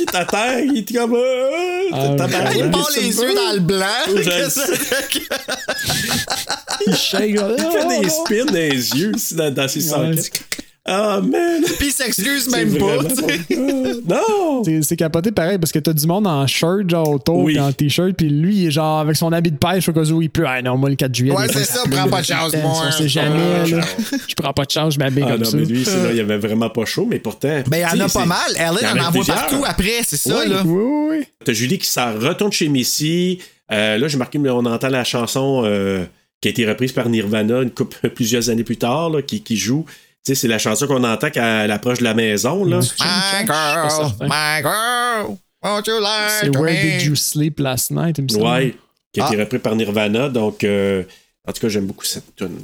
[0.00, 1.14] il est à terre, il est comme.
[1.14, 1.50] euh,
[1.92, 2.16] Ah,
[2.56, 3.86] Il part les yeux dans le blanc.
[4.08, 5.22] Je Qu'est-ce sais.
[6.88, 7.34] Il shake.
[7.36, 7.48] là.
[7.56, 10.10] Il fait des spins dans les yeux aussi dans, dans ses Ouais.
[10.88, 11.62] Ah, man!
[11.78, 12.84] Puis il s'excuse même pas.
[12.96, 13.56] vraiment tu sais.
[14.06, 14.62] pas- Non!
[14.82, 17.54] C'est capoté pareil parce que t'as du monde en shirt genre autour Oui.
[17.54, 20.02] pis en t-shirt puis lui il est genre avec son habit de pêche au cas
[20.04, 20.44] où il pleut.
[20.46, 21.32] Ah non moi le 4 juillet.
[21.34, 22.82] Ouais, c'est ça, prends pas de chance, moi.
[22.86, 23.80] On sait jamais là.
[24.28, 25.56] Je prends pas de chance, je m'habille Ah comme non, ça.
[25.56, 27.62] mais lui, c'est là, il avait vraiment pas chaud, mais pourtant.
[27.66, 28.38] Ben, il y en a pas mal.
[28.56, 29.36] Ellen en en a envoie plusieurs.
[29.36, 30.62] partout après, c'est ça, là.
[30.64, 31.24] Oui, oui, oui.
[31.44, 33.38] T'as Julie qui s'en retourne chez Missy.
[33.72, 36.04] Euh, là, j'ai marqué, mais on entend la chanson euh,
[36.40, 39.56] qui a été reprise par Nirvana une couple, plusieurs années plus tard, là, qui, qui
[39.56, 39.84] joue.
[40.26, 42.64] Tu sais, c'est la chanson qu'on entend quand elle approche de la maison.
[42.64, 42.80] Là.
[42.80, 46.98] My girl, my girl, won't you lie C'est Where me?
[46.98, 48.44] Did You Sleep Last Night, il me semble.
[48.44, 48.74] Ouais,
[49.12, 49.40] qui a été Ah.
[49.44, 50.28] repris par Nirvana.
[50.28, 51.04] Donc, euh,
[51.46, 52.58] en tout cas, j'aime beaucoup cette tune.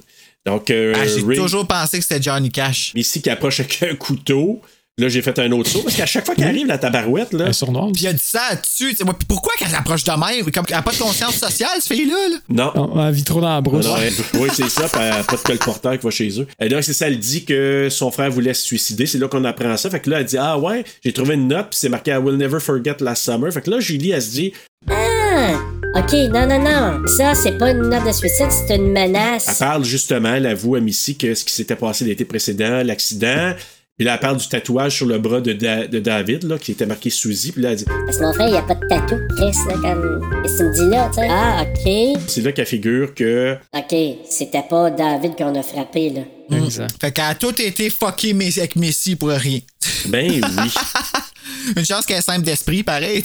[0.44, 2.92] Donc, euh, Ah, J'ai toujours pensé que c'était Johnny Cash.
[2.96, 4.60] Missy qui approche avec un couteau.
[4.98, 7.46] Là, j'ai fait un autre saut parce qu'à chaque fois qu'elle arrive, la tabarouette, là.
[7.94, 8.90] Puis il a dit ça dessus.
[8.90, 10.50] tu sais, moi, puis pourquoi qu'elle s'approche de même?
[10.50, 12.28] Comme elle n'a pas de conscience sociale, cette fille-là.
[12.30, 12.36] là?
[12.50, 12.72] Non.
[12.76, 13.86] Non, elle vit trop dans la brousse.
[13.86, 16.46] Non, elle- oui, c'est ça, puis elle pas de colporteur qui va chez eux.
[16.60, 19.06] Et donc, c'est ça, elle dit que son frère voulait se suicider.
[19.06, 19.88] C'est là qu'on apprend ça.
[19.88, 22.16] Fait que là, elle dit Ah ouais, j'ai trouvé une note, puis c'est marqué I
[22.18, 23.50] will never forget last summer.
[23.50, 24.52] Fait que là, Julie, elle se dit
[24.90, 25.54] Ah!
[25.96, 27.06] Ok, non, non, non.
[27.08, 29.58] Ça, c'est pas une note de suicide, c'est une Elle menace.
[29.58, 33.54] parle justement, elle avoue à Missy que ce qui s'était passé l'été précédent, l'accident.
[33.98, 36.72] Puis là, elle parle du tatouage sur le bras de, Da- de David, là, qui
[36.72, 37.52] était marqué Suzy.
[37.52, 39.74] Puis là, elle dit Parce que mon frère, il a pas de tatou, Chris, là,
[39.82, 40.42] comme.
[40.42, 41.28] Qu'est-ce que tu me dis là, tu sais?
[41.30, 42.20] Ah, ok.
[42.26, 43.56] C'est là qu'elle figure que.
[43.76, 43.94] Ok,
[44.30, 46.22] c'était pas David qu'on a frappé, là.
[46.56, 46.94] Exact.
[47.00, 49.60] Fait qu'elle a tout été fucké Messi- avec Messi pour rien.
[50.06, 50.40] Ben oui.
[51.76, 53.22] Une chance qu'elle est simple d'esprit, pareil.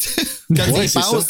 [0.55, 1.27] Quand Ouais, il pense.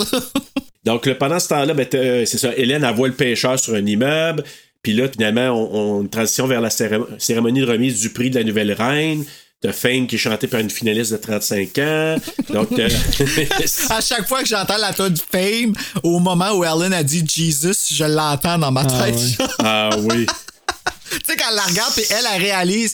[0.84, 1.86] Donc, là, pendant ce temps-là, ben,
[2.26, 4.44] c'est ça, Hélène, elle voit le pêcheur sur un immeuble.
[4.84, 8.30] Puis là, finalement, on, on une transition vers la cérémonie, cérémonie de remise du prix
[8.30, 9.26] de la nouvelle reine.
[9.60, 12.16] T'as Fame qui est chanté par une finaliste de 35 ans.
[12.50, 12.70] Donc,
[13.90, 15.74] À chaque fois que j'entends la tune de Fame,
[16.04, 19.16] au moment où Ellen a dit Jesus, je l'entends dans ma Ah, tête.
[19.16, 19.46] ouais.
[19.60, 20.26] ah oui.
[21.10, 22.94] tu sais, quand elle la regarde, puis elle, elle réalise.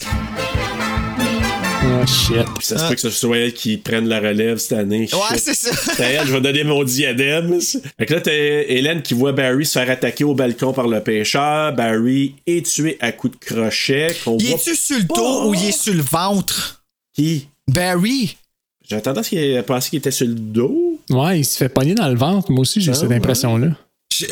[2.04, 2.46] Oh shit.
[2.58, 5.10] Puis ça se peut que ce soit elle qui prenne la relève cette année.
[5.14, 5.40] Ouais, Shit.
[5.40, 5.72] c'est ça.
[5.96, 7.60] C'est elle, je vais donner mon diadème.
[7.62, 11.02] Fait que là, t'as Hélène qui voit Barry se faire attaquer au balcon par le
[11.02, 11.74] pêcheur.
[11.74, 14.16] Barry est tué à coups de crochet.
[14.24, 16.84] qu'on Il voit est-tu sur le dos ou il est sur le ventre?
[17.16, 17.48] Qui?
[17.68, 18.36] Barry.
[18.90, 21.00] J'ai tendance qu'il a pensé qu'il était sur le dos.
[21.10, 22.52] Ouais, il se fait pogner dans le ventre.
[22.52, 23.16] Moi aussi, j'ai Ah, cette ouais.
[23.16, 23.68] impression-là.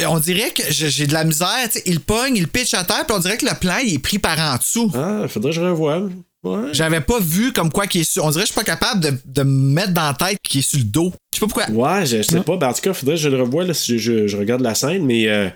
[0.09, 1.47] On dirait que j'ai j'ai de la misère.
[1.85, 4.19] Il pogne, il pitch à terre, puis on dirait que le plan il est pris
[4.19, 4.91] par en dessous.
[4.93, 6.09] Ah, faudrait que je revoie.
[6.43, 6.69] Ouais.
[6.73, 8.25] J'avais pas vu comme quoi qu'il est sur.
[8.25, 10.59] On dirait que je suis pas capable de, de me mettre dans la tête qu'il
[10.59, 11.13] est sur le dos.
[11.33, 11.69] Je sais pas pourquoi.
[11.99, 12.57] Ouais, je sais pas.
[12.57, 14.61] Ben, en tout cas, faudrait que je le revoie là, si je, je- je regarde
[14.61, 15.49] la scène, mais, euh,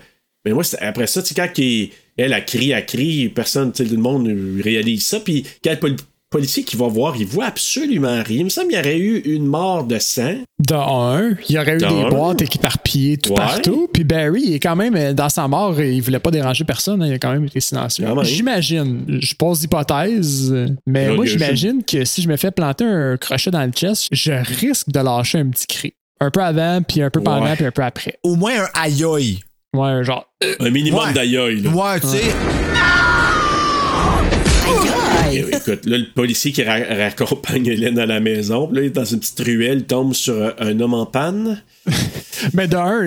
[0.44, 3.84] mais moi, après ça, tu sais, quand il- elle a crié, a crié, personne, tu
[3.84, 4.32] sais, le monde
[4.62, 5.96] réalise ça, puis quand le poli-
[6.30, 8.38] policier qui va voir, il voit absolument rien.
[8.40, 10.34] Il me semble qu'il y aurait eu une mort de sang.
[10.58, 12.08] De un, il y aurait eu De des un.
[12.08, 13.36] boîtes éparpillées tout Ouais.
[13.36, 13.88] partout.
[13.92, 17.02] Puis Barry, il est quand même, euh, dans sa mort, il voulait pas déranger personne.
[17.02, 18.06] hein, il a quand même été silencieux.
[18.22, 22.84] J'imagine, je pose l'hypothèse, euh, mais moi, a j'imagine que si je me fais planter
[22.84, 25.94] un crochet dans le chest, je risque de lâcher un petit cri.
[26.20, 27.54] Un peu avant, puis un peu pendant, Ouais.
[27.56, 28.18] puis un peu après.
[28.22, 29.38] Au moins un aïe aïe.
[29.74, 30.26] Ouais, un genre.
[30.60, 31.12] Un minimum Ouais.
[31.12, 31.70] d'aïe là.
[31.70, 32.22] Ouais, tu sais.
[35.36, 39.04] Écoute, là, le policier qui ra- raccompagne Hélène à la maison, là, il est dans
[39.04, 41.62] une petite ruelle, il tombe sur euh, un homme en panne.
[42.52, 43.00] Mais d'un,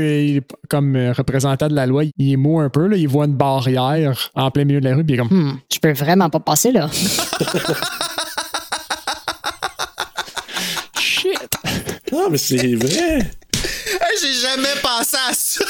[0.69, 2.87] comme euh, représentant de la loi, il est mou un peu.
[2.87, 5.37] Là, il voit une barrière en plein milieu de la rue, puis il est comme.
[5.37, 6.89] Hmm, je peux vraiment pas passer là.
[10.99, 11.49] Shit!
[12.11, 13.31] Ah, mais c'est vrai.
[14.21, 15.63] J'ai jamais pensé à ça.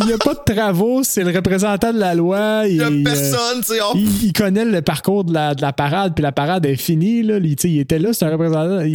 [0.00, 2.62] Il n'y a pas de travaux, c'est le représentant de la loi.
[2.66, 3.80] Il y a euh, personne, tu sais.
[3.82, 6.76] on- il, il connaît le parcours de la, de la parade, puis la parade est
[6.76, 7.22] finie.
[7.22, 7.38] Là.
[7.42, 8.80] Il, sais, était là, c'est un représentant.
[8.80, 8.94] Il,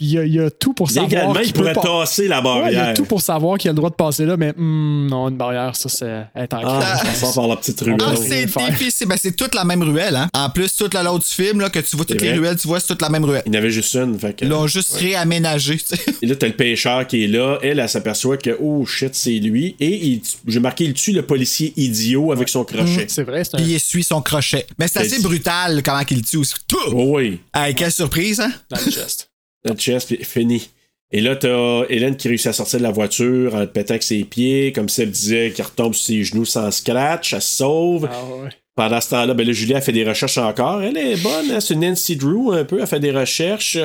[0.00, 1.08] il a, il a tout pour savoir.
[1.10, 2.88] Légalement, qu'il il pourrait pas- tasser la Ouais, il barrière.
[2.88, 5.36] a tout pour savoir qu'il a le droit de passer là, mais hmm, non, une
[5.36, 7.00] barrière, ça, c'est être en Ah, crainte.
[7.16, 7.96] on passe par la petite ruelle.
[8.02, 9.06] Ah, c'est difficile.
[9.08, 10.28] Ben, c'est toute la même ruelle, hein.
[10.34, 12.68] En plus, toute la l'autre du film, là, que tu vois toutes les ruelles, tu
[12.68, 13.42] vois, c'est toute la même ruelle.
[13.46, 14.18] Il y en avait juste une.
[14.18, 15.98] Fait que, Ils l'ont juste réaménagé, tu sais.
[16.22, 17.58] Et là, t'as le pêcheur qui est là.
[17.62, 19.76] Elle, elle s'aperçoit que, oh shit, c'est lui.
[19.80, 23.06] Et il, j'ai marqué, il tue le policier idiot avec son crochet.
[23.08, 23.58] C'est vrai, c'est un.
[23.58, 24.66] Puis il essuie son crochet.
[24.78, 26.54] Mais c'est Ben, assez brutal comment qu'il le tue aussi.
[26.66, 26.76] Tout!
[26.92, 28.52] Oh oui, Hey, quelle surprise, hein?
[28.70, 29.30] Dans le chest.
[29.64, 30.68] le chest, puis fini.
[31.14, 34.02] Et là, t'as Hélène qui réussit à sortir de la voiture en le pétant avec
[34.02, 38.08] ses pieds, comme Seb disait, qui retombe sur ses genoux sans scratch, elle se sauve.
[38.10, 38.48] Ah ouais.
[38.74, 40.82] Pendant ce temps-là, ben là, Julie a fait des recherches encore.
[40.82, 43.76] Elle est bonne, hein, c'est Nancy Drew un peu, elle fait des recherches.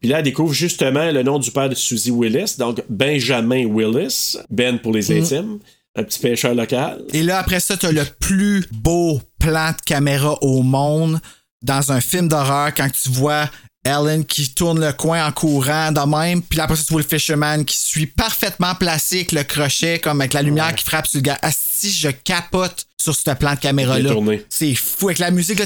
[0.00, 4.36] Puis là, elle découvre justement le nom du père de Suzy Willis, donc Benjamin Willis,
[4.48, 5.58] Ben pour les intimes,
[5.98, 7.02] le petit pêcheur local.
[7.12, 11.20] Et là, après ça, t'as le plus beau plan de caméra au monde
[11.62, 13.48] dans un film d'horreur quand tu vois
[13.84, 17.06] Ellen qui tourne le coin en courant de même, puis après ça, tu vois le
[17.06, 21.18] Fisherman qui suit parfaitement placé avec le crochet, comme avec la lumière qui frappe sur
[21.18, 21.38] le gars.
[21.42, 24.10] Ah, Si je capote sur ce plan de caméra-là.
[24.48, 25.60] C'est fou avec la musique.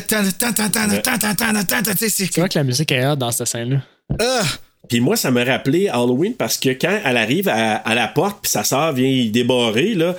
[2.32, 3.80] C'est vrai que la musique est hard dans cette scène-là.
[4.20, 4.42] Ah!
[4.88, 8.38] Puis moi, ça me rappelait Halloween parce que quand elle arrive à, à la porte,
[8.42, 10.14] puis sa sœur vient y débarrer, là,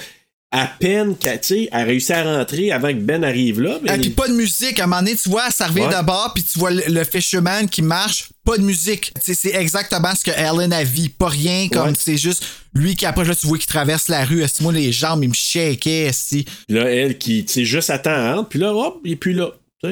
[0.55, 3.79] à peine sais, elle réussit à rentrer avant que Ben arrive là.
[3.81, 4.79] Mais Et puis pas de musique.
[4.79, 5.97] À un moment donné, tu vois, ça revient Ouais.
[5.99, 9.11] de bord, puis tu vois le, le fisherman qui marche, pas de musique.
[9.19, 11.09] C'est exactement ce que Ellen a vit.
[11.09, 11.93] Pas rien, comme Ouais.
[11.99, 12.45] c'est juste
[12.75, 14.43] lui qui, après, là, tu vois qu'il traverse la rue.
[14.43, 16.11] Est-ce moi, les jambes, ils me shakaient,
[16.69, 19.49] là, elle qui, tu sais, juste attend, entre, puis là, hop, il est plus là.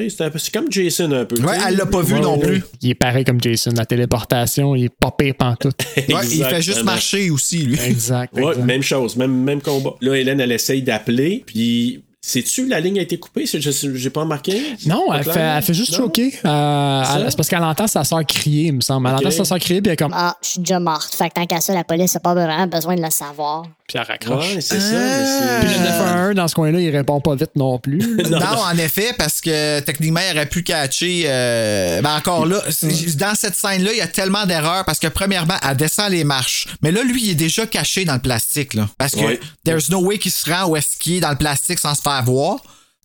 [0.08, 1.38] C'est comme Jason un peu.
[1.42, 2.46] Ouais, elle l'a pas vu Ouais, non ouais.
[2.46, 2.62] plus.
[2.80, 3.72] Il est pareil comme Jason.
[3.76, 5.74] La téléportation, il est pas pire pantoute.
[5.96, 7.78] Ouais, il fait juste marcher aussi, lui.
[7.80, 8.34] Exact.
[8.34, 8.64] Ouais, exact.
[8.64, 9.94] même chose, même, même combat.
[10.00, 13.44] Là, Hélène, elle essaye d'appeler, puis sais-tu, la ligne a été coupée?
[13.46, 14.60] J'ai pas remarqué?
[14.86, 16.04] Non, elle fait, elle fait juste Non?
[16.06, 16.32] choquer.
[16.44, 19.08] Euh, c'est parce qu'elle entend sa soeur crier, il me semble.
[19.08, 19.20] Elle Ok.
[19.22, 20.14] entend sa soeur crier, puis elle est comme.
[20.14, 21.14] Ah, je suis déjà morte.
[21.14, 23.66] Fait que tant qu'à ça, la police n'a pas vraiment besoin de le savoir.
[23.92, 24.54] Puis elle raccroche.
[24.54, 24.94] Ouais, c'est ça.
[24.96, 25.60] Ah.
[25.60, 27.98] Puis mais le 911 dans ce coin-là, il répond pas vite non plus.
[28.30, 31.24] Non, en effet, parce que techniquement, il aurait pu catcher.
[31.26, 35.08] euh, ben encore là, c'est- dans cette scène-là, il y a tellement d'erreurs parce que
[35.08, 36.68] premièrement, elle descend les marches.
[36.82, 38.72] Mais là, lui, il est déjà caché dans le plastique.
[38.74, 39.40] Là, parce que Ouais.
[39.64, 42.00] there's no way qu'il se rend où est-ce qu'il est dans le plastique sans se
[42.00, 42.56] faire voir.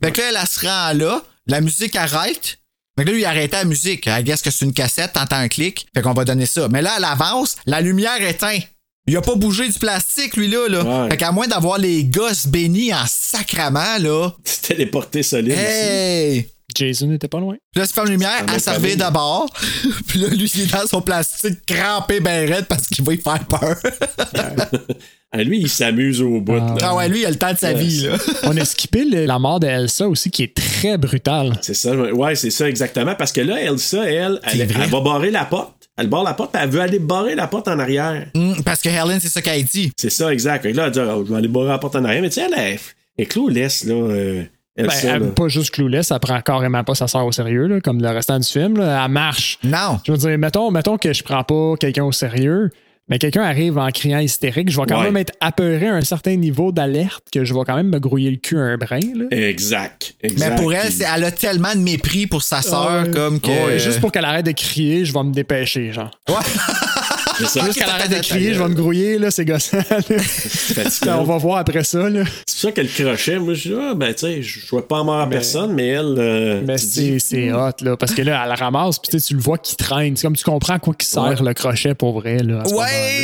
[0.02, 2.60] Fait que là, elle, elle se rend là, la musique arrête.
[2.98, 4.06] Fait que là, lui, il a arrêté la musique.
[4.08, 5.88] I guess que c'est une cassette, t'entends un clic.
[5.94, 6.68] Fait qu'on va donner ça.
[6.70, 8.60] Mais là, elle avance, la lumière éteint.
[9.08, 10.66] Il a pas bougé du plastique, lui, là.
[10.68, 11.10] Ouais.
[11.12, 14.32] Fait qu'à moins d'avoir les gosses bénis en sacrament, là.
[14.44, 15.62] C'est téléporté solide aussi.
[15.64, 16.50] Hey!
[16.76, 17.56] Jason n'était pas loin.
[17.72, 19.50] Puis là, c'est pas une lumière, Ah, elle servait d'abord.
[20.08, 23.18] Puis là, lui, il est dans son plastique crampé ben raide parce qu'il va y
[23.18, 23.76] faire peur.
[25.30, 26.56] Ah, lui, il s'amuse au bout.
[26.56, 26.76] là.
[26.82, 28.18] ah ouais, lui, il a le temps de sa Ouais, vie, là.
[28.44, 31.60] On a skippé le- la mort de Elsa aussi, qui est très brutale.
[31.62, 33.14] C'est ça, ouais, c'est ça exactement.
[33.14, 34.84] Parce que là, Elsa, elle, elle, vrai.
[34.86, 35.77] elle va barrer la porte.
[35.98, 38.28] Elle barre la porte, elle veut aller barrer la porte en arrière.
[38.36, 39.92] Hum, parce que Helen, c'est ça qu'elle dit.
[39.98, 40.64] C'est ça, exact.
[40.64, 42.22] Que là, elle dit, oh, je vais aller barrer la porte en arrière.
[42.22, 42.78] Mais tu sais, elle
[43.18, 43.94] est, clouless, là.
[43.96, 44.44] euh,
[44.78, 45.16] Ben, elle là.
[45.28, 48.10] est pas juste clouless, elle prend carrément pas sa soeur au sérieux, là, comme le
[48.10, 48.78] restant du film.
[48.78, 49.04] là.
[49.06, 49.58] Elle marche.
[49.64, 50.00] Non.
[50.06, 52.70] Je veux dire, mettons, mettons que je prends pas quelqu'un au sérieux,
[53.10, 55.06] mais quelqu'un arrive en criant hystérique, je vais quand Ouais.
[55.06, 58.32] même être apeuré à un certain niveau d'alerte que je vais quand même me grouiller
[58.32, 59.00] le cul un brin.
[59.16, 59.26] Là.
[59.32, 60.50] Exact, exact.
[60.50, 63.12] Mais pour elle, elle a tellement de mépris pour sa sœur, Ouais.
[63.12, 63.48] comme que.
[63.50, 66.12] Ouais, Juste pour qu'elle arrête de crier, je vais me dépêcher, genre.
[66.28, 66.34] c'est
[67.46, 67.66] ça.
[67.66, 69.78] Juste qu'elle arrête de crier, je vais me grouiller, là, c'est gossant.
[71.08, 72.24] On va voir après ça, là.
[72.46, 73.40] C'est pour ça qu'elle crochet.
[73.40, 76.16] Moi, je dis, ah, ben, tu sais, je vois pas mort à personne, mais elle.
[76.18, 79.40] euh, Mais c'est dis, c'est hot, là, parce que là, elle ramasse, puis tu le
[79.40, 80.16] vois qui traîne.
[80.16, 81.36] C'est comme tu comprends à quoi qui sert Ouais.
[81.40, 82.62] le crochet pour vrai, là.
[82.62, 82.76] à ce Ouais,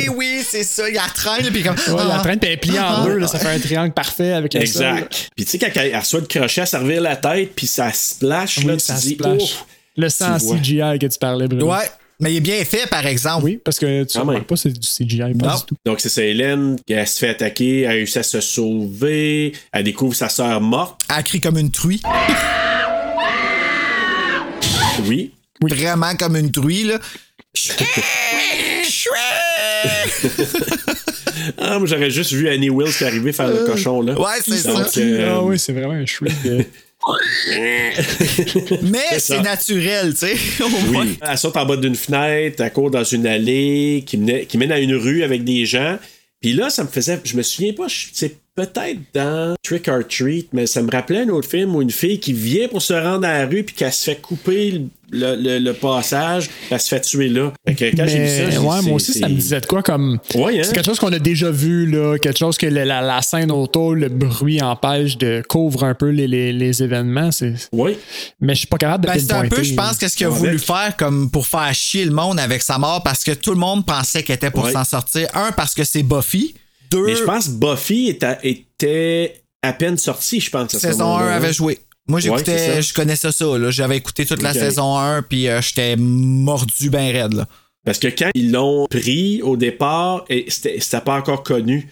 [0.06, 0.12] moment-là.
[0.16, 0.88] oui, c'est ça.
[0.88, 1.74] Il la traîne, puis comme.
[1.94, 2.20] Ouais, la Ah.
[2.20, 4.60] traîne, puis elle est pliée en deux, là, ça fait un triangle parfait avec là.
[4.60, 5.30] Exact.
[5.36, 7.90] Puis tu sais, quand elle, elle reçoit le crochet à servir la tête, puis ça
[7.92, 9.42] splash, Oui, là, ça tu dis, splash.
[9.42, 9.64] ouf.
[9.96, 10.38] Le sang.
[10.38, 11.70] CGI que tu parlais, Bruno.
[11.70, 11.78] Ouais.
[12.20, 13.44] Mais il est bien fait, par exemple.
[13.44, 15.54] Oui, parce que tu Quand remarques pas, c'est du CGI, pas Non.
[15.56, 15.76] du tout.
[15.84, 20.14] Donc, c'est ça, Hélène, elle se fait attaquer, elle réussit à se sauver, elle découvre
[20.14, 21.00] sa sœur morte.
[21.14, 22.00] Elle crie comme une truie.
[25.06, 25.32] Oui.
[25.60, 26.98] Vraiment comme une truie, là.
[31.58, 34.18] Ah, moi, j'aurais juste vu Annie Wills qui arrivait faire le cochon, là.
[34.18, 34.86] Ouais, c'est ça.
[34.98, 36.04] euh, Ah oui, c'est vraiment un
[36.46, 36.62] euh.
[38.82, 40.34] Mais C'est naturel, tu sais.
[40.62, 41.04] au moins.
[41.04, 41.18] Oui.
[41.20, 44.72] Elle saute en bas d'une fenêtre, elle court dans une allée qui, menait- qui mène
[44.72, 45.98] à une rue avec des gens.
[46.40, 47.18] Puis là, ça me faisait.
[47.24, 51.20] Je me souviens pas, je- c'est peut-être dans Trick or Treat, mais ça me rappelait
[51.22, 53.74] un autre film où une fille qui vient pour se rendre à la rue puis
[53.74, 54.80] qu'elle se fait couper
[55.14, 57.52] le, le- le passage, elle se fait tuer là.
[57.66, 59.34] Fait que quand j'ai vu Mais, ça, j'ai dit, ouais, c'est- moi aussi, ça me
[59.34, 60.18] c'est- disait de quoi comme.
[60.34, 60.62] Ouais, hein?
[60.64, 62.18] C'est quelque chose qu'on a déjà vu, là.
[62.18, 66.08] Quelque chose que la, la- la scène autour, le bruit empêche de couvre un peu
[66.10, 67.30] les, les- les événements.
[67.32, 67.54] C'est...
[67.72, 67.96] Oui.
[68.40, 70.28] Mais je suis pas capable de Ben, c'est un peu, je pense, qu'est-ce qu'il a
[70.30, 70.38] Avec.
[70.40, 73.58] voulu faire comme pour faire chier le monde avec sa mort parce que tout le
[73.58, 74.72] monde pensait qu'elle était pour Ouais.
[74.72, 75.28] s'en sortir.
[75.34, 76.54] Un, parce que c'est Buffy.
[76.90, 80.70] Deux, Mais je pense que Buffy était, était à peine sortie, je pense.
[80.72, 81.34] ce saison 1 moment-là.
[81.36, 81.78] avait joué.
[82.06, 83.58] Moi, c'est j'écoutais, je connaissais ça.
[83.58, 83.70] Là.
[83.70, 87.32] J'avais écouté toute la saison 1, puis euh, j'étais mordu ben raide.
[87.34, 87.46] Là.
[87.84, 91.88] Parce que quand ils l'ont pris au départ, et c'était c'était pas encore connu.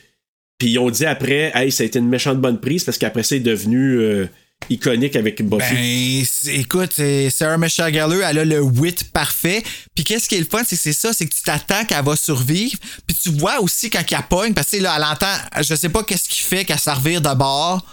[0.59, 3.23] Puis ils ont dit après, hey, ça a été une méchante bonne prise parce qu'après
[3.23, 4.27] ça, il est devenu euh,
[4.71, 5.75] iconique avec Buffy.
[5.75, 9.63] Ben, c'est- écoute, c'est- Sarah Michelle Gellar, elle a le wit parfait.
[9.95, 12.05] Puis qu'est-ce qui est le fun, c'est que c'est ça, c'est que tu t'attends qu'elle
[12.05, 12.79] va survivre.
[13.07, 16.05] Puis tu vois aussi quand elle pogne, parce que là, elle entend, je sais pas
[16.05, 17.85] qu'est-ce qui fait qu'elle servir de bord,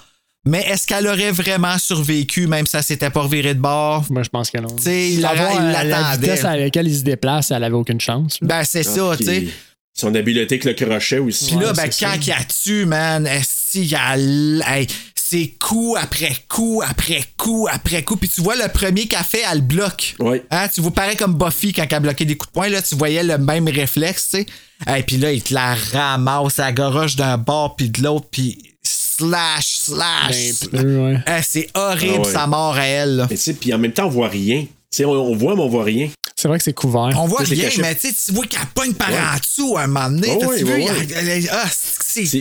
[0.50, 4.06] mais est-ce qu'elle aurait vraiment survécu, même si elle s'était pas revirée de bord?
[4.10, 4.76] Moi, je pense que non.
[4.76, 6.18] Tu sais, il il à la l'attendait.
[6.28, 8.38] vitesse à laquelle il se déplace, elle avait aucune chance.
[8.42, 8.48] là.
[8.48, 9.48] Ben, c'est Ah, ça, tu sais.
[9.94, 11.48] Son habileté avec le crochet aussi.
[11.52, 14.18] Puis là, Ouais, ben, quand il a tue, man, si il a.
[14.18, 18.16] hey, c'est coup après coup après coup après coup.
[18.16, 20.16] Puis tu vois, le premier qu'elle fait, elle le bloque.
[20.20, 20.42] Oui.
[20.50, 22.96] Hein, tu vois, pareil comme Buffy quand elle bloquait des coups de poing, là, tu
[22.96, 24.98] voyais le même réflexe, tu sais.
[24.98, 28.58] Et puis là, il te la ramasse, elle goroche d'un bord puis de l'autre, puis
[29.20, 30.70] slash, slash.
[30.72, 31.18] Ben, ouais.
[31.26, 32.32] Ah, c'est horrible Ah ouais.
[32.34, 33.16] sa mort à elle.
[33.18, 33.28] là.
[33.30, 34.62] Mais tu sais, puis en même temps, on voit rien.
[34.64, 36.10] Tu sais, on, on voit, mais on voit rien.
[36.36, 37.12] C'est vrai que c'est couvert.
[37.18, 39.16] On voit rien, mais tu sais, tu vois qu'elle pogne par Ouais.
[39.18, 40.30] en dessous à un moment donné.
[40.32, 40.74] Oh, T'as-tu oui, vu?
[40.74, 41.08] oui, oui.
[41.16, 41.70] Elle- elle- ah,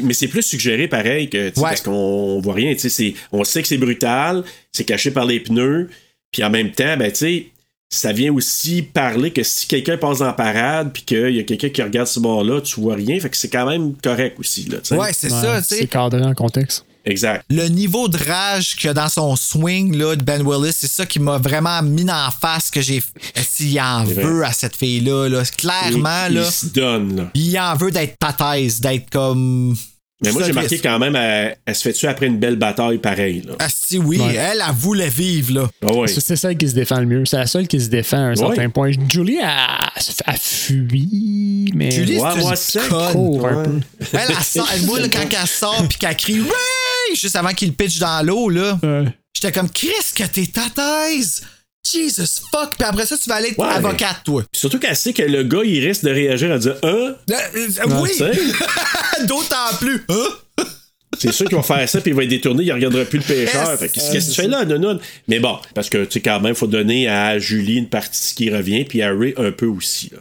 [0.04, 1.52] mais c'est plus suggéré pareil que Ouais.
[1.60, 2.72] parce qu'on on voit rien.
[2.74, 5.90] tu sais, c'est- On sait que c'est brutal, c'est caché par les pneus,
[6.32, 7.46] puis en même temps, ben tu sais,
[7.90, 11.70] ça vient aussi parler que si quelqu'un passe en parade, puis qu'il y a quelqu'un
[11.70, 14.64] qui regarde ce bord-là, tu vois rien, fait que c'est quand même correct aussi.
[14.64, 14.96] Là, tu sais.
[14.96, 16.84] Ouais, c'est ça, tu C'est cadré en contexte.
[17.04, 17.44] Exact.
[17.48, 20.90] Le niveau de rage qu'il y a dans son swing là, de Ben Willis, c'est
[20.90, 23.02] ça qui m'a vraiment mis en face que j'ai.
[23.34, 25.42] S'il en veut à cette fille-là, là.
[25.56, 27.16] clairement, il, là, il se donne.
[27.16, 27.30] Là.
[27.34, 29.74] il en veut d'être pataise, d'être comme.
[30.20, 32.98] Mais moi, j'ai marqué quand même, elle, elle se fait tuer après une belle bataille
[32.98, 33.42] pareille.
[33.46, 33.52] Là?
[33.60, 34.34] Ah, si oui, Ouais.
[34.34, 35.70] elle, elle voulait vivre, là.
[35.86, 36.08] Ah ouais.
[36.08, 37.24] C'est celle qui se défend le mieux.
[37.24, 38.90] C'est la seule qui se défend à un certain point.
[39.08, 41.90] Julie, elle, elle fuit, mais.
[41.92, 43.12] Julie, Ouais, c'est moi, une conne.
[43.12, 43.80] court un peu.
[44.12, 47.14] Elle, elle sort, elle, moi, là, quand elle sort puis qu'elle crie Ray!
[47.16, 49.04] juste avant qu'il pitch dans l'eau, là, Ouais.
[49.34, 51.42] j'étais comme Chris, que t'es tataise!
[51.84, 52.74] Jesus fuck!
[52.76, 53.66] Puis après ça, tu vas aller être Ouais.
[53.68, 54.42] avocate, toi.
[54.54, 57.14] Surtout qu'elle sait que le gars, il risque de réagir en disant Hein?
[57.30, 58.10] Euh, euh, oui!
[59.26, 60.04] D'autant plus!
[60.08, 60.28] Hein?
[61.18, 63.18] C'est sûr qu'il va faire ça, puis il va être détourné, il ne regardera plus
[63.18, 63.76] le pêcheur.
[63.78, 66.52] Fait Qu'est-ce que tu fais là, non, Mais bon, parce que, tu sais, quand même,
[66.52, 70.10] il faut donner à Julie une partie qui revient, puis à Ray un peu aussi.
[70.12, 70.18] Là.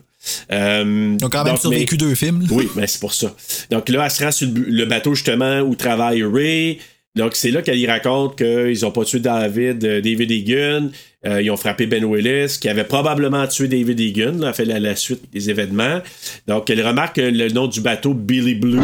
[0.54, 2.42] Euh, Ils ont quand même donc, survécu mais- deux films.
[2.42, 2.48] là.
[2.52, 3.36] Oui, mais c'est pour ça.
[3.70, 6.80] Donc là, elle se rend sur le bateau, justement, où travaille Ray.
[7.18, 10.90] Donc, c'est là qu'elle y raconte qu'ils n'ont pas tué David, euh, David Egan.
[11.26, 14.38] Euh, ils ont frappé Ben Willis, qui avait probablement tué David Egan.
[14.40, 16.00] Là, elle fait la, la suite des événements.
[16.48, 18.80] Donc, elle remarque le nom du bateau Billy Blue.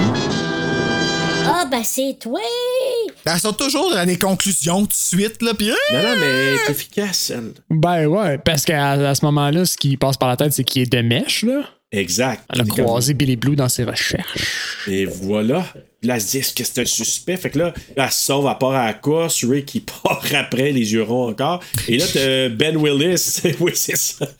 [1.45, 2.39] Ah, ben c'est toi!
[3.25, 5.67] Elles sont toujours dans des conclusions tout de suite, là, puis...
[5.67, 7.53] Non, non, mais elle est efficace, elle.
[7.69, 10.81] Ben ouais, parce qu'à à ce moment-là, ce qui passe par la tête, c'est qu'il
[10.81, 11.61] est de mèche, là.
[11.93, 12.43] Exact.
[12.51, 14.79] Elle a croisé Billy Blue dans ses recherches.
[14.87, 15.63] Et voilà.
[16.01, 17.37] Là, elle se dit, que c'est un suspect?
[17.37, 19.45] Fait que là, elle se sauve, elle part à la course.
[19.45, 21.63] Ray qui part après, les yeux ronds encore.
[21.87, 23.41] Et là, t'as Ben Willis.
[23.59, 24.27] oui, c'est ça.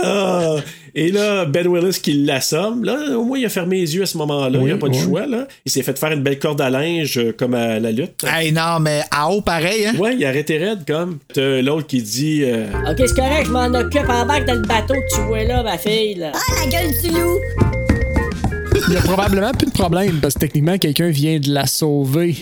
[0.00, 0.58] Ah.
[1.00, 2.82] Et là, Ben Willis qui l'assomme.
[2.82, 4.58] Là, au moins, il a fermé les yeux à ce moment-là.
[4.58, 5.46] il Oui, n'a pas de choix, là.
[5.64, 8.24] Il s'est fait faire une belle corde à linge euh, comme à la lutte.
[8.26, 9.92] Hey, non, mais à haut, pareil, hein?
[9.96, 11.18] Ouais, il a arrêté raide, comme.
[11.32, 12.42] T'as l'autre qui dit.
[12.42, 14.08] euh, Ok, c'est correct, je m'en occupe.
[14.08, 16.32] Embarque dans le bateau que tu vois là, ma fille, là.
[16.34, 17.38] Ah, la gueule du loup!
[18.88, 22.34] Il y a probablement plus de problème parce que techniquement, quelqu'un vient de la sauver.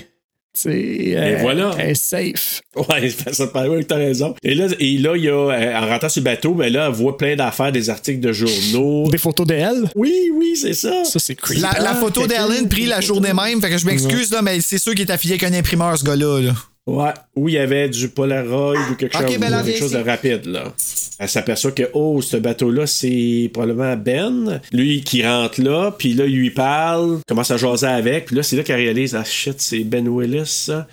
[0.57, 1.75] Sais, elle- voilà.
[1.79, 2.63] Elle est safe.
[2.75, 4.35] Ouais, ça paraît, oui, t'as raison.
[4.43, 6.87] Et là, et là, il y a, euh, en rentrant sur le bateau, ben là,
[6.87, 9.11] elle voit plein d'affaires, des articles de journaux.
[9.11, 9.91] Des photos d'elle?
[9.95, 11.05] Oui, oui, c'est ça.
[11.05, 11.61] Ça, c'est creepy.
[11.61, 14.61] La, la Ah, photo d'Ellen prise la journée même, fait que je m'excuse, là, mais
[14.63, 16.55] c'est sûr qu'il est affilié avec un imprimeur, ce gars-là, là.
[16.87, 19.99] Ouais, où il y avait du Polaroid ou quelque chose, ben là, quelque chose de
[19.99, 20.73] rapide, là.
[21.19, 24.61] Elle s'aperçoit que, oh, ce bateau-là, c'est probablement Ben.
[24.73, 28.45] Lui qui rentre là, puis là, il lui parle, commence à jaser avec, puis là,
[28.45, 30.87] c'est là qu'elle réalise, ah shit, c'est Ben Willis, ça.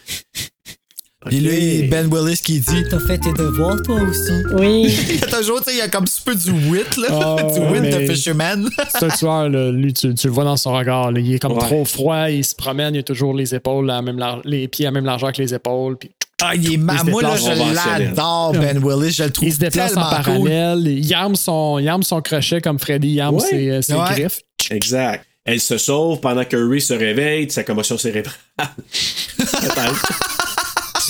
[1.28, 1.58] Puis là, Ok.
[1.60, 4.32] il- Ben Willis qui dit T'as fait tes devoirs, toi aussi.
[4.56, 4.94] Oui.
[5.10, 7.08] Il y a toujours, tu sais, il y a comme un peu du wit, là.
[7.12, 8.68] Ah, du wit de Fisherman.
[9.02, 9.72] Un tueur, là.
[9.72, 11.12] lui, tu, tu le vois dans son regard.
[11.12, 11.20] là.
[11.20, 11.60] Il est comme Ouais.
[11.60, 14.92] trop froid, il se promène, il a toujours les épaules, à même les pieds à
[14.92, 15.98] même largeur que les épaules.
[15.98, 19.12] Puis Ah, il est ma- Moi, là, je l'adore, Ben Willis.
[19.14, 20.50] Je le trouve il se déplace en tellement cool.
[20.50, 20.88] parallèle.
[20.88, 23.42] Il arme son, il arme son crochet comme Freddy il arme Ouais.
[23.50, 24.00] ses, euh, ses Ouais.
[24.12, 24.42] griffes.
[24.70, 25.26] Exact.
[25.46, 28.36] Elle se sauve pendant que Ray se réveille de sa commotion cérébrale.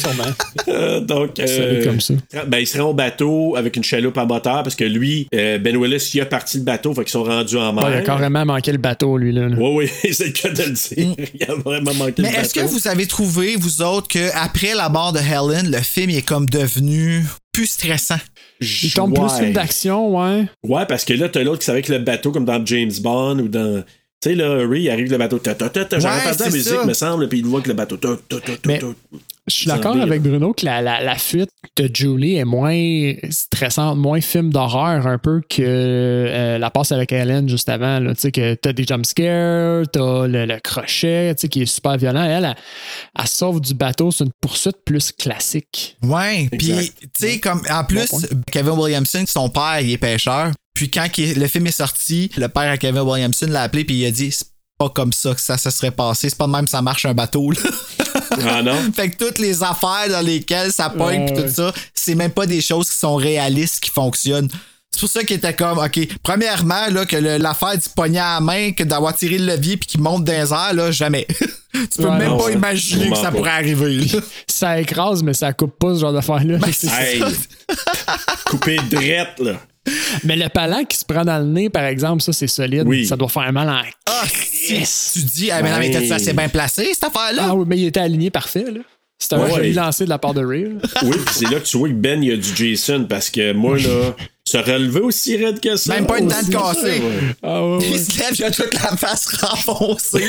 [0.04, 0.32] Sûrement.
[0.70, 2.14] Euh, Donc, être comme ça.
[2.48, 5.58] Ben, il se rend au bateau avec une chaloupe à moteur parce que lui, euh,
[5.58, 7.84] Ben Willis, il a parti le bateau, fait qu'ils sont rendus en mer.
[7.84, 9.34] Ouais, il a carrément manqué le bateau, lui.
[9.34, 9.48] Là.
[9.58, 11.16] Oui, oui, c'est le cas de le dire.
[11.34, 12.46] Il a vraiment manqué Mais le bateau.
[12.46, 16.22] est-ce que vous avez trouvé, vous autres, qu'après la mort de Helen, le film est
[16.26, 18.20] comme devenu plus stressant?
[18.62, 20.46] Il tombe plus film d'action, ouais.
[20.64, 23.40] Ouais, parce que là, t'as l'autre qui savait que le bateau, comme dans James Bond
[23.40, 23.84] ou dans.
[24.22, 25.42] Tu sais, là, Ray, il arrive le bateau.
[25.44, 26.86] J'ai Ouais, entendu la musique, ça.
[26.86, 27.98] me semble, puis il voit que le bateau.
[28.66, 28.80] Mais-.
[29.48, 33.98] Je suis d'accord avec Bruno que la, la, la fuite de Julie est moins stressante,
[33.98, 38.00] moins film d'horreur un peu que euh, la passe avec Helen juste avant.
[38.00, 41.98] Tu sais, que t'as des jumpscares, t'as le, le crochet, tu sais, qui est super
[41.98, 42.24] violent.
[42.24, 42.56] Elle, elle,
[43.20, 45.98] elle sauve du bateau, c'est une poursuite plus classique.
[46.04, 48.22] Ouais, puis tu sais comme en plus Bon
[48.52, 50.52] Kevin Williamson, son père, il est pêcheur.
[50.74, 53.96] Puis quand il- le film est sorti, le père à Kevin Williamson l'a appelé puis
[53.98, 54.48] il a dit c'est
[54.80, 57.06] pas comme ça que ça se serait passé, c'est pas de même que ça marche
[57.06, 57.60] un bateau là.
[58.48, 58.76] Ah non?
[58.96, 61.34] fait que toutes les affaires dans lesquelles ça pogne ouais.
[61.34, 64.50] tout ça, c'est même pas des choses qui sont réalistes qui fonctionnent.
[64.92, 68.40] C'est pour ça qu'il était comme, OK, premièrement, là, que l'affaire du poignet à la
[68.42, 71.26] main, que d'avoir tiré le levier puis qu'il monte dans les airs, là, jamais.
[71.74, 72.54] tu peux Ouais, même non, pas ouais.
[72.54, 73.96] imaginer que ça pourrait arriver.
[73.96, 74.20] là.
[74.48, 76.60] Ça écrase, mais ça coupe pas ce genre d'affaire-là.
[76.72, 77.02] Ça.
[77.02, 77.24] Hey,
[78.46, 79.54] coupé drette, là.
[80.24, 82.84] Mais le palan qui se prend dans le nez, par exemple, ça, c'est solide.
[82.86, 83.06] Oui.
[83.06, 83.82] Ça doit faire mal en.
[84.10, 84.24] Ah,
[84.86, 87.48] si tu dis, ah, mais non, mais t'as-tu assez bien placé, cette affaire-là?
[87.50, 88.80] Ah oui, mais il était aligné parfait, là.
[89.20, 89.56] C'était un Ouais.
[89.56, 90.66] joli lancé de la part de Ray.
[91.04, 93.30] Oui, puis c'est là que tu vois que Ben, il y a du Jason, parce
[93.30, 94.16] que moi, là,
[94.48, 95.94] se relever aussi raide que ça.
[95.96, 96.80] Même pas une dent de cassée.
[96.82, 97.36] ça, ouais.
[97.44, 100.24] Ah ouais, Il se lève, il a toute la face renfoncée.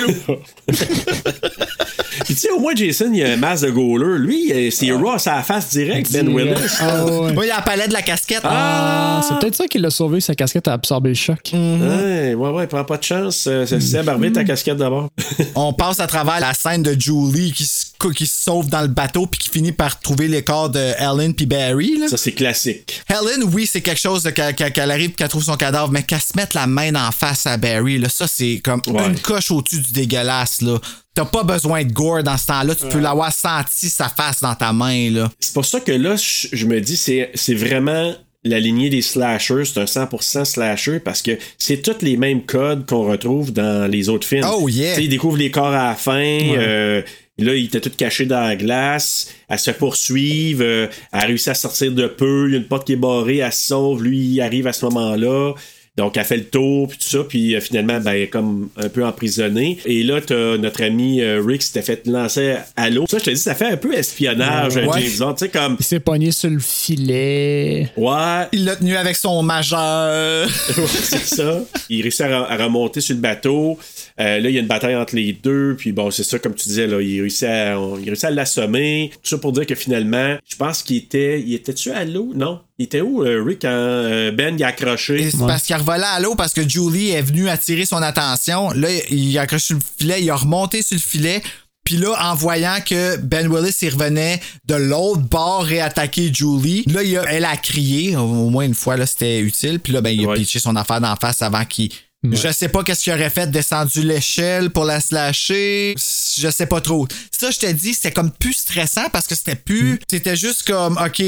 [2.35, 4.19] Puis tu sais, au moins, Jason, il a un masque de goaler.
[4.19, 6.29] Lui, c'est raw à sa face direct, Ben.
[6.29, 6.55] Willis.
[6.81, 7.33] Ah ouais.
[7.33, 8.41] Moi, il a la palette de la casquette.
[8.45, 11.39] Ah, c'est peut-être ça qui l'a sauvé, sa casquette a absorbé le choc.
[11.53, 13.47] Ouais, ouais, ouais, prends pas de chance.
[13.47, 15.09] Euh, C'est Seb, arrête ta casquette d'abord.
[15.55, 18.89] On passe à travers la scène de Julie qui se, qui se sauve dans le
[18.89, 21.99] bateau puis qui finit par trouver les corps de Helen puis Barry.
[21.99, 22.09] là.
[22.09, 23.03] Ça, c'est classique.
[23.09, 26.03] Helen, oui, c'est quelque chose de qu'elle qu'elle- qu'elle arrive qu'elle trouve son cadavre, mais
[26.03, 29.07] qu'elle se mette la main en face à Barry, là, ça, c'est comme Ouais.
[29.07, 30.61] une coche au-dessus du dégueulasse.
[30.63, 30.79] là.
[31.15, 34.55] T'as pas besoin de gore dans ce temps-là, tu peux l'avoir senti sa face dans
[34.57, 35.11] ta main.
[35.11, 35.31] là.
[35.39, 38.13] C'est pour ça que là, je, me dis, c'est c'est vraiment
[38.43, 42.85] la lignée des slashers, c'est un 100% slasher parce que c'est tous les mêmes codes
[42.87, 44.45] qu'on retrouve dans les autres films.
[44.53, 44.91] Oh, yeah.
[44.91, 46.21] Tu sais, ils découvrent les corps à la fin.
[46.23, 47.01] euh,
[47.39, 49.29] là, il était tout caché dans la glace.
[49.49, 50.63] Elle se poursuivent.
[50.63, 52.47] euh, elle a réussi à sortir de peu.
[52.49, 53.39] Il y a une porte qui est barrée.
[53.39, 54.03] Elle se sauve.
[54.03, 55.55] Lui, il arrive à ce moment-là.
[55.97, 58.69] Donc, elle fait le tour, puis tout ça, puis euh, finalement, ben, elle est comme
[58.77, 59.79] un peu emprisonnée.
[59.85, 63.07] Et là, t'as notre ami euh, Rick qui s'était fait lancer à l'eau.
[63.09, 64.89] Ça, je te dis, ça fait un peu espionnage, Ouais.
[64.89, 65.35] euh, James Bond.
[65.35, 67.91] Tu sais, comme, Il s'est pogné sur le filet.
[67.97, 70.49] ouais, Il l'a tenu avec son majeur.
[71.03, 71.61] c'est ça.
[71.89, 73.79] Il réussit à remonter sur le bateau.
[74.21, 75.75] Euh, là, il y a une bataille entre les deux.
[75.77, 78.31] Puis bon, c'est ça, comme tu disais, là, il réussit à, on- il réussit à
[78.31, 79.11] l'assommer.
[79.23, 81.41] Tout ça pour dire que finalement, je pense qu'il était.
[81.41, 82.31] Il était-tu à l'eau?
[82.35, 82.61] Non.
[82.79, 85.21] Il était où, euh, Rick, quand euh, Ben il a accroché?
[85.21, 88.71] Et c'est parce qu'il revolait à l'eau parce que Julie est venue attirer son attention.
[88.71, 91.43] Là, il a accroché sur le filet, il a remonté sur le filet.
[91.85, 97.03] Puis là, en voyant que Ben Willis, il revenait de l'autre bord réattaquer Julie, là,
[97.03, 99.81] il a- elle a crié, au moins une fois, là, c'était utile.
[99.81, 100.37] Puis là, ben, il a Ouais.
[100.37, 101.91] pitché son affaire d'en face avant qu'il...
[102.33, 105.95] Je sais pas qu'est-ce qu'il aurait fait, descendu l'échelle pour la slasher.
[106.37, 107.07] Je sais pas trop.
[107.31, 109.99] Ça, je te dis, c'était comme plus stressant parce que c'était plus.
[110.11, 111.23] C'était juste comme, OK,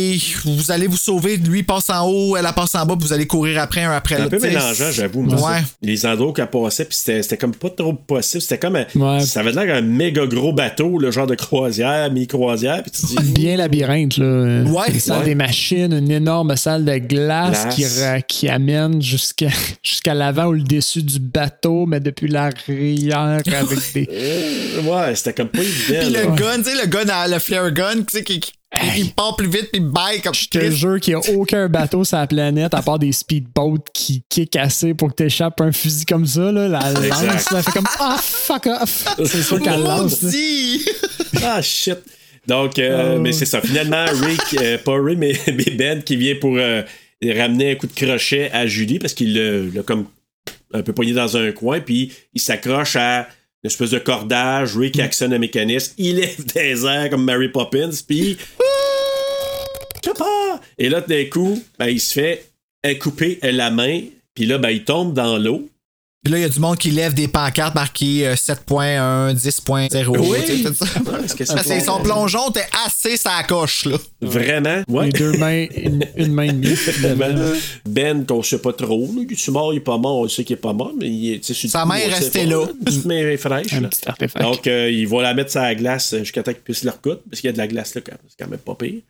[0.44, 3.26] vous allez vous sauver, lui passe en haut, elle passe en bas, puis vous allez
[3.26, 4.36] courir après un après C'est un l'autre.
[4.38, 5.22] peu mélangeant, j'avoue.
[5.22, 5.62] moi, Ouais.
[5.82, 8.40] Les endroits qu'elle passait, puis c'était c'était comme pas trop possible.
[8.42, 8.76] C'était comme.
[8.76, 9.20] un- Ouais.
[9.20, 12.82] Ça avait l'air d'un méga gros bateau, le genre de croisière, mi-croisière.
[12.82, 13.32] Puis tu te dis.
[13.36, 14.62] Bien labyrinthe, là.
[14.62, 14.90] Ouais.
[14.92, 15.24] Une salle Ouais.
[15.26, 17.74] des machines, une énorme salle de glace, Glace.
[17.74, 17.84] Qui,
[18.28, 19.48] qui amène jusqu'à
[19.82, 23.46] jusqu'à l'avant ou le dessus du bateau, mais depuis l'arrière avec
[23.94, 24.08] des.
[24.10, 26.00] Euh, ouais, c'était comme pas évident.
[26.00, 28.52] Puis le gun, tu sais, le gun, à- le flare gun, tu sais, qui, qui-
[28.98, 31.68] il part plus vite, puis il baille comme Je te jure qu'il n'y a aucun
[31.68, 35.60] bateau sur la planète à part des speedboats qui kick assez pour que tu échappes
[35.62, 36.52] un fusil comme ça.
[36.52, 37.26] Là, la Exact.
[37.32, 39.04] lance, là, fait comme Ah, fuck off!
[39.24, 40.24] C'est sûr qu'elle lance.
[41.42, 41.98] Ah, shit.
[42.46, 43.20] Donc, euh, Oh.
[43.20, 43.60] mais c'est ça.
[43.60, 46.82] Finalement, Rick, euh, pas Rick, mais, mais Ben qui vient pour euh,
[47.24, 49.34] ramener un coup de crochet à Julie parce qu'il
[49.74, 50.06] l'a comme
[50.76, 53.28] un peu poigné dans un coin, puis il s'accroche à
[53.62, 54.76] une espèce de cordage.
[54.76, 58.36] Rick actionne un mécanisme, il lève des airs comme Mary Poppins, puis.
[60.78, 62.46] Et là, d'un coup, ben, il se fait
[63.00, 64.02] couper la main,
[64.34, 65.68] puis là, ben, il tombe dans l'eau.
[66.26, 70.18] Puis là, il y a du monde qui lève des pancartes marquées euh, 7.1, 10.0.
[70.18, 70.64] Oui.
[70.64, 73.96] que Parce que son plongeon était assez sa coche, là.
[74.20, 74.82] Vraiment?
[74.88, 75.06] Ouais.
[75.06, 76.74] Les deux mains, une, une main et demie.
[77.86, 79.08] Ben, qu'on sait pas trop.
[79.14, 79.22] Là.
[79.30, 81.34] Il est mort, il est pas mort, on sait qu'il est pas mort, mais il
[81.34, 82.66] est, sur Sa main est restée là.
[82.76, 83.72] Une petite main est fraîche.
[83.72, 83.88] Un là.
[83.88, 84.44] petit artefact.
[84.44, 87.20] Donc, euh, il va la mettre sur la glace jusqu'à temps qu'il puisse le recoudre,
[87.30, 89.00] parce qu'il y a de la glace là, quand- c'est quand même pas pire.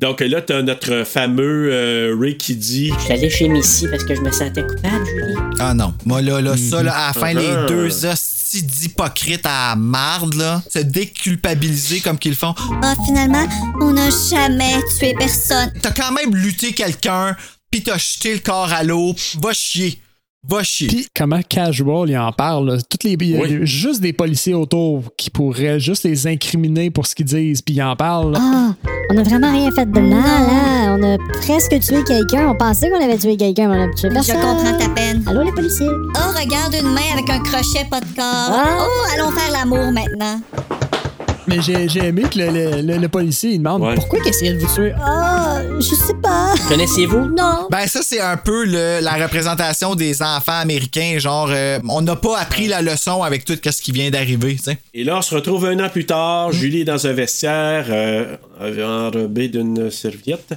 [0.00, 4.04] Donc là, t'as notre fameux euh, Rick qui dit Je suis allé chez Missy parce
[4.04, 5.34] que je me sentais coupable, Julie.
[5.60, 5.94] Ah non.
[6.04, 10.62] Moi, là, là, ça, là, à la fin, les deux hosties d'hypocrites à marde, là,
[10.72, 12.54] se déculpabiliser comme qu'ils font.
[12.82, 13.46] Ah, finalement,
[13.80, 15.72] on n'a jamais tué personne.
[15.82, 17.36] T'as quand même lutté quelqu'un,
[17.70, 19.14] puis t'as jeté le corps à l'eau.
[19.40, 20.00] Va chier.
[20.46, 20.86] Va chier.
[20.86, 22.70] Puis comment casual il en parle.
[22.72, 22.78] là.
[22.88, 23.58] Toutes les, il y a Oui.
[23.66, 27.82] juste des policiers autour qui pourraient juste les incriminer pour ce qu'ils disent, puis ils
[27.82, 28.32] en parlent.
[28.32, 28.38] là.
[28.40, 28.74] Ah,
[29.10, 30.96] on a vraiment rien fait de mal, hein?
[30.98, 32.48] On a presque tué quelqu'un.
[32.50, 34.36] On pensait qu'on avait tué quelqu'un, mais on a tué Je personne.
[34.40, 35.24] comprends ta peine.
[35.26, 35.86] Allô, les policiers?
[35.88, 38.24] Oh, regarde une main avec un crochet, pas de corps.
[38.24, 38.78] Ah.
[38.86, 40.40] Oh, allons faire l'amour maintenant.
[41.48, 43.94] Mais j'ai j'ai aimé que le, le- le- le policier il demande Ouais.
[43.94, 44.92] pourquoi qu'il essayait de vous tuer?
[45.02, 46.54] Ah, je sais pas.
[46.68, 47.30] Connaissez-vous?
[47.36, 47.68] Non.
[47.70, 52.16] Ben ça c'est un peu le- la représentation des enfants américains genre euh, on n'a
[52.16, 54.78] pas appris la leçon avec tout ce qui vient d'arriver, tu sais.
[54.92, 56.52] Et là, on se retrouve un an plus tard.
[56.52, 60.54] Julie est dans un vestiaire, euh, enrobée d'une serviette,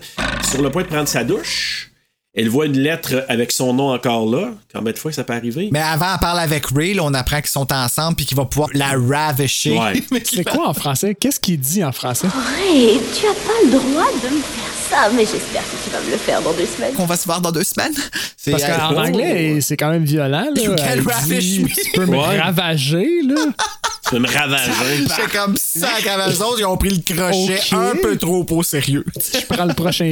[0.50, 1.91] sur le point de prendre sa douche.
[2.34, 4.52] Elle voit une lettre avec son nom encore là.
[4.74, 5.68] Combien de fois que ça peut arriver?
[5.74, 8.46] Mais avant, elle parle avec Ray, là, on apprend qu'ils sont ensemble puis qu'il va
[8.46, 9.78] pouvoir la ravisher.
[9.78, 10.02] Ouais.
[10.24, 11.14] C'est quoi en français?
[11.14, 12.28] Qu'est-ce qu'il dit en français?
[12.58, 16.00] Hey, tu as pas le droit de me faire ça, mais j'espère que tu vas
[16.00, 16.94] me le faire dans deux semaines.
[17.00, 17.94] On va se voir dans deux semaines?
[18.38, 19.00] C'est- Parce qu'en Oh.
[19.00, 20.48] anglais, c'est quand même violent.
[20.56, 20.62] Là.
[20.62, 21.68] You can Elle ravish dit, me.
[21.68, 22.40] Tu peux me Ouais.
[22.40, 23.36] ravager, là.
[24.12, 25.06] Tu peux me ravager.
[25.08, 25.88] C'est comme ça
[26.28, 29.06] eux autres, ils ont pris le crochet un peu trop au sérieux.
[29.16, 30.12] Je prends le prochain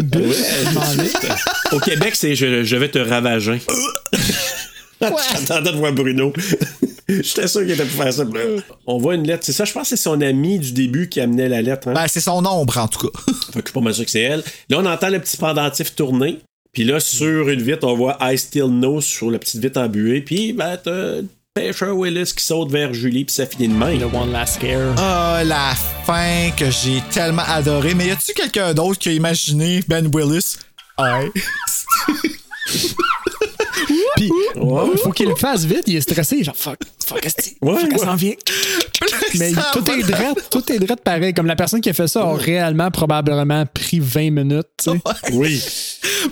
[0.73, 1.09] m'en vais.
[1.73, 3.61] Au Québec, c'est je, je vais te ravager.
[5.01, 6.31] J'attendais de voir Bruno.
[7.09, 8.23] J'étais sûr qu'il était pour faire ça.
[8.87, 9.43] On voit une lettre.
[9.45, 11.89] C'est ça, je pense que c'est son ami du début qui amenait la lettre.
[11.89, 11.93] Hein?
[11.93, 13.19] Ben, c'est son ombre, en tout cas.
[13.53, 14.43] Fait que je suis pas mal sûr que c'est elle.
[14.69, 16.39] Là, on entend le petit pendentif tourner.
[16.71, 20.21] Puis là, sur une vitre, on voit I Still Know sur la petite vitre embuée.
[20.21, 20.77] Puis, ben,
[21.59, 24.15] t'as Pêcheur Willis qui saute vers Julie, puis ça finit de Le même.
[24.15, 24.95] One Last Scare.
[24.97, 25.73] Ah, la
[26.05, 27.93] fin que j'ai tellement adoré.
[27.95, 30.57] Mais y a-tu quelqu'un d'autre qui a imaginé Ben Willis?
[30.97, 31.31] Ouais.
[34.19, 35.83] Puis, il faut qu'il le fasse vite.
[35.87, 36.43] Il est stressé.
[36.43, 37.97] Genre, fuck, fuck, esti, Ouais, fuck, ouais.
[37.97, 38.33] s'en vient?
[39.35, 41.33] Mais Ça tout est drette, tout est drette pareil.
[41.33, 44.67] Comme la personne qui a fait ça a réellement probablement pris 20 minutes.
[44.83, 44.97] tu sais.
[45.33, 45.61] Oui.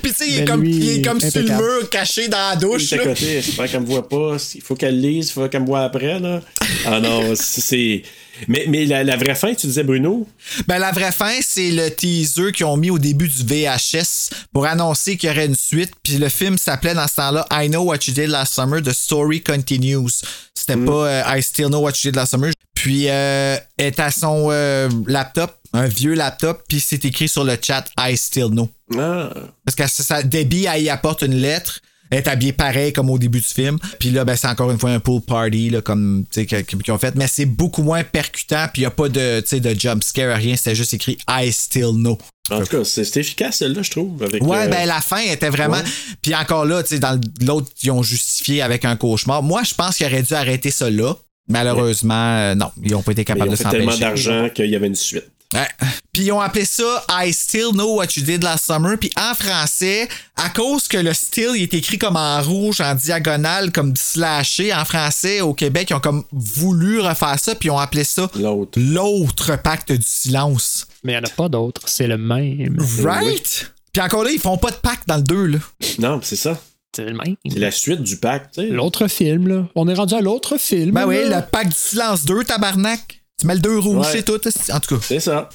[0.01, 1.63] Puis tu sais, il est comme, lui, il est comme sur le impeccable.
[1.63, 2.91] mur, caché dans la douche.
[2.93, 3.03] À là.
[3.05, 4.35] côté, j'espère qu'elle me voit pas.
[4.55, 6.41] Il faut qu'elle lise, il faut qu'elle me voit après, là.
[6.85, 8.01] Ah non, c'est.
[8.47, 10.27] Mais, mais la, la vraie fin, tu disais, Bruno?
[10.67, 14.65] Ben, la vraie fin, c'est le teaser qu'ils ont mis au début du VHS pour
[14.65, 15.91] annoncer qu'il y aurait une suite.
[16.03, 18.93] Puis le film s'appelait dans ce temps-là I Know What You Did Last Summer, The
[18.93, 20.21] Story Continues.
[20.53, 22.51] C'était pas euh, I Still Know What You Did Last Summer.
[22.73, 27.43] Puis euh, elle est à son euh, laptop, un vieux laptop, puis c'est écrit sur
[27.43, 28.69] le chat I Still Know.
[28.97, 29.29] Ah.
[29.65, 31.79] Parce que ça, ça- Debbie, elle y apporte une lettre.
[32.09, 33.77] Elle est habillée pareil comme au début du film.
[33.99, 36.75] Puis là, ben, c'est encore une fois un pool party, là, comme, tu sais, que-
[36.81, 37.15] qu'ils ont fait.
[37.15, 38.65] Mais c'est beaucoup moins percutant.
[38.73, 40.55] Puis il n'y a pas de, tu sais, de jump scare, rien.
[40.55, 42.17] C'est juste écrit I still know.
[42.49, 44.23] En tout cas, c'est efficace, celle-là, je trouve.
[44.23, 45.81] Avec, Ouais, euh, ben la fin était vraiment.
[46.21, 49.43] Puis encore là, tu sais, dans l'autre, ils ont justifié avec un cauchemar.
[49.43, 51.13] Moi, je pense qu'ils auraient dû arrêter ça là.
[51.49, 53.77] Malheureusement, euh, non, ils n'ont pas été capables ils ont de s'empêcher.
[53.85, 55.25] tellement d'argent qu'il y avait une suite.
[55.53, 55.67] Ouais.
[56.11, 58.97] Puis ils ont appelé ça I Still Know What You Did Last Summer.
[58.99, 62.95] Puis en français, à cause que le still il est écrit comme en rouge, en
[62.95, 67.55] diagonale, comme slashé en français au Québec, ils ont comme voulu refaire ça.
[67.55, 68.77] Puis ils ont appelé ça L'autre.
[68.79, 70.87] l'autre pacte du silence.
[71.03, 71.81] Mais il n'y en a pas d'autres.
[71.85, 72.77] C'est le même.
[73.03, 73.71] Right?
[73.93, 75.59] Puis encore là, ils font pas de pacte dans le 2, là.
[75.99, 76.59] Non, c'est ça.
[76.95, 77.35] C'est le même.
[77.47, 78.67] C'est la suite du pacte, tu sais.
[78.67, 79.67] L'autre film, là.
[79.75, 80.91] On est rendu à l'autre film.
[80.91, 83.16] Ben oui, le pacte du silence 2, tabarnak.
[83.39, 84.11] Tu mets le 2 rouge, Ouais.
[84.11, 84.39] c'est tout.
[84.73, 85.01] En tout cas.
[85.07, 85.47] C'est ça.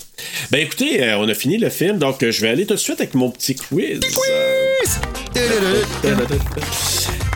[0.52, 2.78] Ben écoutez, euh, on a fini le film, donc euh, je vais aller tout de
[2.78, 3.98] suite avec mon petit quiz.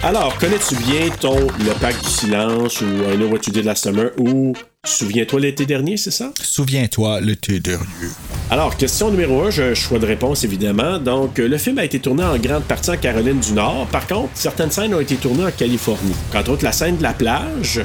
[0.05, 3.83] Alors, connais-tu bien ton Le Pacte du Silence ou I Know What You Did Last
[3.83, 4.53] Summer ou
[4.85, 6.31] Souviens-toi l'été dernier, c'est ça?
[6.41, 7.85] Souviens-toi l'été dernier.
[8.49, 11.01] Alors, question numéro 1, j'ai un choix de réponse évidemment.
[11.01, 13.89] Donc, euh, le film a été tourné en grande partie en Caroline du Nord.
[13.91, 16.15] Par contre, certaines scènes ont été tournées en Californie.
[16.33, 17.81] Entre autres, la scène de la plage,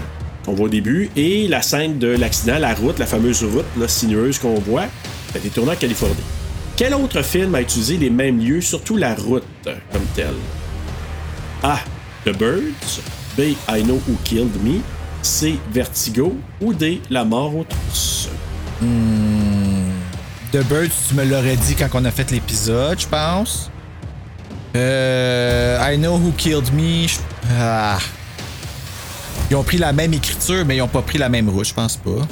[0.46, 3.88] qu'on voit au début, et la scène de l'accident, la route, la fameuse route là,
[3.88, 4.88] sinueuse qu'on voit,
[5.34, 6.16] a été tournée en Californie.
[6.76, 10.34] Quel autre film a utilisé les mêmes lieux, surtout la route comme telle?
[11.64, 11.80] A.
[12.26, 13.02] The Birds.
[13.38, 13.56] B.
[13.70, 14.82] I Know Who Killed Me.
[15.22, 15.60] C.
[15.72, 16.36] Vertigo.
[16.60, 17.02] Ou D.
[17.10, 18.30] La mort aux trousses.
[20.52, 23.70] The Birds, tu me l'aurais dit quand on a fait l'épisode, je pense.
[24.76, 27.06] Euh, I Know Who Killed Me.
[27.60, 28.00] Ah.
[29.52, 31.74] Ils ont pris la même écriture, mais ils ont pas pris la même route, je
[31.74, 32.26] pense pas.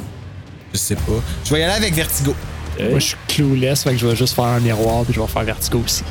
[0.72, 1.22] Je sais pas.
[1.44, 2.34] Je vais y aller avec Vertigo.
[2.78, 5.26] Moi, je suis clueless, fait que je vais juste faire un miroir puis je vais
[5.26, 6.02] faire Vertigo aussi.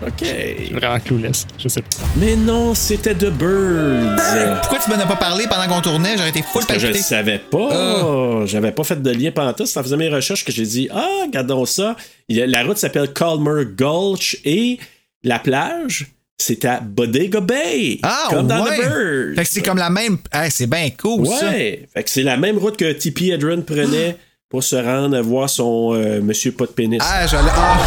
[0.00, 0.12] OK.
[0.22, 1.46] Je suis vraiment clueless.
[1.58, 1.88] Je sais pas.
[2.16, 4.60] Mais non, c'était The Birds.
[4.62, 6.16] Pourquoi tu m'en as pas parlé pendant qu'on tournait?
[6.16, 8.46] J'aurais été full Parce que je le savais pas.
[8.46, 9.66] J'avais pas fait de lien pantoute.
[9.66, 11.94] C'est en faisant mes recherches que j'ai dit Ah, regardons ça.
[12.30, 14.78] La route s'appelle Calmer Gulch et
[15.22, 16.06] la plage,
[16.40, 17.98] c'est à Bodega Bay.
[18.02, 18.76] Ah, comme dans ouais.
[18.76, 19.34] The Birds.
[19.36, 20.18] Fait que c'est comme la même.
[20.32, 21.48] Hey, c'est bien cool, ça.
[21.50, 21.86] Ouais.
[21.92, 23.32] Fait que c'est la même route que T.P.
[23.32, 24.16] Edron prenait
[24.48, 27.02] pour se rendre voir son euh, Monsieur Pas de pénis.
[27.04, 27.50] Ah, j'allais.
[27.52, 27.78] Ah.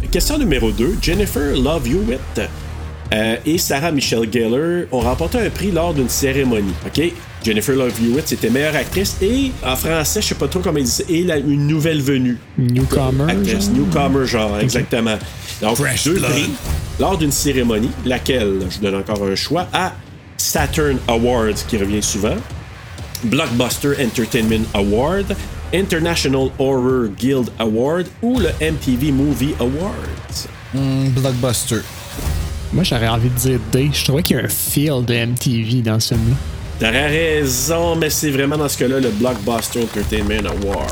[0.10, 0.96] Question numéro 2.
[1.00, 2.40] Jennifer Love Hewitt
[3.12, 6.74] euh, et Sarah Michelle Gellar ont remporté un prix lors d'une cérémonie.
[6.86, 7.12] OK?
[7.42, 10.84] Jennifer Love Hewitt, c'était meilleure actrice et en français, je sais pas trop comment ils
[10.84, 12.38] disent, et la, une nouvelle venue.
[12.58, 13.30] Newcomer.
[13.32, 13.74] Actrice, genre?
[13.74, 15.18] newcomer, genre, exactement.
[15.62, 16.30] Donc, Fresh deux blood.
[16.30, 16.50] prix
[16.98, 19.94] lors d'une cérémonie, laquelle, je vous donne encore un choix, à
[20.36, 22.36] Saturn Awards, qui revient souvent,
[23.24, 25.36] Blockbuster Entertainment Award,
[25.72, 30.48] International Horror Guild Award ou le MTV Movie Awards.
[30.74, 31.80] Hmm, blockbuster.
[32.72, 33.90] Moi, j'aurais envie de dire D.
[33.92, 36.36] Je trouvais qu'il y a un feel de MTV dans ce film-là.
[36.78, 40.86] T'aurais raison, mais c'est vraiment dans ce cas-là le Blockbuster Entertainment Awards.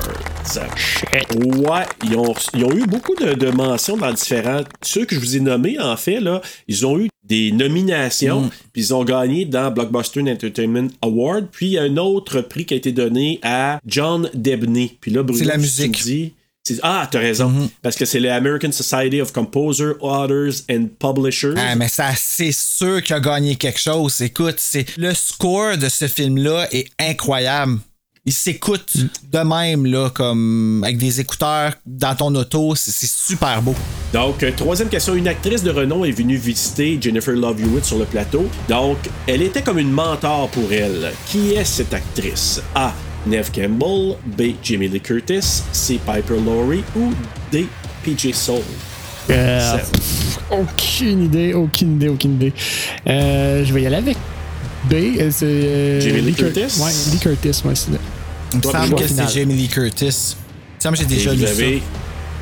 [1.37, 4.61] Ouais, ils ont, ils ont eu beaucoup de, de mentions dans différents.
[4.83, 8.51] Ceux que je vous ai nommés, en fait, là, ils ont eu des nominations, Mm.
[8.73, 11.47] puis ils ont gagné dans Blockbuster Entertainment Award.
[11.53, 14.97] Puis il y a un autre prix qui a été donné à John Debney.
[15.01, 16.03] Puis là, Bruno, C'est la musique.
[16.03, 16.33] Dis-
[16.83, 17.71] ah, t'as raison.
[17.83, 21.55] Parce que c'est le American Society of Composers, Authors and Publishers.
[21.57, 24.21] Ah, mais ça, c'est sûr qu'il a gagné quelque chose.
[24.21, 27.79] Écoute, c'est le score de ce film-là est incroyable.
[28.29, 28.95] Il s'écoute
[29.33, 32.75] de même, là, comme avec des écouteurs dans ton auto.
[32.75, 33.75] C'est c'est super beau.
[34.13, 35.15] Donc, euh, troisième question.
[35.15, 38.47] Une actrice de renom est venue visiter Jennifer Love Hewitt sur le plateau.
[38.69, 41.11] Donc, elle était comme une mentor pour elle.
[41.27, 42.61] Qui est cette actrice?
[42.75, 42.93] A.
[43.27, 44.17] Neve Campbell.
[44.25, 44.55] B.
[44.63, 45.63] Jamie Lee Curtis.
[45.73, 45.99] C.
[46.05, 46.85] Piper Laurie.
[46.97, 47.13] Ou
[47.53, 47.67] D.
[48.05, 48.61] PJ Soul.
[49.31, 52.53] Euh, pff, aucune idée, aucune idée, aucune idée.
[53.07, 54.17] Euh, je vais y aller avec
[54.89, 54.95] B.
[54.95, 56.81] euh, c'est, euh, Jamie Lee Cur- Curtis?
[56.81, 57.99] Ouais, Lee Curtis, moi, c'est là.
[58.55, 60.05] Il me semble que c'est Jamie Lee Curtis.
[60.05, 61.85] Il me semble que j'ai déjà vous lu avez ça.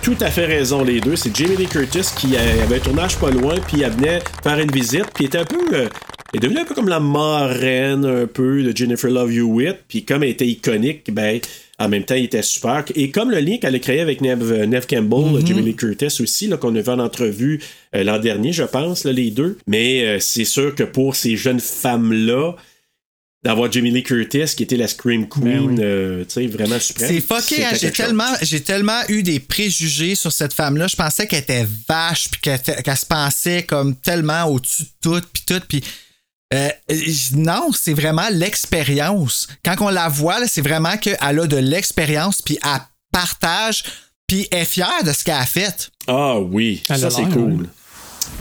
[0.02, 1.16] tout à fait raison, les deux.
[1.16, 4.70] C'est Jamie Lee Curtis qui avait un tournage pas loin, puis elle venait faire une
[4.70, 5.58] visite, puis elle était un peu.
[5.74, 5.88] euh,
[6.36, 10.22] est devenue un peu comme la marraine, un peu, de Jennifer Love Hewitt, puis comme
[10.22, 11.40] elle était iconique, ben.
[11.78, 12.84] En même temps, il était super.
[12.94, 16.46] Et comme le lien qu'elle a créé avec Neve, euh, Campbell, Jamie Lee Curtis aussi,
[16.46, 17.60] là, qu'on a vu en entrevue
[17.94, 19.58] euh, l'an dernier, je pense, là, les deux.
[19.66, 22.54] Mais euh, c'est sûr que pour ces jeunes femmes-là,
[23.46, 27.08] d'avoir Jamie Lee Curtis, qui était la Scream Queen, euh, tu sais, vraiment suprême.
[27.08, 27.72] C'est fucké, hein?
[27.80, 30.88] J'ai tellement, j'ai tellement eu des préjugés sur cette femme-là.
[30.88, 35.42] Je pensais qu'elle était vache, puis qu'elle se pensait comme tellement au-dessus de tout, puis
[35.46, 35.84] tout, puis
[36.54, 39.48] euh, j- non, c'est vraiment l'expérience.
[39.64, 42.80] Quand on la voit, là, c'est vraiment qu'elle a de l'expérience, puis elle
[43.12, 43.82] partage,
[44.26, 45.90] puis elle est fière de ce qu'elle a fait.
[46.06, 47.62] Ah oui, Elle ça a c'est cool.
[47.62, 47.66] ouais.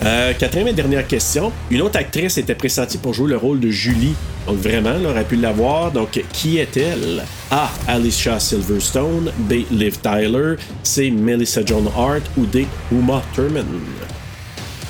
[0.03, 1.53] Euh, quatrième et dernière question.
[1.72, 4.15] Une autre actrice était pressentie pour jouer le rôle de Julie.
[4.45, 5.91] Donc vraiment, elle aurait pu l'avoir.
[5.91, 7.23] Donc qui est-elle?
[7.52, 7.69] A.
[7.88, 9.32] Alicia Silverstone.
[9.38, 9.64] B.
[9.72, 10.56] Liv Tyler.
[10.84, 11.11] C.
[11.11, 12.23] Melissa Joan Hart.
[12.36, 12.68] Ou D.
[12.91, 13.65] Uma Thurman.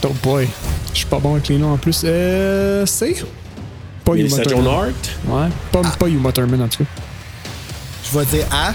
[0.03, 0.47] Oh boy.
[0.95, 2.03] Je suis pas bon avec les noms en plus.
[2.05, 2.85] Euh.
[2.85, 3.17] C'est.
[4.05, 4.65] Pas Melissa Joan.
[4.65, 5.19] Hart.
[5.27, 5.49] Ouais.
[5.69, 6.89] Pas, pas Uma Thurman en tout cas.
[8.01, 8.73] Je vais dire A.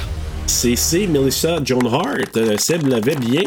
[0.51, 1.07] C'est.
[1.07, 2.37] Melissa Joan Hart.
[2.37, 3.43] Euh, Seb l'avait bien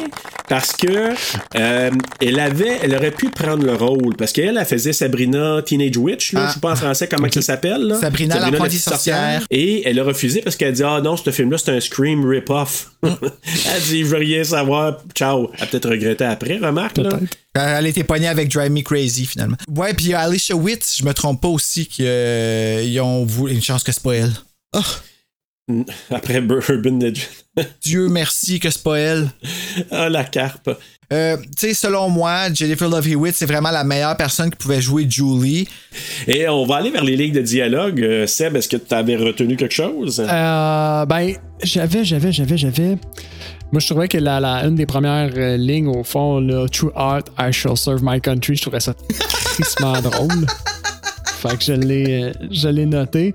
[0.48, 1.10] parce que
[1.56, 5.98] euh, elle avait, elle aurait pu prendre le rôle parce qu'elle, elle faisait Sabrina Teenage
[5.98, 6.34] Witch.
[6.34, 6.48] Là, Ah.
[6.48, 7.82] Je sais pas en français comment ça s'appelle.
[7.82, 8.00] là.
[8.00, 9.46] Sabrina l'apprentie la petite sorcière.
[9.52, 12.26] Et elle a refusé parce qu'elle a dit Ah non, ce film-là, c'est un Scream
[12.28, 12.92] rip-off.
[13.04, 14.98] elle dit Je veux rien savoir.
[15.14, 15.52] Ciao.
[15.58, 16.98] Elle a peut-être regretté après, remarque.
[16.98, 17.10] Là.
[17.10, 17.38] Peut-être.
[17.56, 19.58] Elle était pognée avec Drive Me Crazy, finalement.
[19.76, 23.54] Ouais, puis il y a Alicia Witt, je me trompe pas aussi, qu'ils ont voulu.
[23.54, 24.32] Une chance que c'est pas elle.
[24.76, 24.80] Oh,
[26.12, 27.18] Après Urban Legend.
[27.82, 29.30] Dieu merci que c'est pas elle.
[29.92, 30.70] ah, la carpe.
[31.12, 34.82] Euh, tu sais, selon moi, Jennifer Love Hewitt, c'est vraiment la meilleure personne qui pouvait
[34.82, 35.68] jouer Julie.
[36.28, 38.02] Et on va aller vers les lignes de dialogue.
[38.02, 40.20] Euh, Seb, est-ce que tu avais retenu quelque chose?
[40.28, 42.98] Euh, ben, j'avais, j'avais, j'avais, j'avais.
[43.72, 46.92] Moi, je trouvais que la, la- une des premières euh, lignes, au fond, là, True
[46.96, 48.94] Art, I shall serve my country, je trouvais ça
[49.56, 50.46] tristement drôle.
[51.48, 53.34] Fait que je l'ai, euh, je l'ai noté.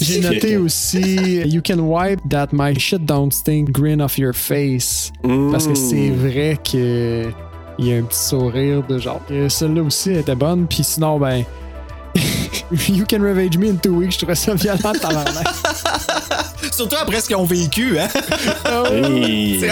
[0.00, 5.12] J'ai noté aussi You can wipe that my shit don't stink grin off your face.
[5.52, 7.30] Parce que c'est vrai que
[7.78, 9.20] il y a un petit sourire de genre.
[9.30, 10.66] Et Celle-là aussi était bonne.
[10.66, 11.44] Puis sinon, ben.
[12.88, 14.12] you can ravage me in two weeks.
[14.12, 14.78] Je trouvais ça violent.
[16.72, 18.08] Surtout après ce qu'ils ont vécu, hein?
[18.90, 19.60] Hey.
[19.60, 19.70] C'est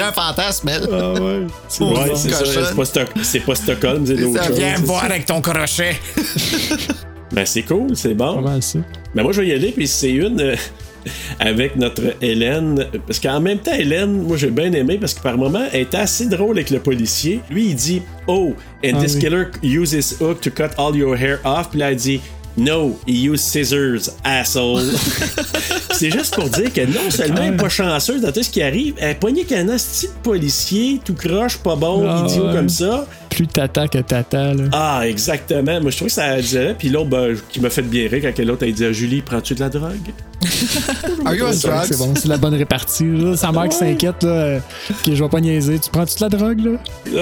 [0.00, 0.88] un fantasme, elle.
[0.92, 1.46] Ah ouais.
[1.80, 2.44] Ouais, c'est ça.
[2.44, 4.58] C'est pas, Stock- c'est pas Stockholm, c'est d'autres Ça, choses.
[4.58, 5.96] viens me voir avec ton crochet.
[7.32, 8.42] Ben, c'est cool, c'est bon.
[8.42, 8.78] Pas ça.
[9.14, 10.56] Ben, moi, je vais y aller, puis c'est une euh,
[11.38, 12.86] avec notre Hélène.
[13.06, 15.96] Parce qu'en même temps, Hélène, moi, j'ai bien aimé parce que par moment, elle était
[15.98, 17.40] assez drôle avec le policier.
[17.50, 18.54] Lui, il dit Oh,
[18.84, 19.20] and Ah this oui.
[19.20, 21.70] killer uses his hook to cut all your hair off.
[21.70, 22.20] Puis là, elle dit
[22.56, 24.82] No, he used scissors, asshole.
[25.92, 28.60] c'est juste pour dire que non seulement elle est pas chanceuse dans tout ce qui
[28.60, 32.52] arrive, elle est pognée qu'un asti de policier, tout croche, pas bon, Ah idiot ouais.
[32.54, 33.06] comme ça.
[33.30, 34.64] Plus tata que tata, là.
[34.72, 35.80] Ah, exactement.
[35.80, 36.74] Moi, je trouve que ça disait.
[36.78, 39.54] Puis l'autre, ben, qui m'a fait bien rire quand l'autre, elle dit à Julie, prends-tu
[39.54, 40.10] de la drogue?
[41.24, 43.04] Are you on C'est bon, c'est la bonne répartie.
[43.04, 43.36] Là.
[43.36, 44.58] Sa mère qui s'inquiète, là,
[45.06, 45.78] que je vais pas niaiser.
[45.78, 46.70] Tu prends-tu de la drogue, là?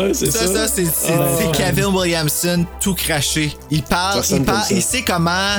[0.03, 1.27] Ouais, c'est Ça, ça, c'est- Ah.
[1.39, 3.53] c'est Kevin Williamson tout craché.
[3.71, 5.59] Il parle, Ça il parle, il sait comment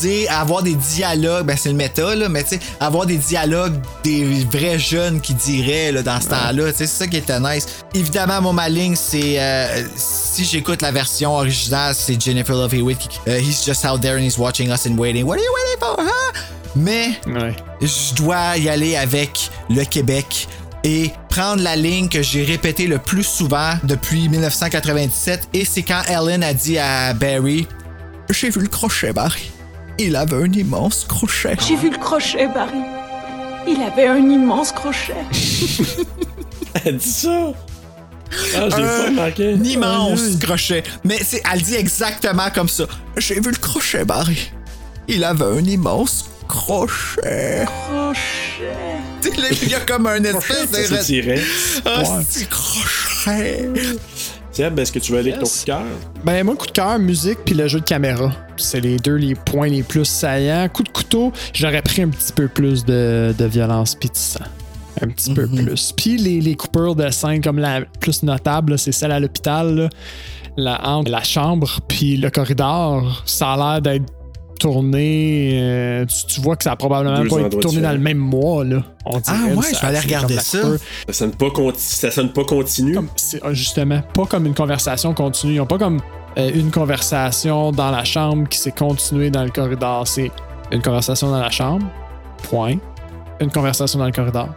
[0.00, 3.74] dire, avoir des dialogues, ben c'est le méta, là, mais tu sais, avoir des dialogues
[4.04, 7.40] des vrais jeunes qui diraient là, dans ce temps-là, tu sais, c'est ça qui était
[7.40, 7.66] nice.
[7.94, 12.98] Évidemment, moi, ma ligne, c'est euh, si j'écoute la version originale, c'est Jennifer Love Hewitt
[12.98, 15.24] qui euh, He's just out there and he's watching us and waiting.
[15.24, 16.04] What are you waiting for?
[16.04, 16.38] huh?
[16.76, 17.56] Mais Ouais.
[17.80, 20.46] je dois y aller avec le Québec
[20.84, 26.02] et prendre la ligne que j'ai répétée le plus souvent depuis 1997 et c'est quand
[26.08, 27.66] Ellen a dit à Barry
[28.30, 29.50] J'ai vu le crochet, Barry.
[29.98, 31.56] Il avait un immense crochet.
[31.66, 32.78] J'ai vu le crochet, Barry.
[33.66, 35.14] Il avait un immense crochet.
[36.84, 37.52] Elle dit ça?
[38.56, 39.52] Ah, je l'ai pas remarqué.
[39.54, 40.82] Un immense crochet.
[41.04, 42.84] Mais c'est, elle dit exactement comme ça.
[43.16, 44.50] J'ai vu le crochet, Barry.
[45.08, 47.64] Il avait un immense crochet.
[47.88, 49.56] Crochet.
[49.62, 51.00] Il y a comme un espèce Ça de.
[51.00, 51.42] s'étirait.
[51.84, 52.24] Ah, Ouais.
[52.28, 53.68] c'est crochet.
[54.58, 55.82] Seb, est-ce que tu veux aller avec ton coup de cœur?
[56.24, 58.32] Ben, moi, coup de cœur, musique, puis le jeu de caméra.
[58.56, 60.68] C'est les deux les points les plus saillants.
[60.68, 64.42] Coup de couteau, j'aurais pris un petit peu plus de, de violence puis de sang.
[65.00, 65.92] Un petit peu plus.
[65.92, 69.88] Puis les, les coupures de scène, comme la plus notable, c'est celle à l'hôpital, là.
[70.56, 73.22] la, entre la chambre puis le corridor.
[73.26, 74.12] Ça a l'air d'être
[74.58, 75.58] tourné.
[75.62, 78.18] euh, tu, tu vois que ça a probablement Deux pas été tourné dans le même
[78.18, 78.64] mois.
[78.64, 80.58] Là, on Ah dirait, ouais, ça- je vais aller regarder comme ça.
[81.06, 82.96] Ça sonne pas, conti- ça sonne pas continu.
[83.16, 85.54] C'est ah, justement pas comme une conversation continue.
[85.54, 86.00] Ils ont pas comme
[86.36, 90.06] euh, une conversation dans la chambre qui s'est continuée dans le corridor.
[90.06, 90.30] C'est
[90.72, 91.86] une conversation dans la chambre,
[92.50, 92.74] point.
[93.40, 94.48] Une conversation dans le corridor,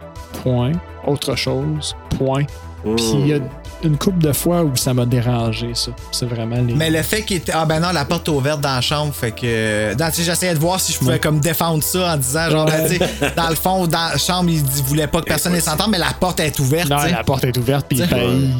[0.42, 0.72] point.
[1.06, 2.42] Autre chose, point.
[2.84, 2.96] Hmm.
[2.96, 3.38] Puis il y a
[3.84, 5.90] une couple de fois où ça m'a dérangé, ça.
[6.10, 6.74] C'est vraiment les.
[6.74, 7.52] Mais le fait qu'il était.
[7.54, 9.94] Ah ben non, la porte est ouverte dans la chambre, fait que.
[10.22, 12.98] J'essayais de voir si je pouvais comme défendre ça en disant, genre, ben,
[13.36, 16.12] dans le fond, dans la chambre, il voulait pas que personne ne s'entende, mais la
[16.18, 16.88] porte est ouverte.
[16.88, 18.08] non, la porte est ouverte, puis ben,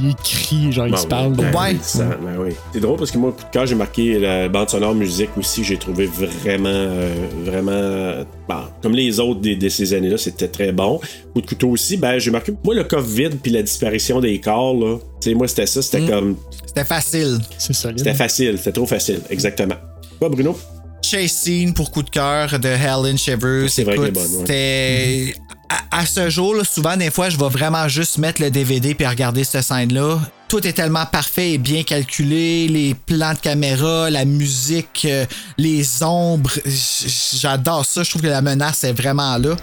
[0.00, 1.32] il, il crie, genre, il Ben se parle.
[1.32, 1.76] ben Ouais.
[1.98, 2.50] ben oui.
[2.72, 5.62] C'est drôle parce que moi, coup de cœur, j'ai marqué la bande sonore musique aussi.
[5.64, 8.24] J'ai trouvé vraiment, euh, vraiment.
[8.48, 11.00] bon, comme les autres des- de, ces années-là, c'était très bon.
[11.34, 12.52] Coup de couteau aussi, ben, j'ai marqué.
[12.64, 14.96] Moi, le coffre vide puis la disparition des corps, là.
[15.22, 15.80] Sais, moi, c'était ça.
[15.82, 16.36] C'était comme.
[16.66, 17.38] C'était facile.
[17.56, 17.98] C'est solide.
[17.98, 18.54] C'était facile.
[18.58, 19.20] C'était trop facile.
[19.30, 19.76] Exactement.
[20.18, 20.58] Toi, Bruno?
[21.00, 23.68] Chase Scene pour coup de cœur de Helen Shivers.
[23.70, 24.40] C'est vrai Écoute, qu'elle est bonne, ouais.
[24.40, 25.34] C'était.
[25.68, 28.94] À, à ce jour, là, souvent, des fois, je vais vraiment juste mettre le DVD
[28.94, 30.18] puis regarder cette scène-là.
[30.48, 32.66] Tout est tellement parfait et bien calculé.
[32.68, 35.24] Les plans de caméra, la musique, euh,
[35.56, 36.50] les ombres.
[36.66, 38.02] J'adore ça.
[38.02, 39.56] Je trouve que la menace est vraiment là.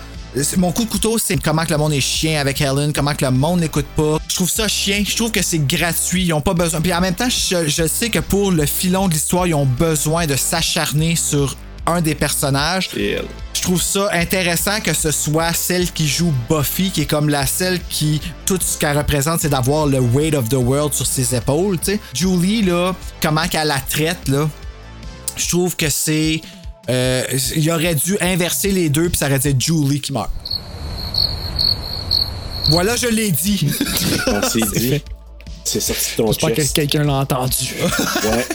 [0.57, 3.25] Mon coup de couteau, c'est comment que le monde est chien avec Helen, comment que
[3.25, 4.19] le monde n'écoute pas.
[4.27, 5.03] Je trouve ça chien.
[5.05, 6.25] Je trouve que c'est gratuit.
[6.25, 6.81] Ils ont pas besoin.
[6.81, 9.65] Puis en même temps, je, je sais que pour le filon de l'histoire, ils ont
[9.65, 11.57] besoin de s'acharner sur
[11.87, 12.89] un des personnages.
[12.93, 17.45] Je trouve ça intéressant que ce soit celle qui joue Buffy, qui est comme la
[17.45, 21.35] celle qui, tout ce qu'elle représente, c'est d'avoir le weight of the world sur ses
[21.35, 21.77] épaules.
[22.13, 24.47] Julie, là, comment qu'elle la traite, là,
[25.35, 26.41] je trouve que c'est...
[26.89, 27.23] euh,
[27.55, 30.29] il aurait dû inverser les deux, puis ça aurait été Julie qui meurt.
[32.69, 33.67] Voilà, je l'ai dit.
[34.27, 35.01] On s'est dit.
[35.63, 36.75] C'est sorti de ton J'espère que chest.
[36.75, 37.75] quelqu'un l'a entendu.
[37.81, 38.45] Ouais.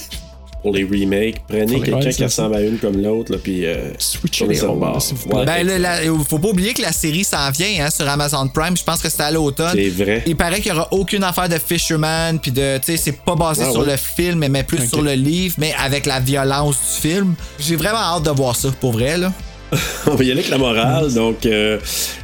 [0.64, 3.66] Pour les remakes, prenez quelqu'un qui c'est ressemble à une comme l'autre, là, puis.
[3.66, 4.98] Euh, Switchez les bord.
[5.30, 5.44] Ouais.
[5.44, 8.74] Ben, là, là, faut pas oublier que la série s'en vient hein, sur Amazon Prime.
[8.76, 9.72] Je pense que c'était à l'automne.
[9.74, 10.22] C'est vrai.
[10.26, 13.34] Il paraît qu'il y aura aucune affaire de Fisherman, puis de, tu sais, c'est pas
[13.36, 13.90] basé Ah sur ouais.
[13.92, 17.34] le film, mais plus sur le livre, mais avec la violence du film.
[17.60, 19.30] J'ai vraiment hâte de voir ça, pour vrai, là.
[20.06, 21.12] On va y aller avec la morale.
[21.12, 21.78] Donc, euh,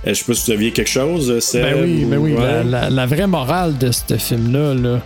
[0.06, 1.40] je sais pas si vous aviez quelque chose.
[1.40, 2.32] Seb, Ben oui, ben ou- oui.
[2.32, 2.40] ouais.
[2.42, 5.00] La, la- la vraie morale de ce film-là, là,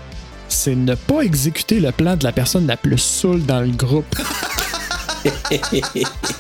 [0.55, 4.15] c'est ne pas exécuter le plan de la personne la plus saoule dans le groupe.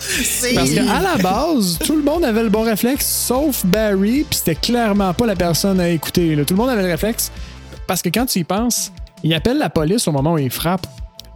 [0.00, 0.54] C'est...
[0.54, 4.54] Parce qu'à la base, tout le monde avait le bon réflexe, sauf Barry, puis c'était
[4.54, 6.34] clairement pas la personne à écouter.
[6.36, 6.44] là.
[6.44, 7.30] Tout le monde avait le réflexe.
[7.86, 8.92] Parce que quand tu y penses,
[9.22, 10.86] il appelle la police au moment où il frappe.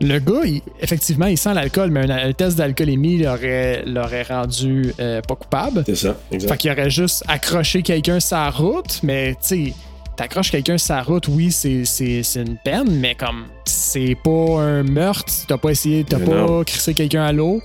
[0.00, 4.94] Le gars, il- effectivement, il sent l'alcool, mais un, un test d'alcoolémie l'aurait, l'aurait rendu
[5.00, 5.82] euh, pas coupable.
[5.86, 6.50] C'est ça, exact.
[6.52, 9.74] Fait qu'il aurait juste accroché quelqu'un sa route, mais tu sais,
[10.18, 14.82] t'accroches quelqu'un sa route, oui, c'est, c'est, c'est une peine, mais comme c'est pas un
[14.82, 16.64] meurtre, t'as pas essayé, t'as pas non.
[16.64, 17.62] crissé quelqu'un à l'eau.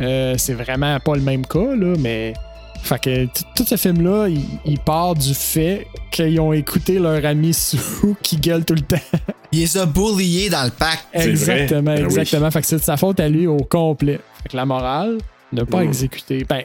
[0.00, 2.34] Euh, c'est vraiment pas le même cas, là, mais.
[2.82, 3.24] Fait que
[3.56, 8.36] tout ce film-là, il, il part du fait qu'ils ont écouté leur ami sous qui
[8.36, 9.00] gueule tout le temps.
[9.50, 10.98] Il les a bulliés dans le pack.
[11.14, 11.30] Vrai?
[11.30, 12.04] exactement, Ben oui.
[12.04, 12.50] exactement.
[12.50, 14.20] Fait que c'est de sa faute à lui au complet.
[14.42, 15.16] Fait que la morale,
[15.54, 16.44] ne pas exécuter.
[16.46, 16.64] Ben,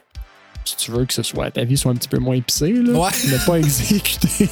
[0.70, 2.98] si tu veux que ce soit ta vie soit un petit peu moins épicée, là,
[2.98, 3.10] Ouais.
[3.28, 4.50] ne pas exécuter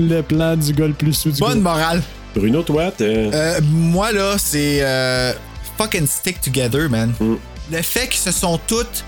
[0.00, 2.02] le plan du gars le plus sous du Bonne morale.
[2.34, 5.32] Bruno, toi, t'es- Euh, moi, là, c'est euh,
[5.78, 7.12] fucking stick together, man.
[7.18, 7.34] Mm.
[7.72, 9.04] Le fait qu'ils se sont toutes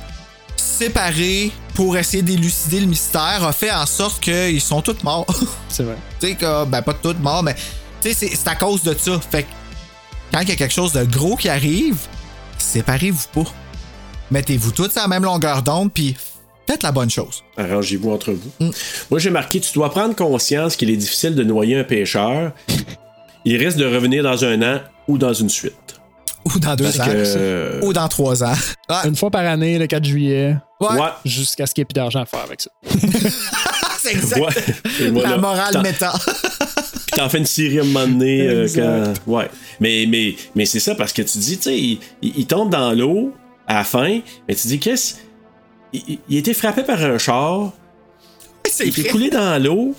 [0.57, 5.27] séparés pour essayer d'élucider le mystère a fait en sorte qu'ils sont tous morts.
[5.69, 5.97] C'est vrai.
[6.21, 7.55] tu sais, que, ben pas tous morts, mais
[8.01, 9.19] tu sais, c'est- c'est à cause de ça.
[9.31, 9.49] Fait que
[10.33, 11.97] quand il y a quelque chose de gros qui arrive,
[12.59, 13.51] séparez-vous pas.
[14.31, 16.17] Mettez-vous tous à la même longueur d'onde, puis
[16.73, 17.43] faites la bonne chose.
[17.57, 18.51] arrangez-vous entre vous.
[18.67, 18.71] Mm.
[19.11, 22.53] Moi, j'ai marqué tu dois prendre conscience qu'il est difficile de noyer un pêcheur.
[23.45, 25.75] Il risque de revenir dans un an ou dans une suite.
[26.45, 27.07] Ou dans deux Parce ans.
[27.07, 28.53] que- Ou dans trois ans.
[28.89, 31.09] Ah, Une fois par année, le 4 juillet, ouais, Ouais.
[31.25, 32.71] jusqu'à ce qu'il n'y ait plus d'argent à faire avec ça.
[34.01, 34.41] c'est exact.
[34.41, 34.53] Ouais.
[35.01, 35.31] Et voilà.
[35.31, 36.13] La morale méta.
[36.15, 38.49] Puis t'en fais une série à un moment donné.
[38.49, 39.51] euh, quand- Ouais.
[39.81, 42.71] Mais, mais, mais c'est ça parce que tu dis, tu sais, il, il- il tombe
[42.71, 43.35] dans l'eau
[43.67, 45.17] à la fin, mais tu dis, qu'est-ce.
[45.93, 47.73] Il, a été frappé par un char,
[48.81, 49.95] il est coulé dans l'eau.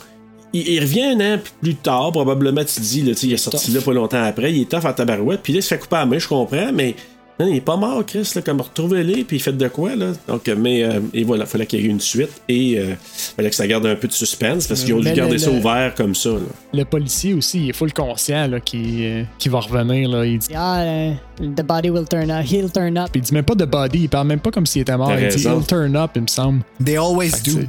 [0.54, 3.82] Il, il revient un an plus tard, probablement, tu dis, là, il est sorti là
[3.82, 6.00] pas longtemps après, il est tough en tabarouette, puis là, il se fait couper à
[6.00, 6.96] la main, je comprends, mais
[7.40, 10.12] non, il est pas mort, Chris, là, comme retrouvez-les, puis il fait de quoi, là.
[10.28, 12.96] Donc, euh, mais, euh, et voilà, fallait qu'il y ait une suite, et euh,
[13.36, 15.50] fallait que ça garde un peu de suspense, parce qu'ils ont dû garder le- ça
[15.52, 16.38] ouvert comme ça, là.
[16.74, 20.10] Le policier aussi, il est full conscient là, qu'il euh, va revenir.
[20.10, 20.26] Là.
[20.26, 22.46] Il dit Ah, the body will turn up.
[22.46, 23.10] He'll turn up.
[23.12, 25.12] Puis il dit même pas de body, il parle même pas comme s'il était mort.
[25.14, 25.58] Il dit raison.
[25.60, 26.62] he'll turn up, il me semble.
[26.84, 27.62] They always do.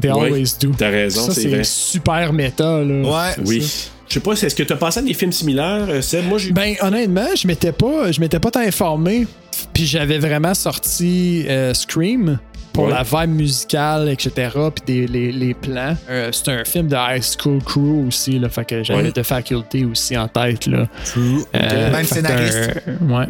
[0.00, 0.70] They always do.
[0.76, 1.64] t'as raison, Ça, c'est c'est vrai.
[1.64, 2.82] super méta.
[2.84, 3.02] Là.
[3.02, 3.44] Ouais.
[3.46, 3.62] Oui.
[3.62, 3.90] Ça.
[4.08, 6.26] Je sais pas, est-ce que t'as pensé à des films similaires, euh, Seb?
[6.26, 6.52] Moi, j'ai.
[6.52, 9.26] Ben, honnêtement, je m'étais pas, je m'étais pas tant informé.
[9.72, 12.38] Puis j'avais vraiment sorti euh, Scream
[12.72, 12.90] pour Ouais.
[12.92, 14.50] la vibe musicale, etc.
[14.74, 15.96] Puis des- les, les plans.
[16.10, 18.48] Euh, c'est un film de High School Crew aussi, là.
[18.50, 19.12] Fait que j'avais Ouais.
[19.12, 20.86] de faculté aussi en tête, là.
[21.06, 21.40] True.
[21.54, 22.82] Euh, Même scénariste.
[23.00, 23.26] ouais.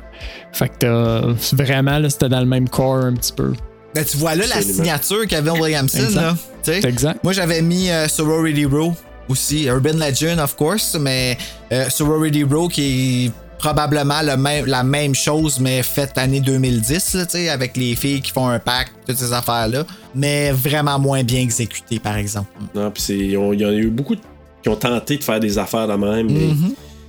[0.52, 3.52] Fait que t'as- vraiment, là, c'était dans le même corps un petit peu.
[3.94, 6.20] Ben, tu vois là la signature Kevin Williamson, Exact.
[6.20, 6.34] là.
[6.62, 6.80] Tu sais?
[6.82, 7.24] C'est exact.
[7.24, 8.94] Moi, j'avais mis euh, Sorority Row
[9.28, 9.64] aussi.
[9.64, 11.36] Urban Legend, of course, mais
[11.72, 17.14] euh, Sorority Row qui est probablement le même, la même chose, mais faite année 2010,
[17.14, 19.84] là, avec les filles qui font un pacte, toutes ces affaires-là.
[20.14, 22.48] Mais vraiment moins bien exécuté, par exemple.
[22.74, 24.20] Non, puis il y en a eu beaucoup de-
[24.62, 26.48] qui ont tenté de faire des affaires de même, mais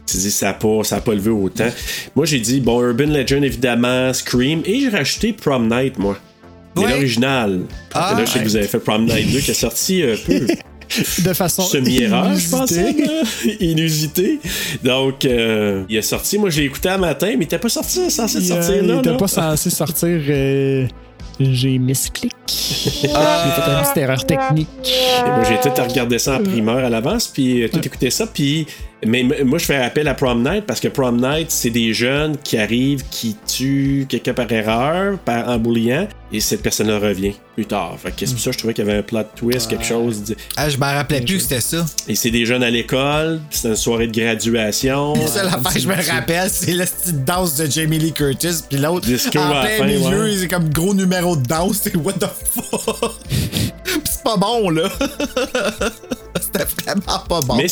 [0.06, 1.68] tu dis, ça n'a pas, ça a pas levé autant.
[2.16, 6.18] Moi, j'ai dit, bon, Urban Legend, évidemment, Scream, et j'ai rajouté Prom Night, moi.
[6.78, 6.92] Mais Ouais.
[6.92, 7.62] l'original.
[7.94, 10.16] Ah, là, je sais que vous avez fait Prom Night 2 qui est sorti un
[10.26, 10.48] peu
[11.24, 11.64] De façon.
[11.64, 13.06] semi-erreur, je inusitée.
[13.06, 13.52] là.
[13.60, 14.40] inusité.
[14.84, 16.38] Donc, euh, il est sorti.
[16.38, 18.84] Moi, je l'ai écouté un matin, mais il n'était pas sorti, censé Il, euh, sortir
[18.84, 19.00] il là.
[19.00, 19.18] était là.
[19.18, 20.08] pas censé sortir.
[20.30, 20.88] euh,
[21.40, 22.34] J'ai misclick.
[22.48, 24.68] J'ai fait une petite erreur technique.
[24.86, 28.26] Et moi, j'ai tout regardé ça en primeur à l'avance, puis euh, tout écouté ça,
[28.28, 28.66] puis
[29.06, 32.36] mais moi, je fais appel à Prom Night parce que Prom Night, c'est des jeunes
[32.38, 37.66] qui arrivent, qui tuent quelqu'un par erreur, par en bouliant, et cette personne-là revient plus
[37.68, 37.96] tard.
[38.02, 39.86] Fait que c'est pour ça que je trouvais qu'il y avait un plot twist, quelque
[39.86, 40.24] chose.
[40.24, 41.86] de- Ah, je m'en rappelais plus que c'était ça.
[42.08, 45.14] Et c'est des jeunes à l'école, c'est une soirée de graduation.
[45.14, 48.64] La seule affaire que je me rappelle, c'est la petite danse de Jamie Lee Curtis,
[48.68, 49.08] puis l'autre,
[49.38, 50.38] en à la plein milieu, ouais.
[50.40, 53.14] c'est comme gros numéro de danse, c'est what the fuck?
[54.04, 54.90] C'est pas bon, là.
[56.42, 57.56] C'était vraiment pas bon.
[57.56, 57.68] Mais,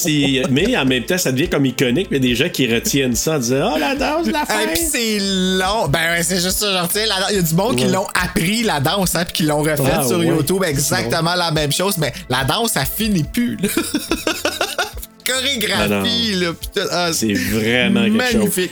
[0.49, 2.07] mais en même temps, ça devient comme iconique.
[2.11, 4.61] Il y a des gens qui retiennent ça en disant Oh, la danse la fin!
[4.61, 5.87] Et puis c'est long.
[5.87, 8.07] Ben ouais, c'est juste ça, genre, tu sais, il y a du monde qui l'ont
[8.21, 10.27] appris, la danse, hein, puis qui l'ont refait Ah, sur ouais.
[10.27, 13.69] YouTube, exactement la même chose, mais la danse, ça finit plus, là.
[15.25, 16.85] Chorégraphie, là, putain.
[16.91, 18.69] ah, C'est vraiment quelque chose.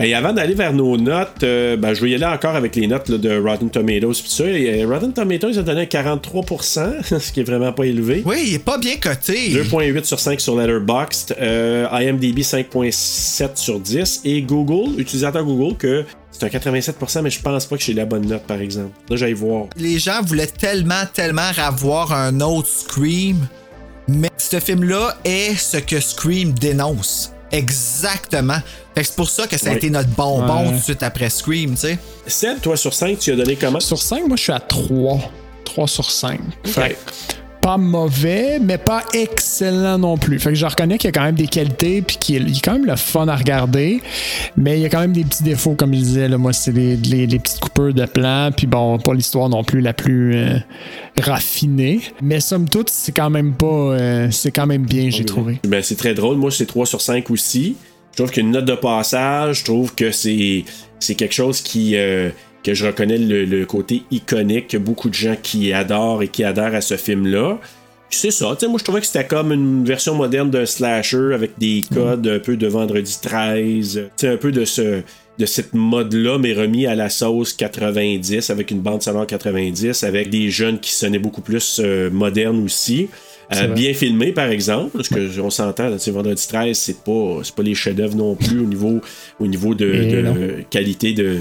[0.00, 2.86] Et avant d'aller vers nos notes, euh, ben, je vais y aller encore avec les
[2.86, 4.12] notes là, de Rotten Tomatoes.
[4.12, 4.44] pis ça.
[4.44, 8.22] Et, euh, Rotten Tomatoes ils ont donné un 43%, ce qui est vraiment pas élevé.
[8.24, 9.50] Oui, il est pas bien coté.
[9.50, 16.04] 2.8 sur 5 sur Letterboxd, euh, IMDb 5.7 sur 10 et Google, utilisateur Google, que
[16.30, 18.92] c'est un 87%, mais je pense pas que j'ai la bonne note par exemple.
[19.10, 19.66] Là, j'allais voir.
[19.76, 23.48] les gens voulaient tellement, tellement avoir un autre Scream,
[24.06, 27.32] mais ce film-là est ce que Scream dénonce.
[27.52, 28.58] Exactement.
[28.94, 30.66] Fait que c'est pour ça que ça a été notre bonbon Ouais.
[30.70, 31.98] tout de suite après Scream, tu sais.
[32.26, 33.80] Seb, toi sur 5, tu as donné comment?
[33.80, 35.20] Sur 5, moi, je suis à 3.
[35.64, 36.40] 3 sur 5.
[36.64, 36.96] Fait
[37.60, 40.38] pas mauvais, mais pas excellent non plus.
[40.38, 42.58] Fait que je reconnais qu'il y a quand même des qualités, puis qu'il il y
[42.58, 44.00] a quand même le fun à regarder,
[44.56, 46.28] mais il y a quand même des petits défauts, comme je disais.
[46.28, 49.80] Là, moi, c'est les, les- petites coupures de plans, puis bon, pas l'histoire non plus
[49.80, 50.58] la plus euh,
[51.20, 52.00] raffinée.
[52.22, 53.66] Mais somme toute, c'est quand même pas.
[53.66, 55.60] euh, c'est quand même bien, j'ai trouvé.
[55.66, 56.36] Ben, c'est très drôle.
[56.36, 57.76] Moi, c'est 3 sur 5 aussi.
[58.12, 60.64] Je trouve qu'une note de passage, je trouve que c'est,
[60.98, 61.92] c'est quelque chose qui.
[61.96, 62.30] euh,
[62.62, 66.44] que je reconnais le, le côté iconique, que beaucoup de gens qui adorent et qui
[66.44, 67.58] adhèrent à ce film-là.
[68.10, 71.34] C'est ça, tu sais, moi je trouvais que c'était comme une version moderne d'un slasher
[71.34, 75.02] avec des codes un peu de vendredi 13, tu un peu de ce
[75.38, 80.30] de cette mode-là, mais remis à la sauce 90, avec une bande sonore 90, avec
[80.30, 83.08] des jeunes qui sonnaient beaucoup plus euh, modernes aussi.
[83.54, 87.02] Euh, bien filmé, par exemple, parce que on s'entend, là, tu sais, Vendredi 13, c'est
[87.02, 89.00] pas, pas les chefs-d'œuvre non plus au niveau,
[89.40, 91.38] au niveau de, de qualité de,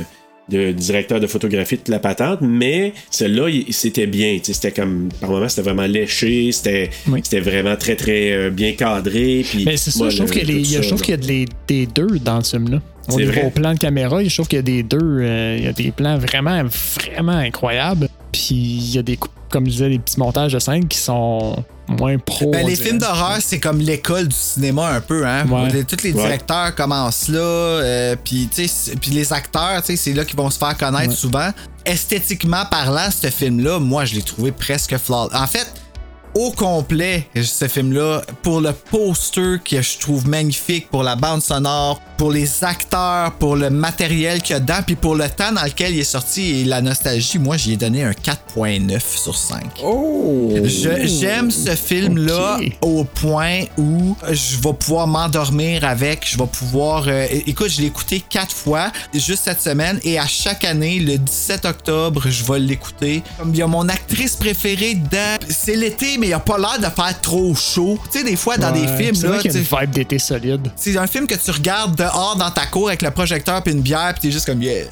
[0.50, 4.38] de directeur de photographie de la patente, mais celle-là, c'était bien.
[4.42, 7.22] C'était comme, par moments, c'était vraiment léché, c'était Oui.
[7.42, 9.44] vraiment très, très euh, bien cadré.
[9.50, 11.86] Puis, Mais c'est ça, moi, je trouve le- qu'il y y a- y des, des
[11.86, 12.82] deux dans ce film-là.
[13.10, 13.52] Au niveau vrai.
[13.52, 14.98] plan de caméra, je trouve qu'il y a des deux.
[15.02, 18.10] euh, il y a des plans vraiment, vraiment incroyables.
[18.32, 19.18] Puis il y a des,
[19.50, 22.52] comme je disais, des petits montages de scène qui sont moins pro.
[22.52, 25.46] Ben, les films d'horreur, c'est comme l'école du cinéma un peu, hein.
[25.48, 25.84] Ouais.
[25.84, 26.22] Tous les Ouais.
[26.22, 30.50] directeurs commencent là, euh, puis tu sais, c'est- puis les acteurs, c'est là qu'ils vont
[30.50, 31.16] se faire connaître Ouais.
[31.16, 31.50] souvent.
[31.86, 35.34] Esthétiquement parlant, ce film-là, moi, je l'ai trouvé presque flawless.
[35.40, 35.66] En fait,
[36.38, 42.00] au complet ce film-là pour le poster que je trouve magnifique, pour la bande sonore,
[42.18, 45.64] pour les acteurs, pour le matériel qu'il y a dedans, puis pour le temps dans
[45.64, 47.40] lequel il est sorti et la nostalgie.
[47.40, 49.64] Moi, j'y ai donné un 4.9 sur 5.
[49.84, 50.52] Oh!
[50.64, 57.06] Je- J'aime ce film-là au point où je vais pouvoir m'endormir avec, je vais pouvoir...
[57.08, 61.18] euh, écoute, je l'ai écouté quatre fois juste cette semaine et à chaque année, le
[61.18, 63.24] 17 octobre, je vais l'écouter.
[63.40, 65.38] Comme il y a mon actrice préférée dedans.
[65.50, 67.98] C'est l'été, mais il a pas l'air de faire trop chaud.
[68.12, 69.92] Tu sais, des fois, dans des films, C'est là, vrai qu'il y a une vibe
[69.92, 70.72] d'été solide.
[70.76, 73.82] c'est un film que tu regardes dehors dans ta cour avec le projecteur puis une
[73.82, 74.86] bière puis t'es juste comme yeah.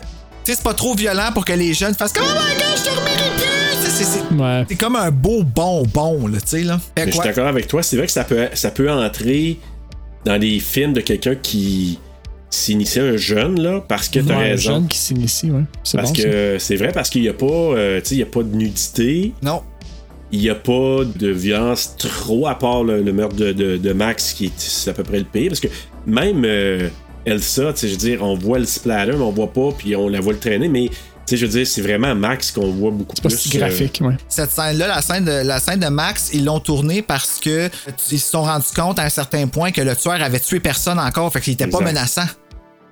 [0.44, 2.78] Tu sais, c'est pas trop violent pour que les jeunes fassent comme Oh my god,
[2.78, 4.66] je te C'est, Ouais.
[4.78, 6.78] comme un beau bonbon, là, tu sais, là.
[6.98, 9.58] Fait Mais je suis d'accord avec toi, c'est vrai que ça peut, ça peut entrer
[10.26, 12.00] dans les films de quelqu'un qui
[12.50, 14.72] s'initie un jeune, là, parce que t'as Ouais, un raison.
[14.74, 15.62] jeune qui s'initie, ouais.
[15.84, 18.20] C'est Parce bon, que c'est vrai, parce qu'il n'y a pas, euh, tu sais, il
[18.20, 19.34] y a pas de nudité.
[19.42, 19.62] Non.
[20.32, 23.94] Il n'y a pas de violence trop, à part le, le meurtre de, de- de
[23.94, 25.50] Max, qui est, c'est à peu près le pire.
[25.50, 25.68] Parce que
[26.06, 26.90] même euh,
[27.26, 29.96] Elsa, tu sais, je veux dire, on voit le splatter, mais on voit pas, puis
[29.96, 30.96] on la voit le traîner, mais, tu
[31.26, 33.38] sais, je veux dire, c'est vraiment Max qu'on voit beaucoup Pas plus.
[33.38, 34.16] si graphique, ouais.
[34.28, 37.70] Cette scène-là, la scène, de, la scène de Max, ils l'ont tournée parce que
[38.12, 41.00] ils se sont rendus compte à un certain point que le tueur avait tué personne
[41.00, 41.92] encore, fait qu'il était pas Exact.
[41.94, 42.26] menaçant.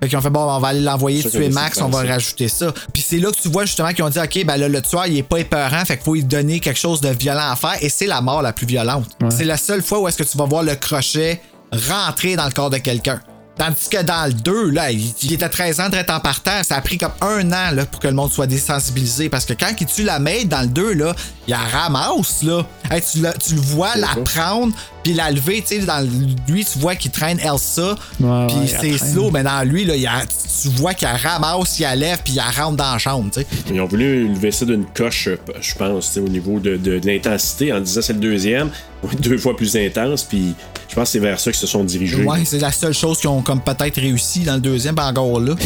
[0.04, 2.12] Fait qu'ils ont fait, bon, on va aller l'envoyer tuer Max, on va ça.
[2.12, 2.74] rajouter ça.
[2.92, 5.06] Puis c'est là que tu vois justement qu'ils ont dit, OK, ben là, le tueur,
[5.06, 7.76] il est pas épeurant, fait qu'il faut lui donner quelque chose de violent à faire,
[7.80, 9.08] et c'est la mort la plus violente.
[9.30, 11.40] C'est la seule fois où est-ce que tu vas voir le crochet
[11.72, 13.18] rentrer dans le corps de quelqu'un.
[13.56, 16.62] Tandis que dans le 2, là, il, était 13 ans, très en partant.
[16.64, 19.28] Ça a pris comme un an là, pour que le monde soit désensibilisé.
[19.28, 21.14] Parce que quand il tue la maid dans le 2, là,
[21.46, 22.42] il la ramasse.
[22.42, 22.66] Là.
[22.90, 24.74] Hey, tu, le, tu le vois la prendre,
[25.04, 25.62] puis la lever.
[25.64, 26.00] Tu sais, dans
[26.48, 27.94] lui, tu vois qu'il traîne Elsa.
[28.18, 30.22] Ouais, puis ouais, c'est slow, mais dans lui, là, il a-
[30.62, 33.30] tu vois qu'il la ramasse, il la lève, puis il la rentre dans la chambre.
[33.70, 35.28] Ils ont voulu lever ça d'une coche,
[35.60, 38.70] je pense, au niveau de, de- de l'intensité, en disant c'est le deuxième,
[39.20, 40.54] deux fois plus intense, puis
[40.94, 42.22] je pense que c'est vers ça qu'ils se sont dirigés.
[42.22, 45.40] Ouais, c'est la seule chose qu'ils ont comme peut-être réussi dans le deuxième, ben encore
[45.40, 45.56] là.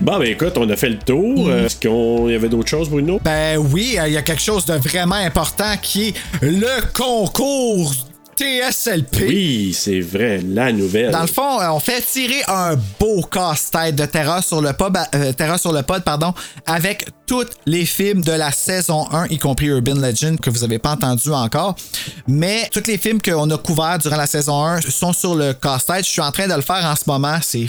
[0.00, 1.48] Bon, ben écoute, on a fait le tour.
[1.48, 3.20] Euh, Est-ce qu'il y avait d'autres choses, Bruno?
[3.24, 7.94] Ben oui, il y a quelque chose de vraiment important qui est le concours
[8.36, 9.26] TSLP.
[9.28, 11.10] Oui, c'est vrai, la nouvelle.
[11.10, 14.96] Dans le fond, euh, on fait tirer un beau casse-tête de Terra sur le pod,
[15.14, 16.34] euh, Terra sur le pod, pardon,
[16.66, 20.78] avec tous les films de la saison 1, y compris Urban Legend, que vous avez
[20.78, 21.76] pas entendu encore.
[22.26, 26.04] Mais tous les films qu'on a couverts durant la saison 1 sont sur le casse-tête.
[26.04, 27.38] Je suis en train de le faire en ce moment.
[27.42, 27.66] C'est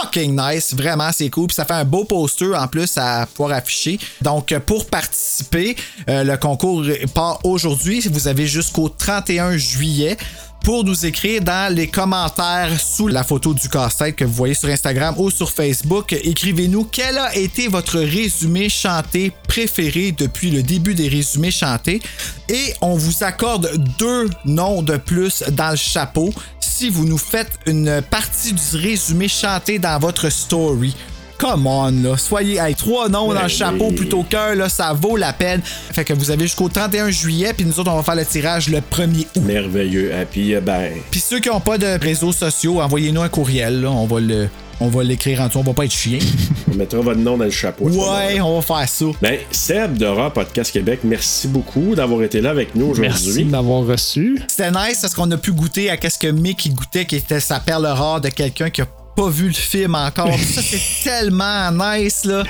[0.00, 1.48] fucking nice, vraiment c'est cool.
[1.48, 3.98] Puis ça fait un beau poster en plus à pouvoir afficher.
[4.20, 5.76] Donc pour participer,
[6.08, 8.00] euh, le concours part aujourd'hui.
[8.10, 10.16] Vous avez jusqu'au 31 juillet
[10.62, 14.68] pour nous écrire dans les commentaires sous la photo du casse-tête que vous voyez sur
[14.68, 16.12] Instagram ou sur Facebook.
[16.12, 22.00] Écrivez-nous quel a été votre résumé chanté préféré depuis le début des résumés chantés?
[22.48, 27.58] Et on vous accorde deux noms de plus dans le chapeau si vous nous faites
[27.66, 30.94] une partie du résumé chanté dans votre story.
[31.42, 32.16] Come on, là.
[32.16, 33.96] Soyez avec trois noms dans Ben le chapeau oui.
[33.96, 34.68] plutôt qu'un, là.
[34.68, 35.60] Ça vaut la peine.
[35.64, 38.68] Fait que vous avez jusqu'au 31 juillet, puis nous autres, on va faire le tirage
[38.68, 39.42] le 1er août.
[39.42, 40.12] Merveilleux.
[40.12, 43.80] Et puis, euh, ben, Puis ceux qui n'ont pas de réseaux sociaux, envoyez-nous un courriel,
[43.80, 43.90] là.
[43.90, 44.48] On va le.
[44.80, 46.18] On va l'écrire en dessous, on va pas être chien.
[46.72, 47.86] on mettra votre nom dans le chapeau.
[47.88, 49.04] Ouais, on va faire ça.
[49.20, 53.44] Ben, Seb d'Horror Podcast Québec, merci beaucoup d'avoir été là avec nous Merci aujourd'hui.
[53.44, 54.40] de m'avoir reçu.
[54.48, 57.58] C'était nice parce qu'on a pu goûter à qu'est-ce que Mick goûtait, qui était sa
[57.60, 60.28] perle rare de quelqu'un qui a pas vu le film encore.
[60.38, 62.42] ça, c'est tellement nice, là.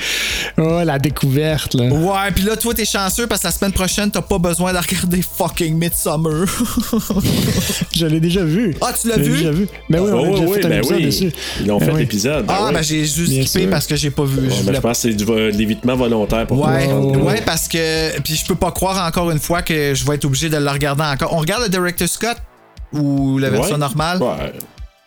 [0.58, 1.84] Oh, la découverte, là.
[1.86, 4.78] Ouais, puis là, toi, t'es chanceux parce que la semaine prochaine, t'as pas besoin de
[4.78, 6.44] regarder fucking Midsummer.
[7.94, 8.74] Je l'ai déjà vu.
[8.80, 9.36] Ah, tu l'as Je l'ai vu?
[9.38, 9.68] déjà vu.
[9.88, 11.04] Mais oui, on a Oh, déjà oui, fait un ben épisode oui.
[11.06, 11.32] dessus.
[11.64, 12.00] Ils ont Ben fait oui.
[12.00, 12.44] l'épisode.
[12.48, 13.70] ah, ben j'ai juste Bien skippé sûr.
[13.70, 14.36] parce que j'ai pas vu.
[14.40, 16.98] Bon, je ben, voulais je pense que c'est de l'évitement volontaire pour Ouais, toi.
[17.18, 18.20] ouais, parce que.
[18.20, 20.70] Puis je peux pas croire encore une fois que je vais être obligé de le
[20.70, 21.32] regarder encore.
[21.34, 22.36] On regarde le Director Scott
[22.92, 23.78] ou la version Ouais.
[23.78, 24.22] normale?
[24.22, 24.52] Ouais.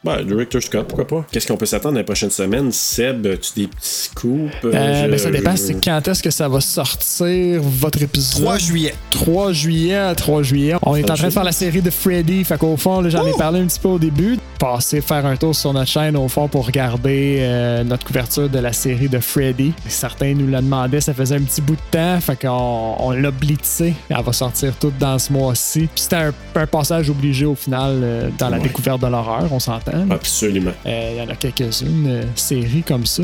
[0.05, 1.25] Ouais, Director Scott, pourquoi pas?
[1.31, 2.71] Qu'est-ce qu'on peut s'attendre la prochaine semaine?
[2.71, 3.77] Seb, as-tu des petits
[4.11, 4.51] scoops?
[4.65, 8.41] Euh, Je- ben, ça dépend, je- c'est quand est-ce que ça va sortir, votre épisode?
[8.43, 8.93] 3 juillet.
[9.11, 10.75] 3 juillet, 3 juillet.
[10.83, 12.43] On est en train de faire la série de Freddy.
[12.43, 14.37] Fait qu'au fond, là, j'en ai parlé un petit peu au début.
[14.59, 18.59] Passer faire un tour sur notre chaîne, au fond, pour regarder euh, notre couverture de
[18.59, 19.73] la série de Freddy.
[19.87, 22.19] Certains nous l'ont demandé, ça faisait un petit bout de temps.
[22.21, 23.93] Fait qu'on on l'a blitzé.
[24.09, 25.81] Elle va sortir toute dans ce mois-ci.
[25.81, 28.63] Puis c'était un, un passage obligé au final euh, dans la Ouais.
[28.63, 29.91] découverte de l'horreur, on s'entend.
[30.09, 30.71] Absolument.
[30.85, 33.23] Euh, Il y en a quelques-unes euh, séries comme ça.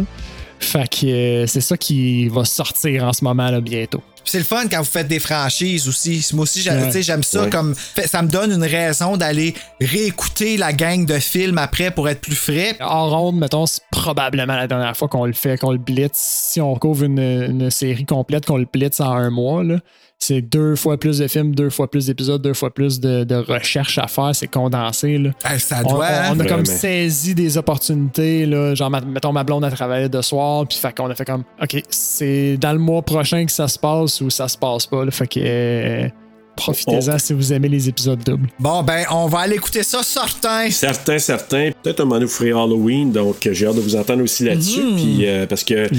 [0.60, 4.02] Fait que euh, c'est ça qui va sortir en ce moment là bientôt.
[4.24, 6.24] C'est le fun quand vous faites des franchises aussi.
[6.34, 7.02] Moi aussi, Ouais.
[7.02, 7.50] j'aime ça Ouais.
[7.50, 7.74] comme.
[8.06, 12.36] Ça me donne une raison d'aller réécouter la gang de films après pour être plus
[12.36, 12.78] frais.
[12.80, 16.12] En ronde, mettons, c'est probablement la dernière fois qu'on le fait, qu'on le blitz.
[16.14, 19.78] Si on couvre une, une série complète, qu'on le blitz en un mois, là,
[20.24, 23.36] c'est deux fois plus de films, deux fois plus d'épisodes, deux fois plus de, de
[23.36, 24.36] recherche à faire.
[24.36, 25.18] C'est condensé.
[25.18, 25.32] Là.
[25.58, 26.06] Ça On, doit.
[26.06, 26.34] on- hein?
[26.36, 28.46] on a comme saisi des opportunités.
[28.46, 31.44] Là, genre, mettons, ma blonde a travaillé de soir, puis fait qu'on a fait comme,
[31.62, 35.04] OK, c'est dans le mois prochain que ça se passe ou ça se passe pas.
[35.04, 36.08] Là, fait que euh,
[36.56, 38.50] profitez-en si vous aimez les épisodes doubles.
[38.60, 40.70] Bon, ben, on va aller écouter ça certain.
[40.70, 41.72] Certains, certains.
[41.82, 44.44] Peut-être un moment donné, vous ferez Halloween, donc euh, j'ai hâte de vous entendre aussi
[44.44, 44.82] là-dessus.
[44.82, 44.96] Mhm.
[44.96, 45.90] Puis, euh, parce que.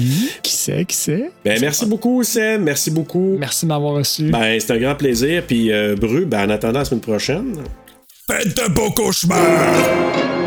[0.41, 1.31] Qui sait, qui sait?
[1.43, 2.63] Ben, merci beaucoup, Sam.
[2.63, 3.35] Merci beaucoup.
[3.39, 4.29] Merci de m'avoir reçu.
[4.29, 5.43] Ben, c'est un grand plaisir.
[5.47, 7.55] Puis, euh, Bru, ben, en attendant la semaine prochaine.
[8.29, 10.42] Faites de beaux cauchemars!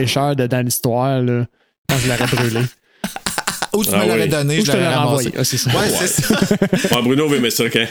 [0.00, 1.44] Pêcheur de- dans l'histoire, là,
[1.88, 2.60] moi, je l'aurais brûlé.
[3.74, 4.28] Ou tu Ah me l'aurais oui.
[4.28, 5.28] donné, Ou je te l'aurais l'aurais ramassé.
[5.28, 5.32] envoyé.
[5.38, 5.70] Ah, c'est ça.
[5.70, 6.96] Ouais, c'est ça.
[6.96, 7.86] Ouais, Bruno, oui, mais ça, quand?